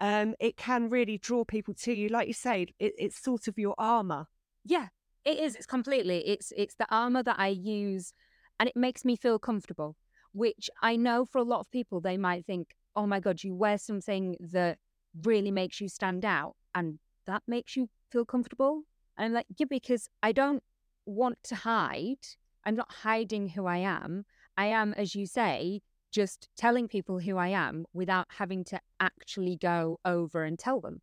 um, 0.00 0.34
it 0.40 0.56
can 0.56 0.90
really 0.90 1.18
draw 1.18 1.44
people 1.44 1.74
to 1.74 1.94
you. 1.94 2.08
Like 2.08 2.28
you 2.28 2.34
say, 2.34 2.66
it, 2.78 2.94
it's 2.98 3.20
sort 3.20 3.48
of 3.48 3.58
your 3.58 3.74
armor. 3.78 4.26
Yeah, 4.64 4.88
it 5.24 5.38
is. 5.38 5.54
It's 5.54 5.66
completely. 5.66 6.26
It's 6.28 6.52
it's 6.56 6.74
the 6.74 6.86
armor 6.90 7.22
that 7.22 7.38
I 7.38 7.48
use, 7.48 8.12
and 8.60 8.68
it 8.68 8.76
makes 8.76 9.04
me 9.04 9.16
feel 9.16 9.38
comfortable. 9.38 9.96
Which 10.32 10.68
I 10.82 10.96
know 10.96 11.24
for 11.24 11.38
a 11.38 11.44
lot 11.44 11.60
of 11.60 11.70
people, 11.70 12.00
they 12.00 12.18
might 12.18 12.44
think, 12.44 12.74
"Oh 12.94 13.06
my 13.06 13.20
god, 13.20 13.42
you 13.42 13.54
wear 13.54 13.78
something 13.78 14.36
that 14.40 14.78
really 15.22 15.50
makes 15.50 15.80
you 15.80 15.88
stand 15.88 16.24
out, 16.24 16.56
and 16.74 16.98
that 17.26 17.42
makes 17.46 17.74
you 17.76 17.88
feel 18.10 18.24
comfortable." 18.24 18.84
And 19.16 19.26
I'm 19.26 19.32
like, 19.32 19.46
yeah, 19.56 19.66
because 19.68 20.08
I 20.22 20.32
don't 20.32 20.62
want 21.06 21.38
to 21.44 21.54
hide. 21.54 22.26
I'm 22.64 22.76
not 22.76 22.92
hiding 22.92 23.50
who 23.50 23.66
I 23.66 23.78
am. 23.78 24.24
I 24.56 24.66
am, 24.66 24.92
as 24.94 25.14
you 25.14 25.26
say, 25.26 25.82
just 26.10 26.48
telling 26.56 26.88
people 26.88 27.20
who 27.20 27.36
I 27.36 27.48
am 27.48 27.86
without 27.92 28.26
having 28.38 28.64
to 28.64 28.80
actually 29.00 29.56
go 29.56 29.98
over 30.04 30.44
and 30.44 30.58
tell 30.58 30.80
them. 30.80 31.00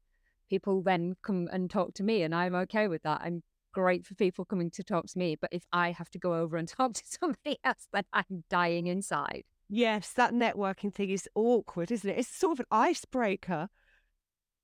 People 0.50 0.82
then 0.82 1.16
come 1.22 1.48
and 1.52 1.70
talk 1.70 1.94
to 1.96 2.04
me, 2.04 2.22
and 2.22 2.36
I'm 2.36 2.56
okay 2.56 2.88
with 2.88 3.04
that. 3.04 3.22
I'm 3.24 3.44
great 3.74 4.06
for 4.06 4.16
people 4.16 4.46
coming 4.46 4.70
to 4.72 4.84
talk 4.84 5.06
to 5.08 5.18
me. 5.18 5.36
But 5.40 5.50
if 5.52 5.64
I 5.72 5.92
have 5.92 6.10
to 6.12 6.20
go 6.20 6.36
over 6.36 6.58
and 6.58 6.68
talk 6.68 6.94
to 6.94 7.04
somebody 7.06 7.58
else, 7.64 7.88
then 7.92 8.04
I'm 8.14 8.44
dying 8.50 8.88
inside. 8.88 9.44
Yes, 9.70 10.12
that 10.12 10.34
networking 10.34 10.94
thing 10.94 11.10
is 11.10 11.28
awkward, 11.34 11.92
isn't 11.92 12.10
it? 12.10 12.20
It's 12.20 12.28
sort 12.28 12.54
of 12.54 12.60
an 12.60 12.66
icebreaker. 12.72 13.70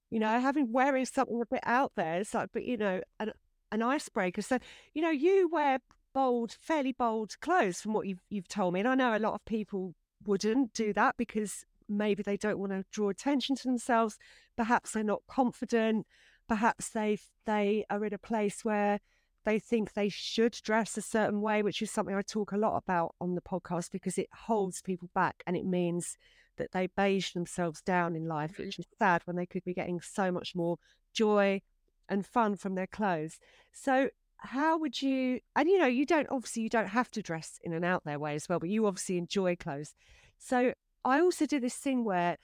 You 0.09 0.19
know, 0.19 0.39
having 0.39 0.71
wearing 0.71 1.05
something 1.05 1.41
a 1.41 1.45
bit 1.45 1.61
out 1.63 1.91
there, 1.95 2.19
it's 2.19 2.33
like, 2.33 2.49
but 2.51 2.65
you 2.65 2.77
know, 2.77 3.01
an, 3.19 3.31
an 3.71 3.81
icebreaker. 3.81 4.41
So, 4.41 4.57
you 4.93 5.01
know, 5.01 5.11
you 5.11 5.49
wear 5.51 5.79
bold, 6.13 6.51
fairly 6.51 6.91
bold 6.91 7.39
clothes 7.41 7.81
from 7.81 7.93
what 7.93 8.07
you've 8.07 8.23
you've 8.29 8.47
told 8.47 8.73
me, 8.73 8.79
and 8.79 8.89
I 8.89 8.95
know 8.95 9.15
a 9.15 9.19
lot 9.19 9.33
of 9.33 9.45
people 9.45 9.93
wouldn't 10.25 10.73
do 10.73 10.93
that 10.93 11.15
because 11.17 11.65
maybe 11.87 12.21
they 12.23 12.37
don't 12.37 12.59
want 12.59 12.71
to 12.71 12.85
draw 12.91 13.09
attention 13.09 13.55
to 13.57 13.63
themselves. 13.63 14.17
Perhaps 14.55 14.91
they're 14.91 15.03
not 15.03 15.23
confident. 15.27 16.05
Perhaps 16.47 16.89
they 16.89 17.19
they 17.45 17.85
are 17.89 18.03
in 18.05 18.13
a 18.13 18.17
place 18.17 18.63
where 18.63 18.99
they 19.45 19.59
think 19.59 19.93
they 19.93 20.09
should 20.09 20.51
dress 20.63 20.97
a 20.97 21.01
certain 21.01 21.41
way, 21.41 21.63
which 21.63 21.81
is 21.81 21.89
something 21.89 22.15
I 22.15 22.21
talk 22.21 22.51
a 22.51 22.57
lot 22.57 22.77
about 22.77 23.15
on 23.21 23.35
the 23.35 23.41
podcast 23.41 23.91
because 23.91 24.17
it 24.17 24.27
holds 24.33 24.81
people 24.81 25.09
back 25.13 25.43
and 25.47 25.55
it 25.55 25.65
means 25.65 26.17
that 26.59 26.71
they 26.71 26.87
beige 26.87 27.31
themselves 27.31 27.81
down 27.81 28.15
in 28.15 28.27
life, 28.27 28.57
which 28.59 28.75
mm-hmm. 28.75 28.81
is 28.81 28.97
sad 28.99 29.23
when 29.25 29.35
they 29.35 29.47
could 29.47 29.63
be 29.63 29.73
getting 29.73 29.99
so 29.99 30.31
much 30.31 30.55
more 30.55 30.77
joy 31.13 31.61
and 32.07 32.25
fun 32.25 32.55
from 32.55 32.75
their 32.75 32.87
clothes. 32.87 33.39
So 33.73 34.09
how 34.41 34.77
would 34.77 35.01
you 35.01 35.39
and 35.55 35.67
you 35.67 35.77
know 35.77 35.87
you 35.87 36.05
don't 36.05 36.27
obviously 36.29 36.63
you 36.63 36.69
don't 36.69 36.87
have 36.87 37.11
to 37.11 37.21
dress 37.21 37.59
in 37.63 37.73
an 37.73 37.83
out 37.83 38.03
there 38.05 38.17
way 38.17 38.35
as 38.35 38.47
well 38.47 38.59
but 38.59 38.69
you 38.69 38.85
obviously 38.85 39.17
enjoy 39.17 39.53
clothes 39.55 39.93
so 40.37 40.73
i 41.03 41.19
also 41.19 41.45
do 41.45 41.59
this 41.59 41.75
thing 41.75 42.05
where 42.05 42.37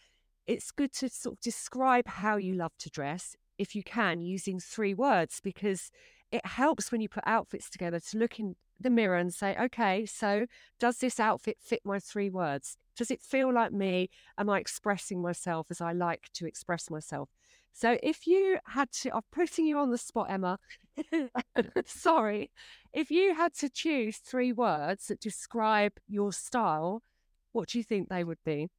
it's 0.46 0.72
good 0.72 0.92
to 0.92 1.08
sort 1.08 1.36
of 1.36 1.40
describe 1.40 2.06
how 2.06 2.36
you 2.36 2.54
love 2.54 2.74
to 2.78 2.90
dress 2.90 3.36
if 3.58 3.76
you 3.76 3.82
can 3.82 4.20
using 4.20 4.60
three 4.60 4.94
words 4.94 5.40
because 5.42 5.90
it 6.32 6.46
helps 6.46 6.92
when 6.92 7.00
you 7.00 7.08
put 7.08 7.24
outfits 7.26 7.70
together 7.70 8.00
to 8.00 8.18
look 8.18 8.40
in 8.40 8.56
the 8.78 8.90
mirror 8.90 9.16
and 9.16 9.34
say 9.34 9.56
okay 9.58 10.06
so 10.06 10.46
does 10.80 10.98
this 10.98 11.18
outfit 11.18 11.58
fit 11.62 11.80
my 11.86 11.98
three 11.98 12.30
words 12.30 12.76
does 12.96 13.12
it 13.12 13.22
feel 13.22 13.54
like 13.54 13.72
me 13.72 14.10
am 14.38 14.50
i 14.50 14.60
expressing 14.60 15.22
myself 15.22 15.68
as 15.70 15.82
i 15.82 15.92
like 15.92 16.30
to 16.34 16.46
express 16.46 16.90
myself 16.90 17.30
so 17.76 17.98
if 18.02 18.26
you 18.26 18.58
had 18.68 18.90
to, 19.02 19.14
I'm 19.14 19.22
putting 19.34 19.68
you 19.68 19.78
on 19.80 19.92
the 19.92 19.98
spot, 19.98 20.28
Emma. 20.30 20.60
Sorry. 21.86 22.50
If 22.94 23.12
you 23.12 23.36
had 23.36 23.54
to 23.56 23.68
choose 23.68 24.16
three 24.16 24.54
words 24.54 25.08
that 25.08 25.20
describe 25.20 25.92
your 26.08 26.32
style, 26.32 27.04
what 27.52 27.68
do 27.68 27.78
you 27.78 27.84
think 27.84 28.08
they 28.08 28.24
would 28.24 28.38
be? 28.46 28.70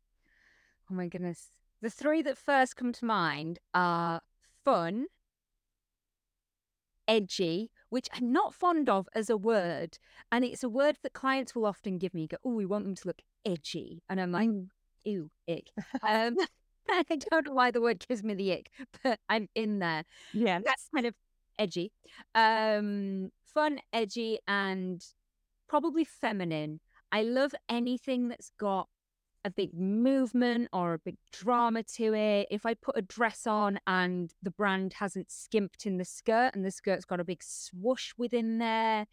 Oh 0.91 0.95
my 0.95 1.09
goodness. 1.09 1.51
The 1.83 1.91
three 1.91 2.23
that 2.23 2.39
first 2.39 2.77
come 2.77 2.91
to 2.95 3.05
mind 3.05 3.59
are 3.75 4.23
fun, 4.65 5.09
edgy, 7.07 7.71
which 7.91 8.09
I'm 8.15 8.33
not 8.33 8.55
fond 8.55 8.89
of 8.89 9.11
as 9.15 9.29
a 9.29 9.37
word. 9.37 9.99
And 10.33 10.43
it's 10.43 10.65
a 10.65 10.71
word 10.71 10.97
that 11.03 11.13
clients 11.13 11.55
will 11.55 11.67
often 11.67 11.99
give 11.99 12.15
me, 12.15 12.27
go, 12.27 12.39
oh, 12.47 12.55
we 12.55 12.65
want 12.65 12.87
them 12.87 12.95
to 12.95 13.09
look 13.09 13.21
edgy. 13.47 14.03
And 14.11 14.21
I'm 14.21 14.33
like, 14.33 14.49
mm. 14.51 14.69
ew, 15.05 15.31
ick. 15.49 15.71
Um, 16.03 16.37
I 16.89 17.03
don't 17.09 17.47
know 17.47 17.53
why 17.53 17.71
the 17.71 17.81
word 17.81 18.05
gives 18.07 18.23
me 18.23 18.35
the 18.35 18.53
ick, 18.53 18.71
but 19.03 19.19
I'm 19.29 19.49
in 19.55 19.79
there. 19.81 20.05
Yeah. 20.33 20.61
That's 20.65 20.89
kind 20.95 21.07
of 21.07 21.15
edgy. 21.59 21.93
Um, 22.35 23.31
fun, 23.45 23.81
edgy, 23.93 24.39
and 24.47 25.05
probably 25.69 26.05
feminine. 26.05 26.81
I 27.11 27.23
love 27.23 27.55
anything 27.69 28.29
that's 28.29 28.51
got 28.59 28.89
a 29.45 29.51
big 29.51 29.73
movement 29.75 30.69
or 30.73 30.95
a 30.95 30.99
big 30.99 31.17
drama 31.33 31.83
to 31.85 32.15
it. 32.15 32.49
If 32.51 32.67
I 32.67 32.75
put 32.75 32.99
a 32.99 33.03
dress 33.03 33.47
on 33.47 33.79
and 33.87 34.33
the 34.43 34.51
brand 34.51 34.95
hasn't 34.95 35.31
skimped 35.31 35.87
in 35.87 35.99
the 35.99 36.05
skirt 36.05 36.55
and 36.55 36.65
the 36.65 36.71
skirt's 36.71 37.05
got 37.05 37.21
a 37.21 37.25
big 37.25 37.43
swoosh 37.43 38.13
within 38.19 38.59
there, 38.59 39.07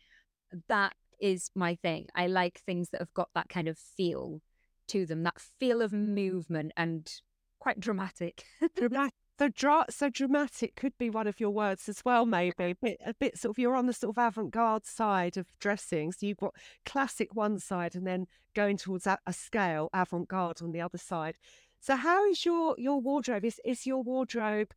that 0.67 0.93
is 1.19 1.51
my 1.55 1.75
thing. 1.75 2.07
I 2.15 2.27
like 2.27 2.59
things 2.59 2.89
that 2.89 3.01
have 3.01 3.13
got 3.13 3.29
that 3.35 3.49
kind 3.49 3.67
of 3.67 3.77
feel 3.77 4.41
to 4.87 5.05
them, 5.05 5.23
that 5.23 5.39
feel 5.59 5.81
of 5.81 5.93
movement 5.93 6.71
and 6.75 7.11
quite 7.59 7.79
dramatic. 7.79 8.45
dramatic. 8.75 9.13
So, 9.39 9.49
dra- 9.49 9.85
so 9.89 10.09
dramatic 10.09 10.75
could 10.75 10.95
be 10.99 11.09
one 11.09 11.25
of 11.25 11.39
your 11.39 11.49
words 11.49 11.89
as 11.89 12.05
well, 12.05 12.25
maybe. 12.25 12.53
A 12.59 12.75
bit, 12.75 12.97
a 13.03 13.13
bit 13.15 13.37
sort 13.37 13.51
of, 13.51 13.59
you're 13.59 13.75
on 13.75 13.87
the 13.87 13.93
sort 13.93 14.15
of 14.15 14.23
avant 14.23 14.51
garde 14.51 14.85
side 14.85 15.37
of 15.37 15.47
dressing. 15.59 16.11
So 16.11 16.27
you've 16.27 16.37
got 16.37 16.55
classic 16.85 17.33
one 17.33 17.57
side 17.57 17.95
and 17.95 18.05
then 18.05 18.27
going 18.53 18.77
towards 18.77 19.07
a, 19.07 19.17
a 19.25 19.33
scale, 19.33 19.89
avant 19.91 20.27
garde 20.27 20.61
on 20.61 20.71
the 20.71 20.81
other 20.81 20.99
side. 20.99 21.37
So, 21.79 21.95
how 21.95 22.25
is 22.25 22.45
your, 22.45 22.75
your 22.77 23.01
wardrobe? 23.01 23.43
Is, 23.43 23.59
is 23.65 23.87
your 23.87 24.03
wardrobe 24.03 24.71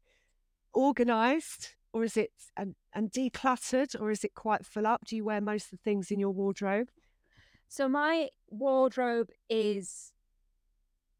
organized 0.72 1.74
or 1.92 2.04
is 2.04 2.16
it 2.16 2.32
and, 2.56 2.74
and 2.92 3.10
decluttered 3.10 3.98
or 4.00 4.10
is 4.10 4.24
it 4.24 4.34
quite 4.34 4.64
full 4.66 4.86
up? 4.86 5.04
Do 5.06 5.16
you 5.16 5.24
wear 5.24 5.40
most 5.40 5.66
of 5.66 5.70
the 5.72 5.76
things 5.84 6.10
in 6.10 6.20
your 6.20 6.30
wardrobe? 6.30 6.88
So, 7.68 7.88
my 7.88 8.28
wardrobe 8.48 9.30
is 9.48 10.12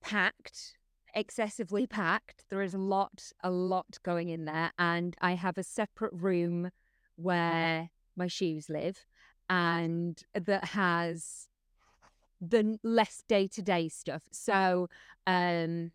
packed, 0.03 0.77
excessively 1.15 1.87
packed. 1.87 2.45
There 2.49 2.63
is 2.63 2.75
a 2.75 2.79
lot, 2.79 3.33
a 3.43 3.51
lot 3.51 3.99
going 4.03 4.29
in 4.29 4.45
there. 4.45 4.73
And 4.79 5.17
I 5.21 5.33
have 5.33 5.59
a 5.59 5.63
separate 5.63 6.13
room 6.13 6.71
where 7.17 7.91
my 8.17 8.27
shoes 8.27 8.69
live 8.69 9.05
and 9.49 10.23
that 10.35 10.65
has 10.67 11.49
the 12.41 12.79
less 12.83 13.23
day 13.29 13.49
to 13.49 13.63
day 13.63 13.89
stuff. 13.89 14.23
So 14.31 14.89
um, 15.27 15.93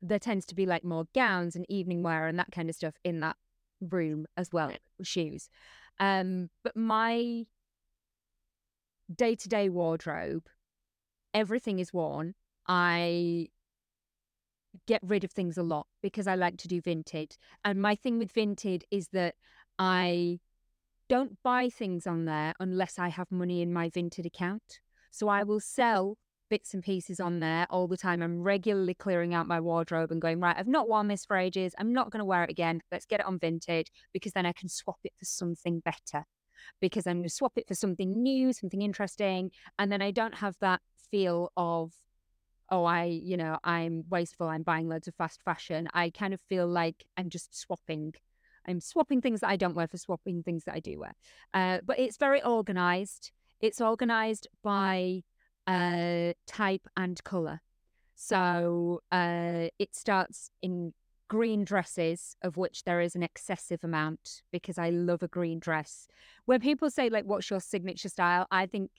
there 0.00 0.18
tends 0.18 0.46
to 0.46 0.54
be 0.54 0.66
like 0.66 0.84
more 0.84 1.06
gowns 1.14 1.56
and 1.56 1.66
evening 1.68 2.02
wear 2.02 2.26
and 2.26 2.38
that 2.38 2.52
kind 2.52 2.68
of 2.68 2.76
stuff 2.76 2.94
in 3.04 3.20
that 3.20 3.36
room 3.80 4.26
as 4.36 4.52
well, 4.52 4.72
shoes. 5.02 5.48
Um, 6.00 6.50
but 6.62 6.76
my 6.76 7.44
day 9.14 9.34
to 9.34 9.48
day 9.48 9.68
wardrobe, 9.68 10.46
everything 11.34 11.78
is 11.78 11.92
worn. 11.92 12.34
I 12.66 13.48
get 14.86 15.00
rid 15.02 15.24
of 15.24 15.32
things 15.32 15.56
a 15.58 15.62
lot 15.62 15.86
because 16.02 16.26
I 16.26 16.34
like 16.34 16.56
to 16.58 16.68
do 16.68 16.80
Vinted. 16.80 17.36
And 17.64 17.80
my 17.80 17.94
thing 17.94 18.18
with 18.18 18.32
Vinted 18.32 18.82
is 18.90 19.08
that 19.08 19.34
I 19.78 20.40
don't 21.08 21.38
buy 21.42 21.68
things 21.70 22.06
on 22.06 22.26
there 22.26 22.54
unless 22.60 22.98
I 22.98 23.08
have 23.08 23.30
money 23.30 23.62
in 23.62 23.72
my 23.72 23.88
Vinted 23.88 24.26
account. 24.26 24.80
So 25.10 25.28
I 25.28 25.42
will 25.42 25.60
sell 25.60 26.18
bits 26.48 26.74
and 26.74 26.82
pieces 26.82 27.20
on 27.20 27.40
there 27.40 27.66
all 27.70 27.86
the 27.86 27.96
time. 27.96 28.22
I'm 28.22 28.42
regularly 28.42 28.94
clearing 28.94 29.34
out 29.34 29.46
my 29.46 29.60
wardrobe 29.60 30.10
and 30.10 30.20
going, 30.20 30.40
right, 30.40 30.56
I've 30.56 30.66
not 30.66 30.88
worn 30.88 31.08
this 31.08 31.24
for 31.24 31.36
ages. 31.36 31.74
I'm 31.78 31.92
not 31.92 32.10
going 32.10 32.20
to 32.20 32.24
wear 32.24 32.44
it 32.44 32.50
again. 32.50 32.80
Let's 32.90 33.06
get 33.06 33.20
it 33.20 33.26
on 33.26 33.38
Vinted 33.38 33.86
because 34.12 34.32
then 34.32 34.46
I 34.46 34.52
can 34.52 34.68
swap 34.68 34.98
it 35.04 35.12
for 35.18 35.24
something 35.24 35.80
better. 35.80 36.24
Because 36.80 37.06
I'm 37.06 37.18
going 37.18 37.22
to 37.24 37.30
swap 37.30 37.52
it 37.56 37.68
for 37.68 37.74
something 37.74 38.22
new, 38.22 38.52
something 38.52 38.82
interesting. 38.82 39.50
And 39.78 39.90
then 39.90 40.02
I 40.02 40.10
don't 40.10 40.34
have 40.34 40.56
that 40.60 40.80
feel 41.10 41.52
of, 41.56 41.92
oh, 42.70 42.84
I, 42.84 43.04
you 43.04 43.36
know, 43.36 43.58
I'm 43.62 44.04
wasteful. 44.10 44.48
I'm 44.48 44.64
buying 44.64 44.88
loads 44.88 45.08
of 45.08 45.14
fast 45.14 45.40
fashion. 45.44 45.88
I 45.94 46.10
kind 46.10 46.34
of 46.34 46.40
feel 46.48 46.66
like 46.66 47.04
I'm 47.16 47.30
just 47.30 47.58
swapping. 47.58 48.14
I'm 48.66 48.80
swapping 48.80 49.20
things 49.20 49.40
that 49.40 49.48
I 49.48 49.56
don't 49.56 49.74
wear 49.74 49.88
for 49.88 49.96
swapping 49.96 50.42
things 50.42 50.64
that 50.64 50.74
I 50.74 50.80
do 50.80 50.98
wear. 50.98 51.14
Uh, 51.54 51.78
but 51.86 51.98
it's 51.98 52.18
very 52.18 52.42
organized. 52.42 53.32
It's 53.60 53.80
organized 53.80 54.48
by 54.62 55.22
uh, 55.68 56.32
type 56.46 56.88
and 56.96 57.22
color. 57.22 57.60
So 58.14 59.00
uh, 59.12 59.68
it 59.78 59.94
starts 59.94 60.50
in 60.62 60.94
green 61.28 61.62
dresses, 61.62 62.34
of 62.42 62.56
which 62.56 62.84
there 62.84 63.00
is 63.00 63.14
an 63.14 63.22
excessive 63.22 63.84
amount 63.84 64.42
because 64.50 64.78
I 64.78 64.90
love 64.90 65.22
a 65.22 65.28
green 65.28 65.60
dress. 65.60 66.08
When 66.46 66.60
people 66.60 66.90
say, 66.90 67.10
like, 67.10 67.26
what's 67.26 67.50
your 67.50 67.60
signature 67.60 68.08
style? 68.08 68.46
I 68.50 68.66
think 68.66 68.90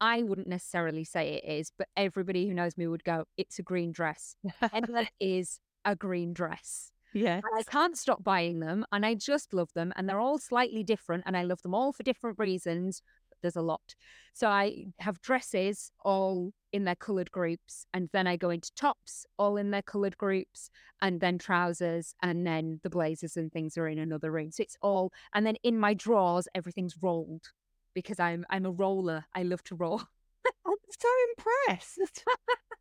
I 0.00 0.22
wouldn't 0.22 0.48
necessarily 0.48 1.04
say 1.04 1.34
it 1.34 1.48
is, 1.48 1.72
but 1.78 1.88
everybody 1.96 2.48
who 2.48 2.54
knows 2.54 2.76
me 2.76 2.88
would 2.88 3.04
go, 3.04 3.24
it's 3.36 3.58
a 3.58 3.62
green 3.62 3.92
dress. 3.92 4.34
and 4.72 4.86
that 4.86 5.12
is 5.20 5.60
a 5.84 5.94
green 5.94 6.32
dress. 6.32 6.90
Yeah. 7.12 7.40
I 7.56 7.62
can't 7.62 7.96
stop 7.96 8.22
buying 8.22 8.60
them 8.60 8.84
and 8.92 9.04
I 9.06 9.14
just 9.14 9.52
love 9.54 9.72
them. 9.74 9.92
And 9.96 10.08
they're 10.08 10.20
all 10.20 10.38
slightly 10.38 10.82
different 10.82 11.24
and 11.26 11.36
I 11.36 11.44
love 11.44 11.62
them 11.62 11.74
all 11.74 11.92
for 11.92 12.02
different 12.02 12.38
reasons 12.38 13.02
there's 13.42 13.56
a 13.56 13.62
lot. 13.62 13.94
So 14.32 14.48
I 14.48 14.86
have 14.98 15.20
dresses 15.20 15.90
all 16.04 16.52
in 16.72 16.84
their 16.84 16.94
coloured 16.94 17.30
groups, 17.30 17.86
and 17.92 18.08
then 18.12 18.26
I 18.26 18.36
go 18.36 18.50
into 18.50 18.70
tops 18.74 19.26
all 19.38 19.56
in 19.56 19.70
their 19.70 19.82
coloured 19.82 20.16
groups, 20.16 20.70
and 21.02 21.20
then 21.20 21.38
trousers, 21.38 22.14
and 22.22 22.46
then 22.46 22.80
the 22.82 22.90
blazers 22.90 23.36
and 23.36 23.52
things 23.52 23.76
are 23.76 23.88
in 23.88 23.98
another 23.98 24.30
room. 24.30 24.50
So 24.50 24.62
it's 24.62 24.76
all, 24.82 25.12
and 25.34 25.46
then 25.46 25.56
in 25.62 25.78
my 25.78 25.94
drawers, 25.94 26.48
everything's 26.54 26.96
rolled 27.00 27.48
because 27.94 28.20
I'm 28.20 28.44
I'm 28.50 28.66
a 28.66 28.70
roller. 28.70 29.24
I 29.34 29.42
love 29.42 29.62
to 29.64 29.74
roll. 29.74 30.02
I'm 30.66 30.74
so 30.98 31.08
impressed. 31.68 32.24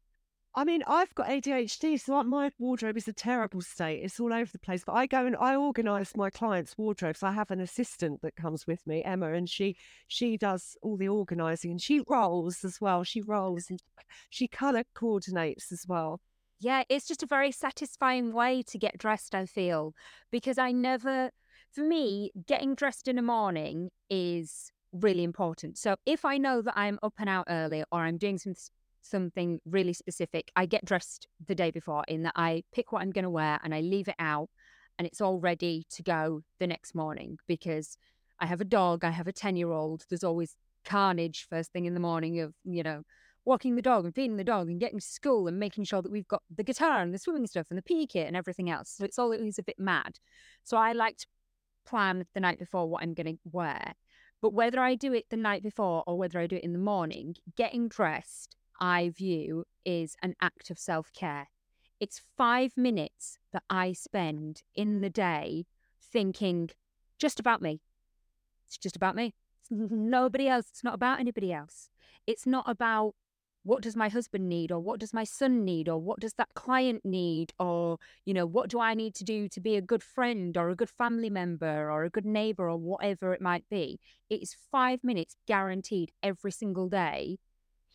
I 0.60 0.66
mean, 0.66 0.84
I've 0.88 1.16
got 1.16 1.30
ADHD, 1.30 1.98
so 1.98 2.22
my 2.24 2.52
wardrobe 2.60 2.98
is 2.98 3.08
a 3.08 3.14
terrible 3.14 3.62
state. 3.62 4.04
It's 4.04 4.20
all 4.20 4.34
over 4.34 4.52
the 4.52 4.60
place. 4.60 4.84
But 4.86 4.92
I 4.92 5.06
go 5.06 5.26
and 5.26 5.38
I 5.38 5.56
organise 5.56 6.18
my 6.18 6.30
clients' 6.30 6.78
wardrobes. 6.78 7.24
I 7.24 7.32
have 7.32 7.50
an 7.50 7.62
assistant 7.62 8.22
that 8.24 8.36
comes 8.36 8.68
with 8.68 8.86
me, 8.86 9.02
Emma, 9.02 9.32
and 9.32 9.50
she 9.50 9.78
she 10.10 10.36
does 10.36 10.76
all 10.82 10.98
the 10.98 11.08
organising 11.08 11.72
and 11.72 11.82
she 11.82 12.02
rolls 12.10 12.66
as 12.66 12.82
well. 12.82 13.06
She 13.06 13.22
rolls 13.22 13.70
and 13.70 13.82
she 14.30 14.50
colour 14.50 14.84
coordinates 14.94 15.72
as 15.72 15.86
well. 15.88 16.20
Yeah, 16.60 16.84
it's 16.90 17.08
just 17.08 17.24
a 17.24 17.26
very 17.26 17.54
satisfying 17.54 18.34
way 18.34 18.62
to 18.64 18.78
get 18.78 18.98
dressed. 18.98 19.34
I 19.34 19.46
feel 19.46 19.94
because 20.30 20.58
I 20.58 20.74
never, 20.74 21.32
for 21.72 21.86
me, 21.86 22.32
getting 22.48 22.76
dressed 22.76 23.08
in 23.08 23.16
the 23.16 23.22
morning 23.22 23.92
is 24.10 24.74
really 24.92 25.24
important. 25.24 25.78
So 25.78 25.96
if 26.06 26.26
I 26.26 26.38
know 26.38 26.62
that 26.62 26.78
I'm 26.78 27.00
up 27.02 27.14
and 27.18 27.30
out 27.30 27.46
early 27.50 27.86
or 27.94 28.02
I'm 28.02 28.18
doing 28.18 28.38
some 28.38 28.56
something 29.02 29.60
really 29.66 29.94
specific. 29.94 30.52
I 30.56 30.66
get 30.66 30.86
dressed 30.86 31.28
the 31.48 31.56
day 31.56 31.72
before 31.72 32.04
in 32.08 32.24
that 32.24 32.34
I 32.36 32.64
pick 32.74 32.92
what 32.92 33.02
I'm 33.02 33.12
going 33.12 33.24
to 33.24 33.30
wear 33.30 33.60
and 33.64 33.74
I 33.74 33.82
leave 33.82 34.08
it 34.08 34.16
out 34.20 34.50
and 34.98 35.08
it's 35.08 35.22
all 35.22 35.40
ready 35.40 35.86
to 35.92 36.04
go 36.04 36.42
the 36.60 36.68
next 36.68 36.94
morning 36.94 37.38
because 37.48 37.98
I 38.40 38.46
have 38.46 38.62
a 38.62 38.66
dog, 38.66 39.04
I 39.04 39.12
have 39.12 39.28
a 39.28 39.34
10 39.34 39.56
year 39.56 39.72
old. 39.72 40.06
There's 40.10 40.24
always 40.24 40.56
carnage 40.86 41.48
first 41.50 41.72
thing 41.72 41.86
in 41.86 41.94
the 41.94 42.00
morning 42.00 42.40
of, 42.40 42.54
you 42.64 42.84
know, 42.84 43.04
walking 43.46 43.76
the 43.76 43.82
dog 43.82 44.06
and 44.06 44.14
feeding 44.14 44.38
the 44.38 44.44
dog 44.44 44.70
and 44.70 44.80
getting 44.80 45.00
to 45.00 45.06
school 45.06 45.48
and 45.48 45.60
making 45.60 45.86
sure 45.86 46.02
that 46.02 46.12
we've 46.12 46.28
got 46.28 46.44
the 46.56 46.64
guitar 46.64 47.02
and 47.02 47.14
the 47.14 47.18
swimming 47.18 47.48
stuff 47.48 47.68
and 47.70 47.78
the 47.78 47.84
PE 47.84 48.06
kit 48.06 48.28
and 48.28 48.36
everything 48.36 48.70
else. 48.70 48.92
So 48.92 49.06
it's 49.06 49.20
always 49.20 49.58
a 49.58 49.64
bit 49.64 49.80
mad. 49.80 50.20
So 50.64 50.78
I 50.78 50.92
like 50.92 51.18
to 51.18 51.28
plan 51.88 52.26
the 52.34 52.40
night 52.40 52.60
before 52.60 52.88
what 52.88 53.02
I'm 53.02 53.14
going 53.14 53.36
to 53.36 53.40
wear. 53.52 53.94
But 54.42 54.54
whether 54.54 54.80
I 54.80 54.96
do 54.96 55.14
it 55.14 55.26
the 55.30 55.38
night 55.38 55.64
before 55.64 56.04
or 56.08 56.18
whether 56.18 56.40
I 56.40 56.48
do 56.48 56.56
it 56.58 56.64
in 56.64 56.74
the 56.74 56.80
morning, 56.80 57.36
getting 57.58 57.90
dressed 57.90 58.56
I 58.80 59.10
view 59.10 59.66
is 59.86 60.16
an 60.22 60.36
act 60.42 60.70
of 60.70 60.80
self 60.80 61.12
care. 61.14 61.50
It's 62.00 62.22
five 62.38 62.78
minutes 62.78 63.38
that 63.52 63.64
I 63.70 63.94
spend 63.94 64.64
in 64.74 65.02
the 65.02 65.10
day 65.10 65.66
thinking 66.02 66.70
just 67.18 67.40
about 67.40 67.62
me. 67.62 67.82
It's 68.68 68.78
just 68.78 68.96
about 68.96 69.16
me. 69.16 69.34
It's 69.62 69.70
nobody 69.72 70.48
else. 70.48 70.68
It's 70.70 70.84
not 70.84 70.94
about 70.94 71.20
anybody 71.20 71.52
else. 71.52 71.90
It's 72.26 72.46
not 72.46 72.70
about 72.70 73.16
what 73.64 73.82
does 73.82 73.96
my 73.96 74.08
husband 74.08 74.48
need 74.48 74.72
or 74.72 74.80
what 74.80 75.00
does 75.00 75.14
my 75.14 75.24
son 75.24 75.66
need 75.66 75.90
or 75.90 75.98
what 75.98 76.20
does 76.20 76.34
that 76.34 76.54
client 76.56 77.04
need 77.04 77.52
or 77.60 77.98
you 78.26 78.34
know 78.34 78.46
what 78.46 78.70
do 78.70 78.80
i 78.80 78.94
need 78.94 79.14
to 79.14 79.24
do 79.24 79.50
to 79.50 79.60
be 79.60 79.76
a 79.76 79.82
good 79.82 80.02
friend 80.02 80.58
or 80.58 80.70
a 80.70 80.76
good 80.76 80.90
family 80.90 81.30
member 81.30 81.92
or 81.92 82.04
a 82.04 82.10
good 82.10 82.26
neighbor 82.26 82.70
or 82.70 82.78
whatever 82.78 83.34
it 83.34 83.42
might 83.42 83.66
be 83.70 84.00
it 84.30 84.42
is 84.42 84.56
5 84.72 85.04
minutes 85.04 85.36
guaranteed 85.46 86.12
every 86.24 86.52
single 86.52 86.88
day 86.88 87.38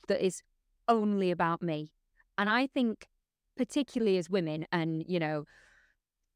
that 0.06 0.24
is 0.24 0.42
only 0.88 1.30
about 1.30 1.62
me. 1.62 1.92
And 2.38 2.48
I 2.48 2.66
think, 2.66 3.06
particularly 3.56 4.18
as 4.18 4.28
women, 4.28 4.66
and, 4.72 5.04
you 5.06 5.18
know, 5.18 5.44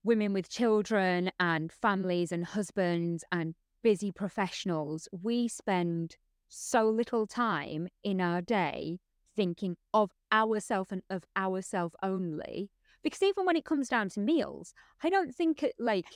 women 0.04 0.32
with 0.32 0.48
children 0.48 1.30
and 1.40 1.72
families 1.72 2.32
and 2.32 2.44
husbands 2.44 3.24
and 3.32 3.54
busy 3.82 4.12
professionals, 4.12 5.08
we 5.12 5.48
spend 5.48 6.16
so 6.48 6.88
little 6.88 7.26
time 7.26 7.88
in 8.02 8.20
our 8.20 8.40
day 8.40 8.98
thinking 9.36 9.76
of 9.92 10.10
ourselves 10.32 10.92
and 10.92 11.02
of 11.10 11.24
ourselves 11.36 11.94
only. 12.02 12.70
Because 13.02 13.22
even 13.22 13.46
when 13.46 13.56
it 13.56 13.64
comes 13.64 13.88
down 13.88 14.08
to 14.10 14.20
meals, 14.20 14.74
I 15.02 15.10
don't 15.10 15.34
think 15.34 15.62
at 15.62 15.72
like 15.78 16.06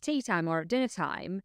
tea 0.00 0.22
time 0.22 0.48
or 0.48 0.60
at 0.60 0.68
dinner 0.68 0.88
time, 0.88 1.42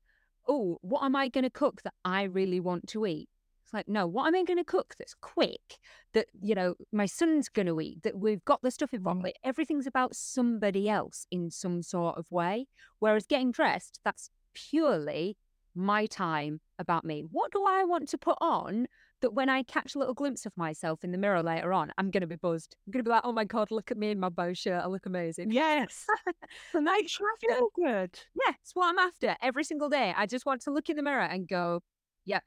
oh, 0.48 0.78
what 0.82 1.04
am 1.04 1.16
I 1.16 1.30
going 1.30 1.44
to 1.44 1.50
cook 1.50 1.82
that 1.84 1.94
I 2.06 2.24
really 2.24 2.60
want 2.60 2.88
to 2.90 3.06
eat? 3.06 3.30
It's 3.68 3.74
like, 3.74 3.90
no, 3.90 4.08
what 4.08 4.28
am 4.28 4.36
I 4.36 4.44
going 4.44 4.60
to 4.60 4.64
cook 4.64 4.96
that's 4.98 5.14
quick, 5.14 5.78
that, 6.14 6.28
you 6.42 6.56
know, 6.56 6.76
my 6.94 7.06
son's 7.06 7.50
going 7.50 7.66
to 7.68 7.82
eat, 7.82 8.02
that 8.04 8.18
we've 8.18 8.46
got 8.46 8.62
the 8.62 8.72
stuff 8.72 8.94
involved. 8.94 9.20
Mm. 9.20 9.26
Like, 9.26 9.40
everything's 9.44 9.86
about 9.86 10.16
somebody 10.16 10.88
else 10.88 11.28
in 11.32 11.52
some 11.52 11.84
sort 11.84 12.18
of 12.18 12.32
way. 12.32 12.68
Whereas 13.00 13.26
getting 13.26 13.52
dressed, 13.52 14.00
that's 14.06 14.30
purely 14.54 15.36
my 15.76 16.06
time 16.06 16.62
about 16.80 17.04
me. 17.04 17.26
What 17.30 17.52
do 17.52 17.66
I 17.68 17.84
want 17.84 18.08
to 18.08 18.18
put 18.18 18.38
on 18.40 18.88
that 19.20 19.34
when 19.34 19.50
I 19.50 19.64
catch 19.64 19.96
a 19.96 20.00
little 20.00 20.14
glimpse 20.14 20.46
of 20.46 20.56
myself 20.56 21.04
in 21.04 21.12
the 21.12 21.18
mirror 21.18 21.44
later 21.44 21.74
on, 21.74 21.92
I'm 21.98 22.10
going 22.10 22.22
to 22.22 22.28
be 22.28 22.38
buzzed. 22.38 22.78
I'm 22.88 22.92
going 22.92 23.04
to 23.04 23.10
be 23.10 23.12
like, 23.12 23.26
oh 23.26 23.34
my 23.34 23.44
God, 23.44 23.70
look 23.70 23.92
at 23.92 23.98
me 23.98 24.12
in 24.12 24.20
my 24.20 24.30
bow 24.30 24.54
shirt. 24.54 24.82
I 24.82 24.88
look 24.88 25.08
amazing. 25.08 25.52
Yes. 25.52 26.06
sure 26.72 27.28
I 27.28 27.36
feel 27.46 27.68
good. 27.76 28.18
Yeah, 28.34 28.54
it's 28.62 28.74
what 28.76 28.88
I'm 28.88 29.00
after 29.00 29.36
every 29.42 29.66
single 29.66 29.90
day. 29.90 30.14
I 30.16 30.26
just 30.26 30.46
want 30.46 30.62
to 30.62 30.72
look 30.72 30.90
in 30.90 30.96
the 30.96 31.04
mirror 31.04 31.20
and 31.20 31.50
go, 31.50 31.82
yeah, 32.24 32.40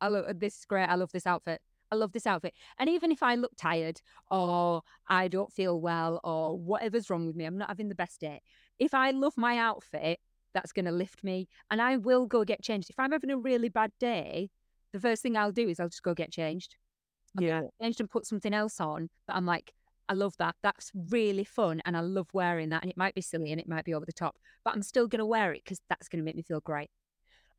I 0.00 0.08
love 0.08 0.38
this 0.38 0.58
is 0.58 0.64
great. 0.64 0.86
I 0.86 0.94
love 0.94 1.12
this 1.12 1.26
outfit. 1.26 1.60
I 1.90 1.96
love 1.96 2.12
this 2.12 2.26
outfit. 2.26 2.54
And 2.78 2.88
even 2.88 3.12
if 3.12 3.22
I 3.22 3.34
look 3.36 3.52
tired 3.56 4.00
or 4.30 4.82
I 5.08 5.28
don't 5.28 5.52
feel 5.52 5.80
well 5.80 6.20
or 6.24 6.58
whatever's 6.58 7.10
wrong 7.10 7.26
with 7.26 7.36
me, 7.36 7.44
I'm 7.44 7.58
not 7.58 7.68
having 7.68 7.88
the 7.88 7.94
best 7.94 8.20
day. 8.20 8.42
If 8.78 8.94
I 8.94 9.10
love 9.10 9.34
my 9.36 9.56
outfit, 9.56 10.18
that's 10.52 10.72
going 10.72 10.86
to 10.86 10.92
lift 10.92 11.22
me 11.22 11.48
and 11.70 11.80
I 11.80 11.96
will 11.96 12.26
go 12.26 12.44
get 12.44 12.62
changed. 12.62 12.90
If 12.90 12.98
I'm 12.98 13.12
having 13.12 13.30
a 13.30 13.38
really 13.38 13.68
bad 13.68 13.92
day, 14.00 14.50
the 14.92 15.00
first 15.00 15.22
thing 15.22 15.36
I'll 15.36 15.52
do 15.52 15.68
is 15.68 15.78
I'll 15.78 15.88
just 15.88 16.02
go 16.02 16.14
get 16.14 16.32
changed. 16.32 16.76
I'll 17.36 17.44
yeah. 17.44 17.62
changed 17.80 18.00
and 18.00 18.10
put 18.10 18.26
something 18.26 18.54
else 18.54 18.80
on 18.80 19.10
that 19.26 19.36
I'm 19.36 19.46
like, 19.46 19.72
I 20.08 20.14
love 20.14 20.34
that. 20.38 20.54
That's 20.62 20.90
really 21.10 21.44
fun 21.44 21.82
and 21.84 21.96
I 21.96 22.00
love 22.00 22.28
wearing 22.32 22.70
that. 22.70 22.82
And 22.82 22.90
it 22.90 22.96
might 22.96 23.14
be 23.14 23.20
silly 23.20 23.52
and 23.52 23.60
it 23.60 23.68
might 23.68 23.84
be 23.84 23.94
over 23.94 24.06
the 24.06 24.12
top, 24.12 24.36
but 24.64 24.74
I'm 24.74 24.82
still 24.82 25.06
going 25.06 25.18
to 25.18 25.26
wear 25.26 25.52
it 25.52 25.62
because 25.64 25.80
that's 25.88 26.08
going 26.08 26.20
to 26.20 26.24
make 26.24 26.36
me 26.36 26.42
feel 26.42 26.60
great 26.60 26.90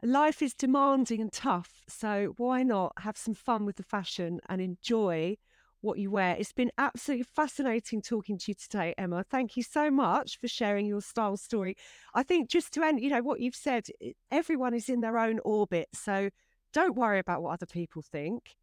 life 0.03 0.41
is 0.41 0.53
demanding 0.53 1.21
and 1.21 1.31
tough. 1.31 1.83
So 1.87 2.33
why 2.37 2.63
not 2.63 2.93
have 2.99 3.17
some 3.17 3.33
fun 3.33 3.65
with 3.65 3.77
the 3.77 3.83
fashion 3.83 4.39
and 4.47 4.61
enjoy 4.61 5.37
what 5.81 5.99
you 5.99 6.11
wear. 6.11 6.35
It's 6.37 6.53
been 6.53 6.71
absolutely 6.77 7.23
fascinating 7.23 8.01
talking 8.01 8.37
to 8.39 8.51
you 8.51 8.55
today, 8.55 8.93
Emma. 8.97 9.23
Thank 9.23 9.55
you 9.55 9.63
so 9.63 9.91
much 9.91 10.39
for 10.39 10.47
sharing 10.47 10.85
your 10.85 11.01
style 11.01 11.37
story. 11.37 11.75
I 12.13 12.23
think 12.23 12.49
just 12.49 12.73
to 12.73 12.83
end, 12.83 12.99
you 12.99 13.09
know, 13.09 13.21
what 13.21 13.39
you've 13.39 13.55
said, 13.55 13.87
everyone 14.31 14.73
is 14.73 14.89
in 14.89 15.01
their 15.01 15.17
own 15.17 15.39
orbit. 15.45 15.89
So 15.93 16.29
don't 16.73 16.95
worry 16.95 17.19
about 17.19 17.41
what 17.41 17.53
other 17.53 17.65
people 17.65 18.01
think. 18.01 18.55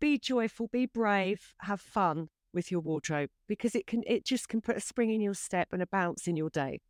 Be 0.00 0.18
joyful, 0.18 0.68
be 0.68 0.86
brave, 0.86 1.54
have 1.60 1.80
fun 1.80 2.28
with 2.54 2.70
your 2.70 2.80
wardrobe 2.80 3.30
because 3.46 3.74
it 3.74 3.86
can 3.86 4.02
it 4.06 4.24
just 4.24 4.48
can 4.48 4.60
put 4.60 4.76
a 4.76 4.80
spring 4.80 5.12
in 5.12 5.20
your 5.20 5.34
step 5.34 5.68
and 5.72 5.82
a 5.82 5.86
bounce 5.86 6.26
in 6.26 6.36
your 6.36 6.50
day. 6.50 6.80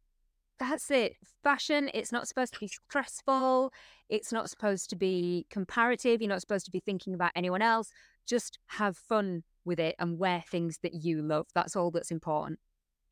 That's 0.59 0.91
it. 0.91 1.17
Fashion, 1.43 1.91
it's 1.95 2.11
not 2.11 2.27
supposed 2.27 2.55
to 2.55 2.61
be 2.61 2.69
stressful. 2.69 3.73
It's 4.09 4.33
not 4.33 4.51
supposed 4.51 4.91
to 4.91 4.97
be 4.97 5.47
comparative. 5.51 6.21
You're 6.21 6.29
not 6.29 6.41
supposed 6.41 6.65
to 6.67 6.73
be 6.73 6.81
thinking 6.81 7.15
about 7.15 7.33
anyone 7.37 7.63
else. 7.63 7.91
Just 8.27 8.59
have 8.67 8.97
fun 8.97 9.45
with 9.65 9.79
it 9.79 9.95
and 9.99 10.19
wear 10.19 10.43
things 10.51 10.79
that 10.83 10.95
you 10.95 11.23
love. 11.23 11.47
That's 11.55 11.77
all 11.77 11.91
that's 11.91 12.11
important. 12.11 12.59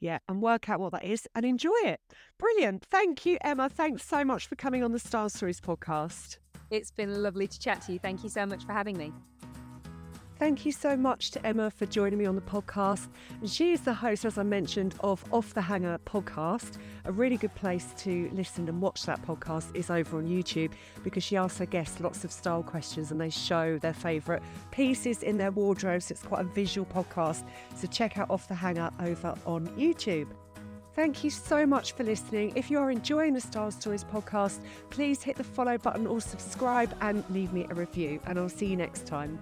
Yeah, 0.00 0.18
and 0.28 0.42
work 0.42 0.68
out 0.68 0.80
what 0.80 0.92
that 0.92 1.04
is 1.04 1.26
and 1.34 1.46
enjoy 1.46 1.76
it. 1.84 2.00
Brilliant. 2.38 2.84
Thank 2.84 3.24
you, 3.24 3.38
Emma. 3.40 3.68
Thanks 3.68 4.04
so 4.04 4.24
much 4.24 4.46
for 4.46 4.56
coming 4.56 4.82
on 4.82 4.92
the 4.92 4.98
Style 4.98 5.30
Stories 5.30 5.60
podcast. 5.60 6.38
It's 6.70 6.90
been 6.90 7.22
lovely 7.22 7.46
to 7.46 7.58
chat 7.58 7.82
to 7.82 7.92
you. 7.92 7.98
Thank 7.98 8.22
you 8.22 8.28
so 8.28 8.44
much 8.44 8.64
for 8.66 8.72
having 8.72 8.98
me. 8.98 9.12
Thank 10.38 10.66
you 10.66 10.72
so 10.72 10.98
much 10.98 11.30
to 11.30 11.46
Emma 11.46 11.70
for 11.70 11.86
joining 11.86 12.18
me 12.18 12.26
on 12.26 12.34
the 12.34 12.42
podcast. 12.42 13.08
She 13.46 13.72
is 13.72 13.80
the 13.80 13.94
host, 13.94 14.26
as 14.26 14.36
I 14.36 14.42
mentioned, 14.42 14.94
of 15.00 15.24
Off 15.32 15.54
the 15.54 15.62
Hanger 15.62 15.98
podcast. 16.04 16.76
A 17.06 17.12
really 17.12 17.38
good 17.38 17.54
place 17.54 17.94
to 17.98 18.28
listen 18.34 18.68
and 18.68 18.82
watch 18.82 19.04
that 19.04 19.22
podcast 19.22 19.74
is 19.74 19.88
over 19.88 20.18
on 20.18 20.26
YouTube 20.26 20.72
because 21.02 21.24
she 21.24 21.38
asks 21.38 21.58
her 21.58 21.64
guests 21.64 22.00
lots 22.00 22.22
of 22.22 22.30
style 22.30 22.62
questions 22.62 23.10
and 23.10 23.18
they 23.18 23.30
show 23.30 23.78
their 23.78 23.94
favourite 23.94 24.42
pieces 24.72 25.22
in 25.22 25.38
their 25.38 25.52
wardrobes. 25.52 26.10
It's 26.10 26.22
quite 26.22 26.42
a 26.42 26.48
visual 26.48 26.86
podcast. 26.86 27.42
So 27.74 27.88
check 27.88 28.18
out 28.18 28.28
Off 28.28 28.46
the 28.46 28.54
Hanger 28.54 28.90
over 29.00 29.34
on 29.46 29.66
YouTube. 29.68 30.28
Thank 30.94 31.24
you 31.24 31.30
so 31.30 31.64
much 31.64 31.92
for 31.92 32.04
listening. 32.04 32.52
If 32.56 32.70
you 32.70 32.78
are 32.78 32.90
enjoying 32.90 33.32
the 33.32 33.40
Style 33.40 33.70
Stories 33.70 34.04
podcast, 34.04 34.60
please 34.90 35.22
hit 35.22 35.36
the 35.36 35.44
follow 35.44 35.78
button 35.78 36.06
or 36.06 36.20
subscribe 36.20 36.94
and 37.00 37.24
leave 37.30 37.54
me 37.54 37.66
a 37.70 37.74
review. 37.74 38.20
And 38.26 38.38
I'll 38.38 38.50
see 38.50 38.66
you 38.66 38.76
next 38.76 39.06
time. 39.06 39.38